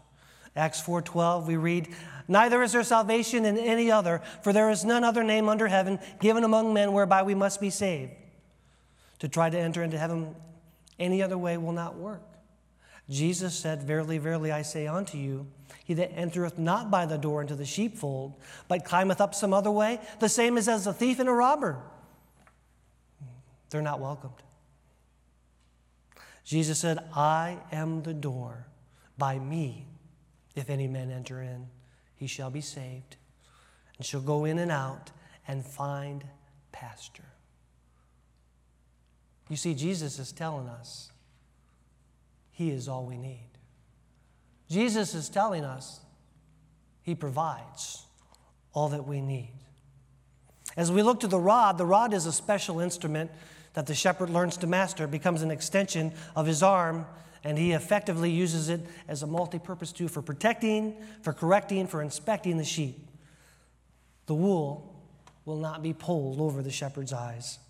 Acts 0.56 0.80
4:12 0.80 1.46
we 1.46 1.56
read, 1.56 1.94
"Neither 2.26 2.62
is 2.62 2.72
there 2.72 2.82
salvation 2.82 3.44
in 3.44 3.56
any 3.56 3.90
other, 3.90 4.20
for 4.42 4.52
there 4.52 4.70
is 4.70 4.84
none 4.84 5.04
other 5.04 5.22
name 5.22 5.48
under 5.48 5.68
heaven 5.68 6.00
given 6.20 6.44
among 6.44 6.74
men 6.74 6.92
whereby 6.92 7.22
we 7.22 7.34
must 7.34 7.60
be 7.60 7.70
saved." 7.70 8.12
To 9.20 9.28
try 9.28 9.50
to 9.50 9.58
enter 9.58 9.82
into 9.82 9.98
heaven 9.98 10.34
any 10.98 11.22
other 11.22 11.38
way 11.38 11.56
will 11.56 11.72
not 11.72 11.96
work. 11.96 12.22
Jesus 13.08 13.54
said, 13.54 13.82
Verily, 13.82 14.18
verily, 14.18 14.52
I 14.52 14.62
say 14.62 14.86
unto 14.86 15.16
you, 15.16 15.46
he 15.84 15.94
that 15.94 16.12
entereth 16.12 16.58
not 16.58 16.90
by 16.90 17.06
the 17.06 17.16
door 17.16 17.40
into 17.40 17.54
the 17.54 17.64
sheepfold, 17.64 18.34
but 18.68 18.84
climbeth 18.84 19.20
up 19.20 19.34
some 19.34 19.54
other 19.54 19.70
way, 19.70 20.00
the 20.18 20.28
same 20.28 20.58
is 20.58 20.68
as 20.68 20.86
a 20.86 20.92
thief 20.92 21.18
and 21.18 21.28
a 21.28 21.32
robber. 21.32 21.82
They're 23.70 23.82
not 23.82 24.00
welcomed. 24.00 24.34
Jesus 26.44 26.78
said, 26.78 26.98
I 27.14 27.58
am 27.70 28.02
the 28.02 28.14
door. 28.14 28.66
By 29.18 29.38
me 29.38 29.86
if 30.54 30.70
any 30.70 30.86
man 30.86 31.10
enter 31.10 31.42
in, 31.42 31.66
he 32.14 32.26
shall 32.26 32.50
be 32.50 32.60
saved, 32.60 33.16
and 33.96 34.06
shall 34.06 34.20
go 34.20 34.44
in 34.44 34.58
and 34.58 34.70
out 34.70 35.10
and 35.46 35.64
find 35.64 36.24
pasture. 36.72 37.22
You 39.48 39.56
see, 39.56 39.74
Jesus 39.74 40.18
is 40.18 40.32
telling 40.32 40.68
us 40.68 41.10
he 42.50 42.70
is 42.70 42.88
all 42.88 43.04
we 43.04 43.16
need. 43.16 43.50
Jesus 44.68 45.14
is 45.14 45.28
telling 45.28 45.64
us 45.64 46.00
he 47.02 47.14
provides 47.14 48.04
all 48.72 48.88
that 48.88 49.06
we 49.06 49.20
need. 49.20 49.52
As 50.76 50.92
we 50.92 51.02
look 51.02 51.20
to 51.20 51.26
the 51.26 51.38
rod, 51.38 51.78
the 51.78 51.86
rod 51.86 52.12
is 52.12 52.26
a 52.26 52.32
special 52.32 52.80
instrument 52.80 53.30
that 53.78 53.86
the 53.86 53.94
shepherd 53.94 54.28
learns 54.28 54.56
to 54.56 54.66
master, 54.66 55.06
becomes 55.06 55.40
an 55.40 55.52
extension 55.52 56.12
of 56.34 56.46
his 56.46 56.64
arm 56.64 57.06
and 57.44 57.56
he 57.56 57.70
effectively 57.70 58.28
uses 58.28 58.68
it 58.68 58.80
as 59.06 59.22
a 59.22 59.26
multi 59.28 59.60
purpose 59.60 59.92
tool 59.92 60.08
for 60.08 60.20
protecting, 60.20 60.96
for 61.22 61.32
correcting, 61.32 61.86
for 61.86 62.02
inspecting 62.02 62.58
the 62.58 62.64
sheep. 62.64 62.98
The 64.26 64.34
wool 64.34 65.00
will 65.44 65.58
not 65.58 65.80
be 65.80 65.92
pulled 65.92 66.40
over 66.40 66.60
the 66.60 66.72
shepherd's 66.72 67.12
eyes. 67.12 67.60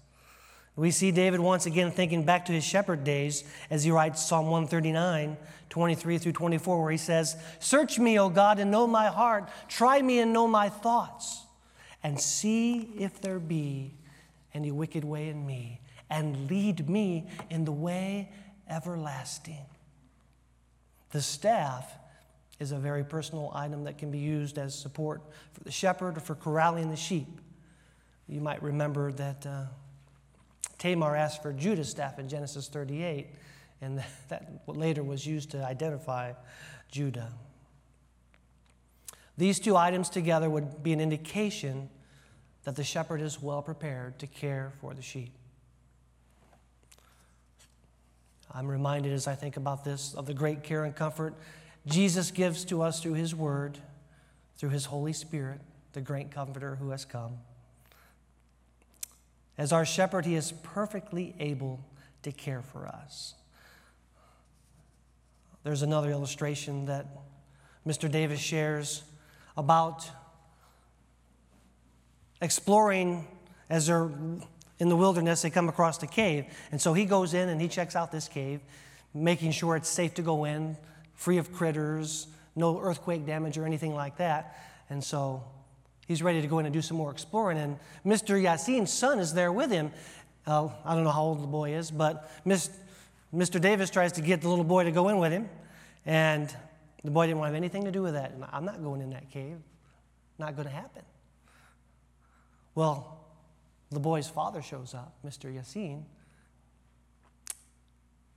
We 0.76 0.92
see 0.92 1.10
David 1.10 1.40
once 1.40 1.66
again 1.66 1.90
thinking 1.90 2.24
back 2.24 2.46
to 2.46 2.52
his 2.52 2.64
shepherd 2.64 3.04
days 3.04 3.44
as 3.68 3.84
he 3.84 3.90
writes 3.90 4.26
Psalm 4.26 4.46
139, 4.46 5.36
23 5.68 6.16
through 6.16 6.32
24, 6.32 6.82
where 6.82 6.90
he 6.90 6.96
says, 6.96 7.36
Search 7.60 7.98
me, 7.98 8.18
O 8.18 8.30
God, 8.30 8.58
and 8.58 8.70
know 8.70 8.86
my 8.86 9.08
heart. 9.08 9.50
Try 9.68 10.00
me 10.00 10.20
and 10.20 10.32
know 10.32 10.48
my 10.48 10.70
thoughts, 10.70 11.44
and 12.02 12.18
see 12.18 12.94
if 12.98 13.20
there 13.20 13.38
be 13.38 13.92
any 14.54 14.70
wicked 14.70 15.04
way 15.04 15.28
in 15.28 15.46
me, 15.46 15.80
and 16.10 16.48
lead 16.50 16.88
me 16.88 17.28
in 17.50 17.64
the 17.64 17.72
way 17.72 18.30
everlasting. 18.68 19.66
The 21.10 21.22
staff 21.22 21.90
is 22.60 22.72
a 22.72 22.76
very 22.76 23.04
personal 23.04 23.52
item 23.54 23.84
that 23.84 23.98
can 23.98 24.10
be 24.10 24.18
used 24.18 24.58
as 24.58 24.74
support 24.74 25.22
for 25.52 25.64
the 25.64 25.70
shepherd 25.70 26.16
or 26.16 26.20
for 26.20 26.34
corralling 26.34 26.90
the 26.90 26.96
sheep. 26.96 27.40
You 28.26 28.40
might 28.40 28.62
remember 28.62 29.12
that 29.12 29.46
uh, 29.46 29.64
Tamar 30.78 31.16
asked 31.16 31.42
for 31.42 31.52
Judah's 31.52 31.88
staff 31.88 32.18
in 32.18 32.28
Genesis 32.28 32.68
38, 32.68 33.28
and 33.80 34.02
that 34.28 34.62
later 34.66 35.02
was 35.02 35.26
used 35.26 35.50
to 35.52 35.64
identify 35.64 36.32
Judah. 36.90 37.32
These 39.36 39.60
two 39.60 39.76
items 39.76 40.10
together 40.10 40.50
would 40.50 40.82
be 40.82 40.92
an 40.92 41.00
indication 41.00 41.88
that 42.64 42.74
the 42.74 42.82
shepherd 42.82 43.20
is 43.20 43.40
well 43.40 43.62
prepared 43.62 44.18
to 44.18 44.26
care 44.26 44.72
for 44.80 44.94
the 44.94 45.02
sheep. 45.02 45.37
I'm 48.52 48.66
reminded 48.66 49.12
as 49.12 49.26
I 49.26 49.34
think 49.34 49.56
about 49.56 49.84
this 49.84 50.14
of 50.14 50.26
the 50.26 50.34
great 50.34 50.62
care 50.62 50.84
and 50.84 50.94
comfort 50.94 51.34
Jesus 51.88 52.30
gives 52.30 52.64
to 52.66 52.82
us 52.82 53.00
through 53.00 53.14
His 53.14 53.34
Word, 53.34 53.78
through 54.56 54.70
His 54.70 54.84
Holy 54.84 55.12
Spirit, 55.12 55.60
the 55.92 56.00
great 56.00 56.30
comforter 56.30 56.76
who 56.76 56.90
has 56.90 57.04
come. 57.04 57.38
As 59.56 59.72
our 59.72 59.86
shepherd, 59.86 60.26
He 60.26 60.34
is 60.34 60.52
perfectly 60.62 61.34
able 61.40 61.80
to 62.22 62.32
care 62.32 62.62
for 62.62 62.86
us. 62.86 63.34
There's 65.64 65.82
another 65.82 66.10
illustration 66.10 66.86
that 66.86 67.06
Mr. 67.86 68.10
Davis 68.10 68.40
shares 68.40 69.02
about 69.56 70.08
exploring 72.40 73.26
as 73.70 73.86
they're 73.86 74.10
in 74.78 74.88
the 74.88 74.96
wilderness, 74.96 75.42
they 75.42 75.50
come 75.50 75.68
across 75.68 76.02
a 76.02 76.06
cave. 76.06 76.46
And 76.70 76.80
so 76.80 76.94
he 76.94 77.04
goes 77.04 77.34
in 77.34 77.48
and 77.48 77.60
he 77.60 77.68
checks 77.68 77.96
out 77.96 78.12
this 78.12 78.28
cave, 78.28 78.60
making 79.12 79.52
sure 79.52 79.76
it's 79.76 79.88
safe 79.88 80.14
to 80.14 80.22
go 80.22 80.44
in, 80.44 80.76
free 81.14 81.38
of 81.38 81.52
critters, 81.52 82.28
no 82.54 82.80
earthquake 82.80 83.26
damage 83.26 83.58
or 83.58 83.66
anything 83.66 83.94
like 83.94 84.16
that. 84.18 84.56
And 84.90 85.02
so 85.02 85.42
he's 86.06 86.22
ready 86.22 86.40
to 86.40 86.46
go 86.46 86.58
in 86.58 86.66
and 86.66 86.72
do 86.72 86.82
some 86.82 86.96
more 86.96 87.10
exploring. 87.10 87.58
And 87.58 87.78
Mr. 88.06 88.40
Yassin's 88.40 88.92
son 88.92 89.18
is 89.18 89.34
there 89.34 89.52
with 89.52 89.70
him. 89.70 89.90
Uh, 90.46 90.68
I 90.84 90.94
don't 90.94 91.04
know 91.04 91.10
how 91.10 91.22
old 91.22 91.42
the 91.42 91.46
boy 91.46 91.74
is, 91.74 91.90
but 91.90 92.30
Miss, 92.44 92.70
Mr. 93.34 93.60
Davis 93.60 93.90
tries 93.90 94.12
to 94.12 94.22
get 94.22 94.40
the 94.40 94.48
little 94.48 94.64
boy 94.64 94.84
to 94.84 94.90
go 94.90 95.08
in 95.08 95.18
with 95.18 95.32
him. 95.32 95.48
And 96.06 96.54
the 97.04 97.10
boy 97.10 97.26
didn't 97.26 97.38
want 97.38 97.50
to 97.50 97.54
have 97.54 97.62
anything 97.62 97.84
to 97.84 97.90
do 97.90 98.02
with 98.02 98.14
that. 98.14 98.32
I'm 98.52 98.64
not 98.64 98.82
going 98.82 99.02
in 99.02 99.10
that 99.10 99.30
cave. 99.30 99.58
Not 100.38 100.56
going 100.56 100.68
to 100.68 100.74
happen. 100.74 101.02
Well, 102.74 103.17
the 103.90 104.00
boy's 104.00 104.28
father 104.28 104.62
shows 104.62 104.94
up, 104.94 105.14
Mr. 105.24 105.52
Yassin. 105.52 106.04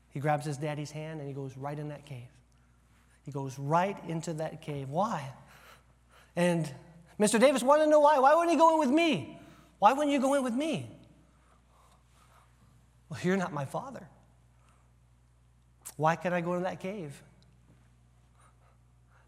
He 0.10 0.20
grabs 0.20 0.46
his 0.46 0.58
daddy's 0.58 0.92
hand 0.92 1.20
and 1.20 1.28
he 1.28 1.34
goes 1.34 1.58
right 1.58 1.78
in 1.78 1.90
that 1.90 2.06
cave. 2.06 2.28
He 3.24 3.32
goes 3.32 3.58
right 3.58 3.98
into 4.08 4.34
that 4.34 4.62
cave. 4.62 4.90
Why? 4.90 5.32
And 6.36 6.70
Mr. 7.20 7.40
Davis 7.40 7.64
wanted 7.64 7.86
to 7.86 7.90
know 7.90 8.00
why. 8.00 8.20
Why 8.20 8.34
wouldn't 8.34 8.52
he 8.52 8.58
go 8.58 8.74
in 8.74 8.80
with 8.80 8.90
me? 8.90 9.40
Why 9.80 9.94
wouldn't 9.94 10.12
you 10.12 10.20
go 10.20 10.34
in 10.34 10.44
with 10.44 10.54
me? 10.54 10.90
Well, 13.10 13.20
you're 13.24 13.38
not 13.38 13.54
my 13.54 13.66
father. 13.66 14.08
Why 15.98 16.16
can 16.16 16.34
I 16.34 16.42
go 16.42 16.54
in 16.54 16.64
that 16.64 16.80
cave? 16.80 17.22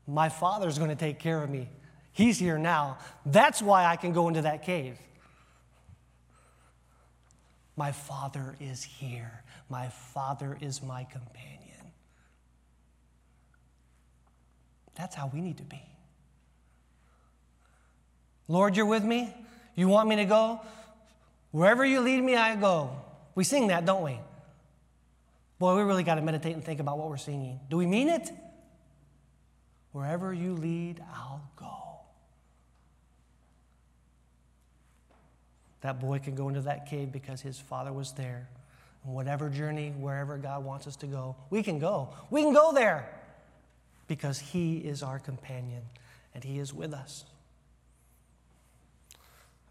My 0.08 0.30
father's 0.30 0.78
going 0.78 0.90
to 0.90 0.96
take 0.96 1.20
care 1.20 1.42
of 1.42 1.50
me. 1.50 1.70
He's 2.12 2.40
here 2.40 2.58
now. 2.58 2.98
That's 3.26 3.62
why 3.62 3.86
I 3.86 3.96
can 3.96 4.14
go 4.14 4.28
into 4.28 4.42
that 4.42 4.64
cave. 4.64 4.98
My 7.76 7.92
Father 7.92 8.56
is 8.60 8.84
here. 8.84 9.44
My 9.70 9.90
Father 9.90 10.58
is 10.62 10.84
my 10.84 11.04
companion. 11.06 11.60
That's 14.96 15.16
how 15.16 15.32
we 15.34 15.42
need 15.42 15.58
to 15.58 15.64
be. 15.64 15.82
Lord, 18.48 18.78
you're 18.78 18.86
with 18.86 19.04
me. 19.04 19.34
You 19.76 19.88
want 19.88 20.08
me 20.08 20.18
to 20.18 20.26
go? 20.26 20.62
Wherever 21.52 21.86
you 21.86 22.02
lead 22.02 22.22
me, 22.22 22.36
I 22.36 22.56
go. 22.56 22.92
We 23.36 23.44
sing 23.44 23.68
that, 23.68 23.86
don't 23.86 24.04
we? 24.04 24.20
Boy, 25.58 25.78
we 25.78 25.84
really 25.84 26.04
got 26.04 26.16
to 26.16 26.22
meditate 26.22 26.54
and 26.54 26.64
think 26.64 26.80
about 26.80 26.98
what 26.98 27.10
we're 27.10 27.18
singing. 27.18 27.60
Do 27.70 27.78
we 27.78 27.86
mean 27.86 28.10
it? 28.10 28.30
Wherever 29.92 30.34
you 30.34 30.54
lead, 30.56 31.02
I'll 31.16 31.42
go. 31.56 31.83
That 35.84 36.00
boy 36.00 36.20
can 36.20 36.34
go 36.34 36.48
into 36.48 36.62
that 36.62 36.86
cave 36.86 37.12
because 37.12 37.42
his 37.42 37.60
father 37.60 37.94
was 37.94 38.14
there. 38.14 38.48
whatever 39.04 39.50
journey, 39.50 39.90
wherever 40.00 40.38
God 40.38 40.64
wants 40.64 40.88
us 40.88 40.96
to 40.98 41.08
go, 41.08 41.36
we 41.50 41.62
can 41.62 41.78
go. 41.78 42.16
We 42.30 42.42
can 42.42 42.54
go 42.54 42.72
there 42.72 43.10
because 44.08 44.40
he 44.40 44.78
is 44.78 45.04
our 45.04 45.20
companion 45.20 45.82
and 46.34 46.42
he 46.42 46.58
is 46.58 46.74
with 46.74 46.94
us. 46.94 47.26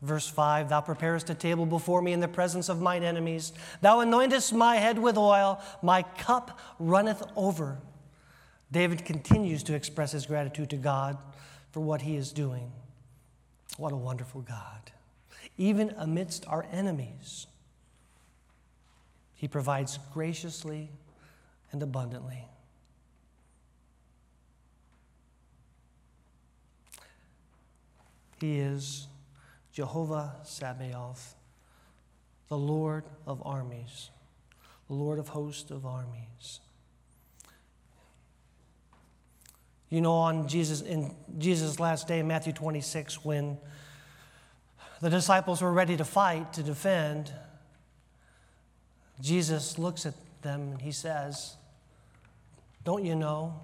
Verse 0.03 0.29
5 0.29 0.69
Thou 0.69 0.83
preparest 0.83 1.31
a 1.31 1.35
table 1.35 1.65
before 1.65 2.03
me 2.03 2.13
in 2.13 2.21
the 2.21 2.29
presence 2.29 2.69
of 2.69 2.83
mine 2.83 3.03
enemies. 3.03 3.55
Thou 3.81 4.05
anointest 4.05 4.53
my 4.53 4.77
head 4.77 4.99
with 4.99 5.17
oil, 5.17 5.63
my 5.81 6.03
cup 6.03 6.61
runneth 6.79 7.23
over. 7.37 7.79
David 8.71 9.07
continues 9.07 9.63
to 9.63 9.75
express 9.75 10.13
his 10.13 10.27
gratitude 10.27 10.69
to 10.71 10.77
God 10.77 11.17
for 11.71 11.81
what 11.81 12.03
he 12.03 12.17
is 12.17 12.33
doing. 12.33 12.71
What 13.79 13.93
a 13.93 13.97
wonderful 13.97 14.43
God 14.43 14.93
even 15.57 15.94
amidst 15.96 16.46
our 16.48 16.66
enemies. 16.72 17.46
He 19.34 19.48
provides 19.48 19.98
graciously 20.12 20.90
and 21.72 21.82
abundantly. 21.82 22.46
He 28.40 28.59
is 28.59 29.07
Jehovah 29.72 30.34
Sabaoth, 30.42 31.34
the 32.48 32.59
Lord 32.59 33.05
of 33.26 33.42
armies, 33.44 34.11
the 34.88 34.94
Lord 34.94 35.18
of 35.18 35.28
hosts 35.28 35.70
of 35.70 35.86
armies. 35.86 36.61
You 39.88 40.00
know, 40.00 40.14
on 40.14 40.48
Jesus 40.48 40.80
in 40.80 41.14
Jesus' 41.38 41.78
last 41.78 42.09
day, 42.09 42.22
Matthew 42.22 42.53
26, 42.53 43.24
when 43.24 43.59
the 45.03 45.11
disciples 45.11 45.61
were 45.61 45.72
ready 45.72 45.96
to 45.96 46.05
fight, 46.05 46.53
to 46.53 46.62
defend. 46.62 47.32
Jesus 49.20 49.76
looks 49.76 50.07
at 50.07 50.14
them 50.42 50.70
and 50.70 50.80
he 50.80 50.92
says, 50.92 51.57
Don't 52.84 53.05
you 53.05 53.16
know? 53.16 53.61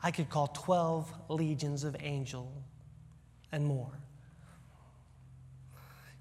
I 0.00 0.12
could 0.12 0.30
call 0.30 0.46
12 0.46 1.12
legions 1.28 1.82
of 1.82 1.96
angels 1.98 2.52
and 3.50 3.64
more. 3.64 3.90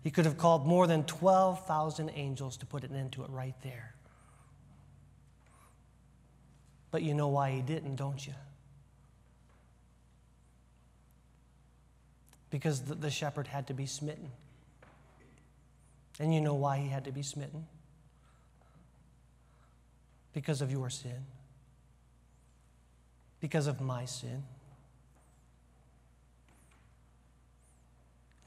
He 0.02 0.10
could 0.10 0.26
have 0.26 0.38
called 0.38 0.66
more 0.66 0.88
than 0.88 1.04
12,000 1.04 2.10
angels 2.16 2.58
to 2.58 2.66
put 2.66 2.84
an 2.84 2.96
end 2.96 3.12
to 3.12 3.24
it 3.24 3.30
right 3.30 3.56
there. 3.62 3.94
But 6.90 7.04
you 7.04 7.14
know 7.14 7.28
why 7.28 7.52
he 7.52 7.62
didn't, 7.62 7.98
don't 7.98 8.26
you? 8.26 8.34
Because 12.56 12.80
the, 12.84 13.12
shepherd 13.12 13.48
had 13.48 13.68
to 13.68 13.74
be 13.74 13.86
smitten. 13.86 14.32
And 16.22 16.34
you 16.34 16.40
know 16.40 16.54
why 16.54 16.78
he 16.78 16.88
had 16.88 17.04
to 17.04 17.12
be 17.12 17.22
smitten? 17.22 17.68
Because 20.32 20.62
of 20.62 20.72
your 20.72 20.90
sin, 20.90 21.26
because 23.42 23.68
of 23.68 23.82
my 23.82 24.06
sin. 24.06 24.42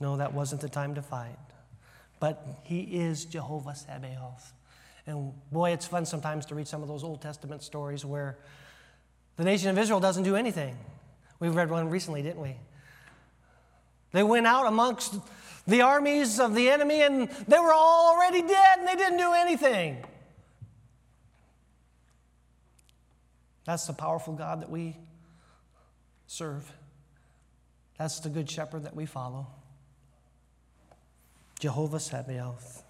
No, 0.01 0.17
that 0.17 0.33
wasn't 0.33 0.63
the 0.63 0.71
time 0.71 0.95
to 0.95 1.03
fight. 1.03 1.37
But 2.19 2.63
he 2.63 2.81
is 2.81 3.27
Jehovah 3.27 3.75
Sabaoth. 3.75 4.55
And 5.05 5.35
boy, 5.53 5.73
it's 5.73 5.85
fun 5.85 6.07
sometimes 6.07 6.47
to 6.47 6.55
read 6.55 6.67
some 6.67 6.81
of 6.81 6.89
those 6.89 7.05
Old 7.05 7.21
Testament 7.21 7.63
stories 7.63 8.07
where 8.07 8.39
the 9.37 9.45
nation 9.45 9.69
of 9.69 9.77
Israel 9.77 10.01
doesn't 10.01 10.25
do 10.25 10.35
anything. 10.35 10.79
We 11.41 11.51
read 11.51 11.71
one 11.71 11.91
recently, 11.91 12.23
didn't 12.23 12.41
we? 12.41 12.57
They 14.13 14.23
went 14.23 14.47
out 14.47 14.67
amongst 14.67 15.17
the 15.67 15.83
armies 15.83 16.41
of 16.41 16.55
the 16.55 16.71
enemy 16.71 17.03
and 17.03 17.29
they 17.47 17.59
were 17.59 17.73
all 17.73 18.15
already 18.15 18.41
dead 18.41 18.79
and 18.79 18.89
they 18.89 18.95
didn't 18.95 19.19
do 19.19 19.33
anything. 19.35 20.05
That's 23.65 23.87
the 23.87 23.93
powerful 23.93 24.33
God 24.33 24.63
that 24.63 24.71
we 24.71 24.97
serve. 26.27 26.73
That's 27.99 28.21
the 28.21 28.31
good 28.31 28.51
shepherd 28.51 28.85
that 28.85 28.97
we 28.97 29.05
follow. 29.05 29.47
Jehovah 31.61 32.01
Sabaoth. 32.01 32.83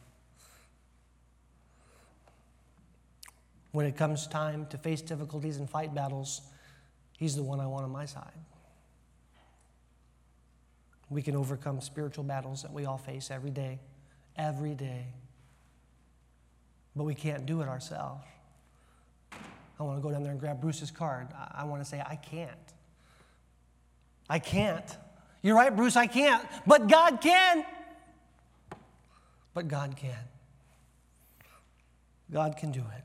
When 3.73 3.87
it 3.87 3.97
comes 3.97 4.27
time 4.27 4.67
to 4.67 4.79
face 4.79 5.03
difficulties 5.03 5.57
and 5.57 5.69
fight 5.69 5.95
battles, 5.95 6.43
he's 7.19 7.35
the 7.35 7.43
one 7.43 7.59
I 7.59 7.67
want 7.67 7.85
on 7.85 7.91
my 7.91 8.07
side. 8.07 8.33
We 11.11 11.23
can 11.23 11.37
overcome 11.37 11.81
spiritual 11.81 12.25
battles 12.25 12.63
that 12.63 12.73
we 12.73 12.85
all 12.85 12.99
face 12.99 13.31
every 13.31 13.51
day, 13.51 13.81
every 14.37 14.75
day. 14.75 15.07
But 16.95 17.05
we 17.05 17.15
can't 17.15 17.47
do 17.47 17.63
it 17.63 17.69
ourselves. 17.69 18.25
I 19.81 19.85
want 19.85 19.99
to 19.99 20.03
go 20.03 20.11
down 20.11 20.23
there 20.23 20.33
and 20.33 20.41
grab 20.41 20.61
Bruce's 20.61 20.91
card. 20.91 21.29
I 21.55 21.65
want 21.65 21.83
to 21.83 21.89
say, 21.89 22.03
I 22.05 22.17
can't. 22.17 22.51
I 24.29 24.39
can't. 24.39 24.97
You're 25.43 25.57
right, 25.57 25.75
Bruce, 25.75 25.97
I 25.97 26.07
can't. 26.07 26.47
But 26.67 26.89
God 26.89 27.21
can. 27.21 27.65
But 29.55 29.69
God 29.69 29.97
can. 29.97 30.19
God 32.31 32.57
can 32.57 32.73
do 32.73 32.81
it. 32.81 33.05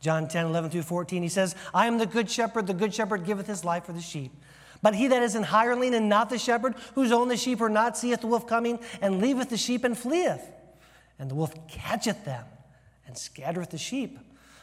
John 0.00 0.28
10, 0.28 0.46
11 0.46 0.70
through 0.70 0.82
14, 0.82 1.22
he 1.22 1.28
says, 1.28 1.54
I 1.74 1.86
am 1.86 1.98
the 1.98 2.06
good 2.06 2.30
shepherd. 2.30 2.66
The 2.66 2.74
good 2.74 2.94
shepherd 2.94 3.26
giveth 3.26 3.46
his 3.46 3.64
life 3.64 3.84
for 3.84 3.92
the 3.92 4.00
sheep. 4.00 4.32
But 4.82 4.94
he 4.94 5.08
that 5.08 5.22
is 5.22 5.34
an 5.34 5.42
hireling 5.42 5.94
and 5.94 6.08
not 6.08 6.30
the 6.30 6.38
shepherd, 6.38 6.74
whose 6.94 7.12
own 7.12 7.28
the 7.28 7.36
sheep 7.36 7.60
are 7.60 7.68
not, 7.68 7.98
seeth 7.98 8.20
the 8.20 8.26
wolf 8.26 8.46
coming, 8.46 8.78
and 9.00 9.20
leaveth 9.20 9.50
the 9.50 9.56
sheep 9.56 9.84
and 9.84 9.96
fleeth. 9.96 10.42
And 11.18 11.30
the 11.30 11.34
wolf 11.34 11.52
catcheth 11.68 12.24
them, 12.24 12.44
and 13.06 13.16
scattereth 13.16 13.70
the 13.70 13.78
sheep. 13.78 14.18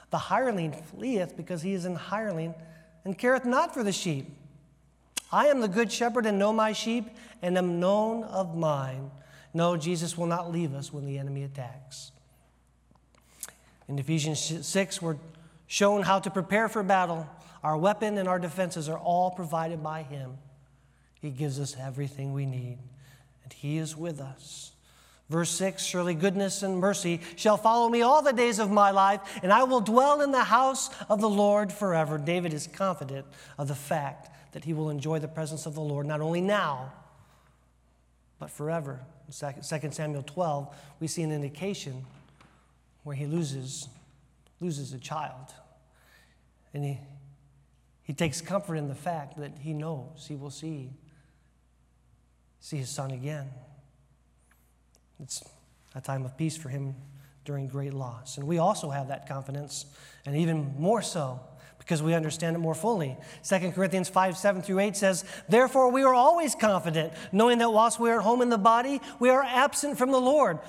The 0.10 0.18
hireling 0.18 0.72
fleeth 0.72 1.38
because 1.38 1.62
he 1.62 1.74
is 1.74 1.86
an 1.86 1.96
hireling, 1.96 2.56
and 3.06 3.18
careth 3.18 3.46
not 3.46 3.74
for 3.74 3.84
the 3.84 3.92
sheep. 3.92 4.26
I 5.32 5.48
am 5.48 5.62
the 5.62 5.68
good 5.68 5.92
shepherd, 5.92 6.26
and 6.26 6.40
know 6.40 6.54
my 6.54 6.74
sheep, 6.74 7.06
and 7.42 7.58
am 7.58 7.80
known 7.80 8.24
of 8.24 8.58
mine. 8.58 9.12
No, 9.54 9.78
Jesus 9.78 10.18
will 10.18 10.28
not 10.28 10.52
leave 10.52 10.74
us 10.74 10.92
when 10.92 11.06
the 11.06 11.18
enemy 11.18 11.44
attacks. 11.44 12.12
In 13.88 14.00
Ephesians 14.00 14.66
6, 14.66 15.02
we're 15.02 15.18
shown 15.68 16.04
how 16.04 16.20
to 16.20 16.30
prepare 16.30 16.70
for 16.70 16.84
battle. 16.84 17.28
Our 17.64 17.78
weapon 17.78 18.18
and 18.18 18.28
our 18.28 18.40
defenses 18.40 18.90
are 18.90 18.98
all 18.98 19.32
provided 19.32 19.84
by 19.84 20.04
Him. 20.04 20.38
He 21.22 21.30
gives 21.30 21.60
us 21.60 21.76
everything 21.80 22.34
we 22.34 22.46
need, 22.46 22.78
and 23.44 23.54
He 23.54 23.78
is 23.78 23.96
with 23.96 24.22
us. 24.22 24.72
Verse 25.30 25.50
6 25.50 25.84
Surely 25.84 26.14
goodness 26.14 26.64
and 26.64 26.80
mercy 26.80 27.22
shall 27.36 27.58
follow 27.58 27.90
me 27.90 28.02
all 28.02 28.22
the 28.22 28.34
days 28.34 28.60
of 28.60 28.72
my 28.72 28.92
life, 28.92 29.22
and 29.44 29.52
I 29.52 29.64
will 29.64 29.82
dwell 29.82 30.22
in 30.22 30.32
the 30.32 30.44
house 30.44 30.90
of 31.10 31.20
the 31.20 31.30
Lord 31.30 31.72
forever. 31.72 32.18
David 32.18 32.54
is 32.54 32.68
confident 32.68 33.26
of 33.58 33.68
the 33.68 33.76
fact 33.76 34.30
that 34.54 34.64
he 34.64 34.74
will 34.74 34.90
enjoy 34.90 35.20
the 35.20 35.28
presence 35.28 35.66
of 35.66 35.76
the 35.76 35.82
Lord 35.82 36.06
not 36.06 36.22
only 36.22 36.42
now, 36.42 36.94
but 38.40 38.50
forever. 38.50 39.02
In 39.28 39.62
2 39.62 39.92
Samuel 39.92 40.24
12, 40.24 40.74
we 41.00 41.08
see 41.08 41.24
an 41.24 41.32
indication 41.32 42.06
where 43.04 43.16
he 43.16 43.26
loses, 43.26 43.90
loses 44.62 44.94
a 44.94 44.98
child. 44.98 45.54
And 46.74 46.84
he, 46.86 47.00
he 48.08 48.14
takes 48.14 48.40
comfort 48.40 48.76
in 48.76 48.88
the 48.88 48.96
fact 48.96 49.38
that 49.38 49.52
he 49.60 49.74
knows 49.74 50.26
he 50.30 50.36
will 50.38 50.50
see, 50.50 50.92
see 52.62 52.78
his 52.78 52.90
son 52.90 53.12
again. 53.12 53.50
It's 55.20 55.44
a 55.94 56.00
time 56.00 56.24
of 56.24 56.38
peace 56.38 56.56
for 56.56 56.70
him 56.70 56.96
during 57.44 57.68
great 57.68 57.94
loss. 57.94 58.38
And 58.38 58.48
we 58.48 58.60
also 58.60 58.92
have 58.92 59.10
that 59.10 59.28
confidence, 59.28 59.86
and 60.26 60.38
even 60.38 60.74
more 60.80 61.02
so 61.02 61.42
because 61.80 62.02
we 62.02 62.14
understand 62.14 62.56
it 62.56 62.60
more 62.60 62.76
fully. 62.76 63.18
2 63.48 63.72
Corinthians 63.72 64.08
5 64.08 64.38
7 64.38 64.62
through 64.62 64.80
8 64.80 64.96
says, 64.96 65.26
Therefore, 65.50 65.92
we 65.92 66.04
are 66.04 66.14
always 66.14 66.56
confident, 66.56 67.12
knowing 67.34 67.58
that 67.58 67.72
whilst 67.72 68.00
we 68.00 68.10
are 68.10 68.20
at 68.20 68.24
home 68.24 68.42
in 68.42 68.50
the 68.50 68.58
body, 68.58 69.02
we 69.20 69.30
are 69.30 69.44
absent 69.44 69.98
from 69.98 70.12
the 70.12 70.20
Lord. 70.20 70.60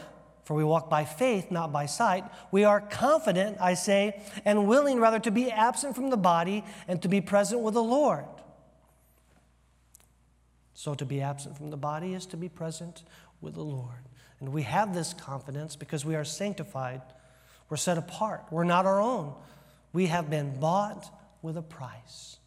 For 0.49 0.55
we 0.55 0.65
walk 0.65 0.89
by 0.89 1.05
faith, 1.05 1.51
not 1.51 1.75
by 1.75 1.85
sight. 1.85 2.25
We 2.51 2.65
are 2.65 2.81
confident, 2.81 3.59
I 3.61 3.75
say, 3.75 4.19
and 4.47 4.67
willing 4.67 4.99
rather 4.99 5.19
to 5.19 5.31
be 5.31 5.51
absent 5.51 5.95
from 5.95 6.09
the 6.09 6.17
body 6.17 6.65
and 6.89 7.03
to 7.03 7.09
be 7.09 7.21
present 7.21 7.61
with 7.61 7.75
the 7.75 7.83
Lord. 7.83 8.25
So 10.73 10.95
to 10.95 11.05
be 11.05 11.21
absent 11.21 11.59
from 11.59 11.69
the 11.69 11.77
body 11.77 12.15
is 12.15 12.25
to 12.25 12.39
be 12.39 12.49
present 12.49 13.03
with 13.43 13.57
the 13.57 13.63
Lord. 13.63 14.09
And 14.41 14.51
we 14.55 14.63
have 14.63 14.95
this 14.95 15.13
confidence 15.13 15.77
because 15.77 16.07
we 16.07 16.15
are 16.15 16.25
sanctified. 16.25 17.03
We're 17.69 17.77
set 17.77 17.99
apart. 17.99 18.47
We're 18.51 18.65
not 18.65 18.87
our 18.87 19.03
own. 19.03 19.35
We 19.93 20.07
have 20.07 20.31
been 20.31 20.59
bought 20.59 21.15
with 21.43 21.59
a 21.59 21.63
price 21.63 22.39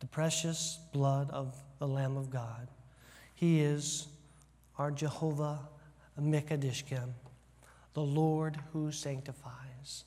the 0.00 0.06
precious 0.06 0.78
blood 0.94 1.28
of 1.28 1.54
the 1.78 1.88
Lamb 1.88 2.16
of 2.16 2.30
God. 2.30 2.68
He 3.34 3.60
is 3.60 4.06
our 4.78 4.90
Jehovah 4.90 5.58
Mikadishkim, 6.20 7.10
the 7.94 8.02
Lord 8.02 8.58
who 8.72 8.90
sanctifies. 8.92 10.04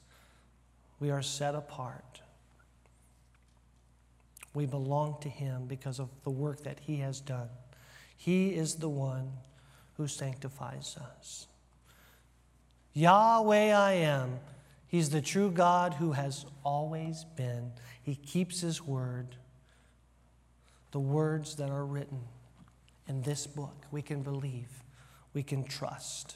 We 0.99 1.11
are 1.11 1.21
set 1.21 1.55
apart. 1.55 2.21
We 4.53 4.65
belong 4.65 5.17
to 5.21 5.29
Him 5.29 5.65
because 5.67 5.99
of 5.99 6.09
the 6.23 6.29
work 6.29 6.63
that 6.63 6.79
He 6.79 6.97
has 6.97 7.21
done. 7.21 7.49
He 8.17 8.49
is 8.49 8.75
the 8.75 8.89
one 8.89 9.31
who 9.97 10.07
sanctifies 10.07 10.97
us. 10.97 11.47
Yahweh 12.93 13.71
I 13.71 13.93
am. 13.93 14.39
He's 14.87 15.11
the 15.11 15.21
true 15.21 15.51
God 15.51 15.93
who 15.93 16.13
has 16.13 16.45
always 16.63 17.25
been. 17.35 17.71
He 18.01 18.15
keeps 18.15 18.61
His 18.61 18.81
word, 18.81 19.35
the 20.91 20.99
words 20.99 21.55
that 21.55 21.69
are 21.69 21.85
written 21.85 22.21
in 23.07 23.21
this 23.21 23.45
book. 23.45 23.85
We 23.91 24.01
can 24.01 24.23
believe, 24.23 24.83
we 25.33 25.43
can 25.43 25.63
trust. 25.63 26.35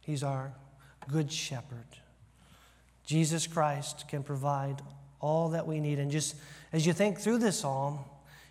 He's 0.00 0.22
our 0.22 0.52
good 1.10 1.32
shepherd. 1.32 1.86
Jesus 3.04 3.46
Christ 3.46 4.08
can 4.08 4.22
provide 4.22 4.80
all 5.20 5.50
that 5.50 5.66
we 5.66 5.80
need. 5.80 5.98
And 5.98 6.10
just 6.10 6.36
as 6.72 6.86
you 6.86 6.92
think 6.92 7.18
through 7.18 7.38
this 7.38 7.60
psalm, 7.60 8.00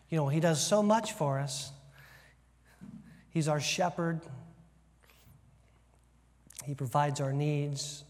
you 0.10 0.18
know, 0.18 0.28
He 0.28 0.40
does 0.40 0.66
so 0.66 0.84
much 0.84 1.14
for 1.14 1.40
us. 1.40 1.72
He's 3.30 3.48
our 3.48 3.60
shepherd. 3.60 4.22
He 6.66 6.74
provides 6.74 7.22
our 7.22 7.34
needs. 7.34 8.04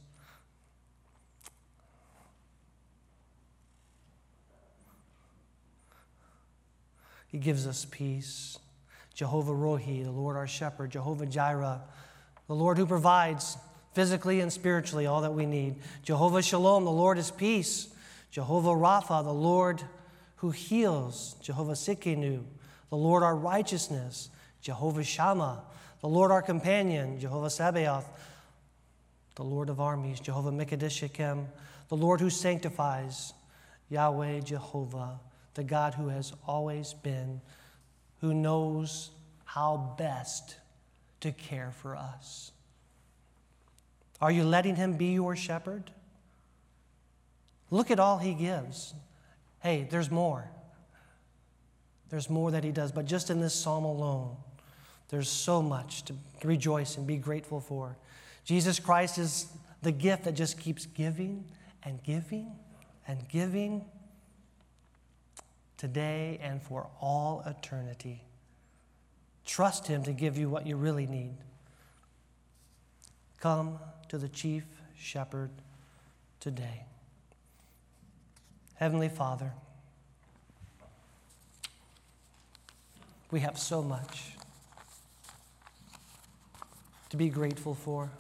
He 7.28 7.38
gives 7.38 7.66
us 7.66 7.86
peace. 7.90 8.60
Jehovah 9.14 9.52
Rohi, 9.52 10.04
the 10.04 10.12
Lord 10.12 10.36
our 10.36 10.48
shepherd, 10.48 10.92
Jehovah 10.92 11.26
Jireh, 11.26 11.82
the 12.48 12.56
Lord 12.56 12.78
who 12.78 12.86
provides 12.86 13.58
physically 13.94 14.40
and 14.40 14.52
spiritually 14.52 15.06
all 15.06 15.22
that 15.22 15.34
we 15.34 15.46
need. 15.46 15.76
Jehovah 16.04 16.42
Shalom, 16.42 16.86
the 16.86 16.92
Lord 16.92 17.18
is 17.18 17.32
peace. 17.32 17.90
Jehovah 18.32 18.70
Rapha, 18.70 19.24
the 19.24 19.34
Lord 19.34 19.82
who 20.38 20.52
heals. 20.52 21.36
Jehovah 21.42 21.74
Tsidkenu, 21.74 22.44
the 22.90 22.98
Lord 22.98 23.24
our 23.24 23.36
righteousness. 23.36 24.30
Jehovah 24.62 25.04
Shammah, 25.04 25.64
the 26.02 26.08
Lord 26.08 26.32
our 26.32 26.42
companion, 26.42 27.20
Jehovah 27.20 27.50
Sabaoth, 27.50 28.06
the 29.36 29.44
Lord 29.44 29.70
of 29.70 29.80
armies, 29.80 30.20
Jehovah 30.20 30.52
Mikadishichem, 30.52 31.46
the 31.90 31.98
Lord 31.98 32.22
who 32.22 32.30
sanctifies, 32.30 33.34
Yahweh 33.90 34.42
Jehovah, 34.42 35.20
the 35.56 35.64
God 35.64 35.96
who 35.96 36.10
has 36.10 36.32
always 36.48 36.94
been, 36.94 37.42
who 38.22 38.34
knows 38.34 39.10
how 39.44 39.96
best 39.98 40.56
to 41.20 41.32
care 41.32 41.72
for 41.82 41.96
us. 41.96 42.52
Are 44.22 44.32
you 44.32 44.44
letting 44.44 44.76
him 44.76 44.94
be 44.94 45.14
your 45.14 45.36
shepherd? 45.36 45.92
Look 47.72 47.90
at 47.90 48.00
all 48.00 48.20
he 48.20 48.34
gives. 48.34 48.94
Hey, 49.60 49.88
there's 49.90 50.12
more. 50.12 50.50
There's 52.10 52.30
more 52.30 52.52
that 52.52 52.64
he 52.64 52.72
does, 52.72 52.92
but 52.92 53.06
just 53.06 53.30
in 53.30 53.40
this 53.40 53.54
psalm 53.54 53.86
alone, 53.86 54.36
there's 55.10 55.30
so 55.30 55.62
much 55.62 56.04
to 56.06 56.14
rejoice 56.44 56.98
and 56.98 57.08
be 57.08 57.18
grateful 57.18 57.60
for. 57.60 57.98
Jesus 58.44 58.80
Christ 58.80 59.18
is 59.18 59.48
the 59.82 59.92
gift 59.92 60.26
that 60.26 60.34
just 60.34 60.60
keeps 60.60 60.86
giving 60.86 61.46
and 61.84 62.04
giving 62.04 62.52
and 63.08 63.28
giving 63.28 63.86
today 65.82 66.40
and 66.44 66.62
for 66.62 66.88
all 67.02 67.42
eternity. 67.48 68.22
Trust 69.48 69.88
Him 69.88 70.04
to 70.04 70.12
give 70.12 70.38
you 70.38 70.48
what 70.48 70.68
you 70.68 70.76
really 70.76 71.08
need. 71.08 71.34
Come 73.40 73.80
to 74.10 74.20
the 74.20 74.30
chief 74.30 74.64
shepherd 74.96 75.50
today. 76.40 76.86
Heavenly 78.76 79.10
Father, 79.10 79.54
we 83.32 83.40
have 83.40 83.58
so 83.58 83.82
much 83.82 84.34
to 87.10 87.18
be 87.18 87.28
grateful 87.28 87.74
for. 87.74 88.12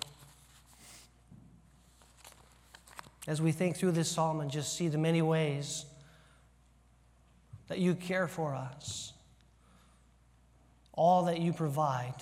As 3.27 3.39
we 3.39 3.51
think 3.51 3.77
through 3.77 3.91
this 3.91 4.09
psalm 4.09 4.39
and 4.39 4.49
just 4.49 4.75
see 4.75 4.87
the 4.87 4.97
many 4.97 5.21
ways 5.21 5.85
that 7.71 7.79
you 7.79 7.95
care 7.95 8.27
for 8.27 8.53
us, 8.53 9.13
all 10.91 11.23
that 11.23 11.39
you 11.39 11.53
provide. 11.53 12.15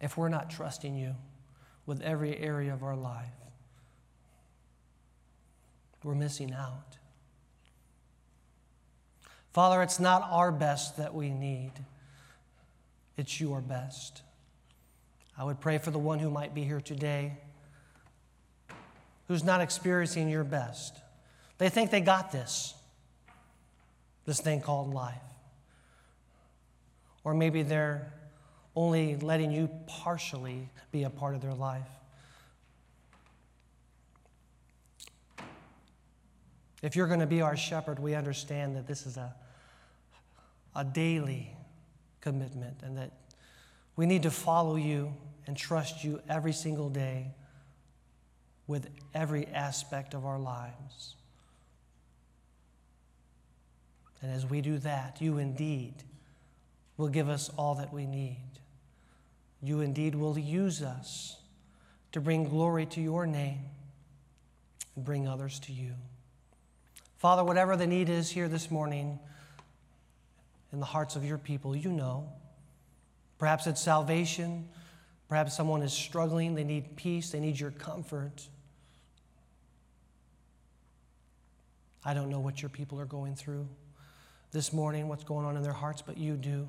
If 0.00 0.16
we're 0.16 0.30
not 0.30 0.50
trusting 0.50 0.96
you 0.96 1.14
with 1.86 2.00
every 2.00 2.36
area 2.36 2.74
of 2.74 2.82
our 2.82 2.96
life, 2.96 3.28
we're 6.02 6.16
missing 6.16 6.52
out. 6.52 6.96
Father, 9.52 9.80
it's 9.80 10.00
not 10.00 10.26
our 10.28 10.50
best 10.50 10.96
that 10.96 11.14
we 11.14 11.30
need, 11.30 11.70
it's 13.16 13.40
your 13.40 13.60
best. 13.60 14.22
I 15.38 15.44
would 15.44 15.60
pray 15.60 15.78
for 15.78 15.92
the 15.92 16.00
one 16.00 16.18
who 16.18 16.30
might 16.30 16.52
be 16.52 16.64
here 16.64 16.80
today 16.80 17.38
who's 19.28 19.44
not 19.44 19.60
experiencing 19.60 20.28
your 20.28 20.44
best. 20.44 20.96
They 21.58 21.68
think 21.68 21.90
they 21.90 22.00
got 22.00 22.32
this, 22.32 22.74
this 24.24 24.40
thing 24.40 24.60
called 24.60 24.92
life. 24.92 25.14
Or 27.24 27.34
maybe 27.34 27.62
they're 27.62 28.12
only 28.74 29.16
letting 29.16 29.50
you 29.50 29.68
partially 29.86 30.68
be 30.92 31.04
a 31.04 31.10
part 31.10 31.34
of 31.34 31.40
their 31.40 31.54
life. 31.54 31.88
If 36.82 36.94
you're 36.94 37.08
going 37.08 37.20
to 37.20 37.26
be 37.26 37.40
our 37.40 37.56
shepherd, 37.56 37.98
we 37.98 38.14
understand 38.14 38.76
that 38.76 38.86
this 38.86 39.06
is 39.06 39.16
a 39.16 39.34
a 40.76 40.84
daily 40.84 41.48
commitment 42.20 42.76
and 42.82 42.98
that 42.98 43.10
we 43.96 44.04
need 44.04 44.22
to 44.22 44.30
follow 44.30 44.76
you 44.76 45.12
and 45.46 45.56
trust 45.56 46.04
you 46.04 46.20
every 46.28 46.52
single 46.52 46.90
day 46.90 47.34
with 48.66 48.88
every 49.14 49.46
aspect 49.46 50.14
of 50.14 50.24
our 50.24 50.38
lives. 50.38 51.14
And 54.22 54.30
as 54.30 54.46
we 54.46 54.60
do 54.60 54.78
that, 54.78 55.20
you 55.20 55.38
indeed 55.38 55.94
will 56.96 57.08
give 57.08 57.28
us 57.28 57.50
all 57.56 57.74
that 57.76 57.92
we 57.92 58.06
need. 58.06 58.40
You 59.62 59.80
indeed 59.80 60.14
will 60.14 60.38
use 60.38 60.82
us 60.82 61.36
to 62.12 62.20
bring 62.20 62.48
glory 62.48 62.86
to 62.86 63.00
your 63.00 63.26
name 63.26 63.60
and 64.94 65.04
bring 65.04 65.28
others 65.28 65.58
to 65.60 65.72
you. 65.72 65.92
Father, 67.18 67.44
whatever 67.44 67.76
the 67.76 67.86
need 67.86 68.08
is 68.08 68.30
here 68.30 68.48
this 68.48 68.70
morning 68.70 69.18
in 70.72 70.80
the 70.80 70.86
hearts 70.86 71.16
of 71.16 71.24
your 71.24 71.38
people, 71.38 71.76
you 71.76 71.90
know. 71.90 72.28
Perhaps 73.38 73.66
it's 73.66 73.80
salvation. 73.80 74.68
Perhaps 75.28 75.56
someone 75.56 75.82
is 75.82 75.92
struggling. 75.92 76.54
They 76.54 76.64
need 76.64 76.96
peace. 76.96 77.30
They 77.30 77.40
need 77.40 77.58
your 77.58 77.70
comfort. 77.72 78.48
I 82.06 82.14
don't 82.14 82.30
know 82.30 82.38
what 82.38 82.62
your 82.62 82.68
people 82.68 83.00
are 83.00 83.04
going 83.04 83.34
through 83.34 83.66
this 84.52 84.72
morning, 84.72 85.08
what's 85.08 85.24
going 85.24 85.44
on 85.44 85.56
in 85.56 85.64
their 85.64 85.72
hearts, 85.72 86.02
but 86.02 86.16
you 86.16 86.34
do. 86.34 86.68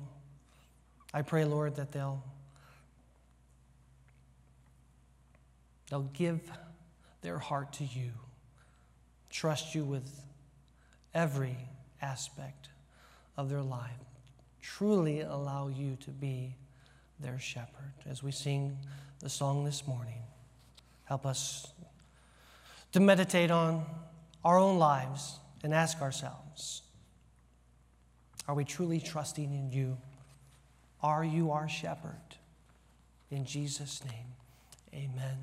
I 1.14 1.22
pray, 1.22 1.44
Lord, 1.44 1.76
that 1.76 1.92
they'll, 1.92 2.20
they'll 5.88 6.10
give 6.12 6.40
their 7.22 7.38
heart 7.38 7.72
to 7.74 7.84
you, 7.84 8.10
trust 9.30 9.76
you 9.76 9.84
with 9.84 10.24
every 11.14 11.56
aspect 12.02 12.70
of 13.36 13.48
their 13.48 13.62
life, 13.62 13.92
truly 14.60 15.20
allow 15.20 15.68
you 15.68 15.96
to 16.00 16.10
be 16.10 16.56
their 17.20 17.38
shepherd. 17.38 17.92
As 18.10 18.24
we 18.24 18.32
sing 18.32 18.76
the 19.20 19.28
song 19.28 19.64
this 19.64 19.86
morning, 19.86 20.22
help 21.04 21.24
us 21.24 21.68
to 22.90 22.98
meditate 22.98 23.52
on 23.52 23.86
our 24.44 24.58
own 24.58 24.78
lives 24.78 25.38
and 25.62 25.74
ask 25.74 26.00
ourselves 26.00 26.82
are 28.46 28.54
we 28.54 28.64
truly 28.64 28.98
trusting 28.98 29.52
in 29.52 29.70
you? 29.70 29.98
Are 31.02 31.22
you 31.22 31.50
our 31.50 31.68
shepherd? 31.68 32.36
In 33.30 33.44
Jesus' 33.44 34.02
name, 34.04 34.32
amen. 34.94 35.36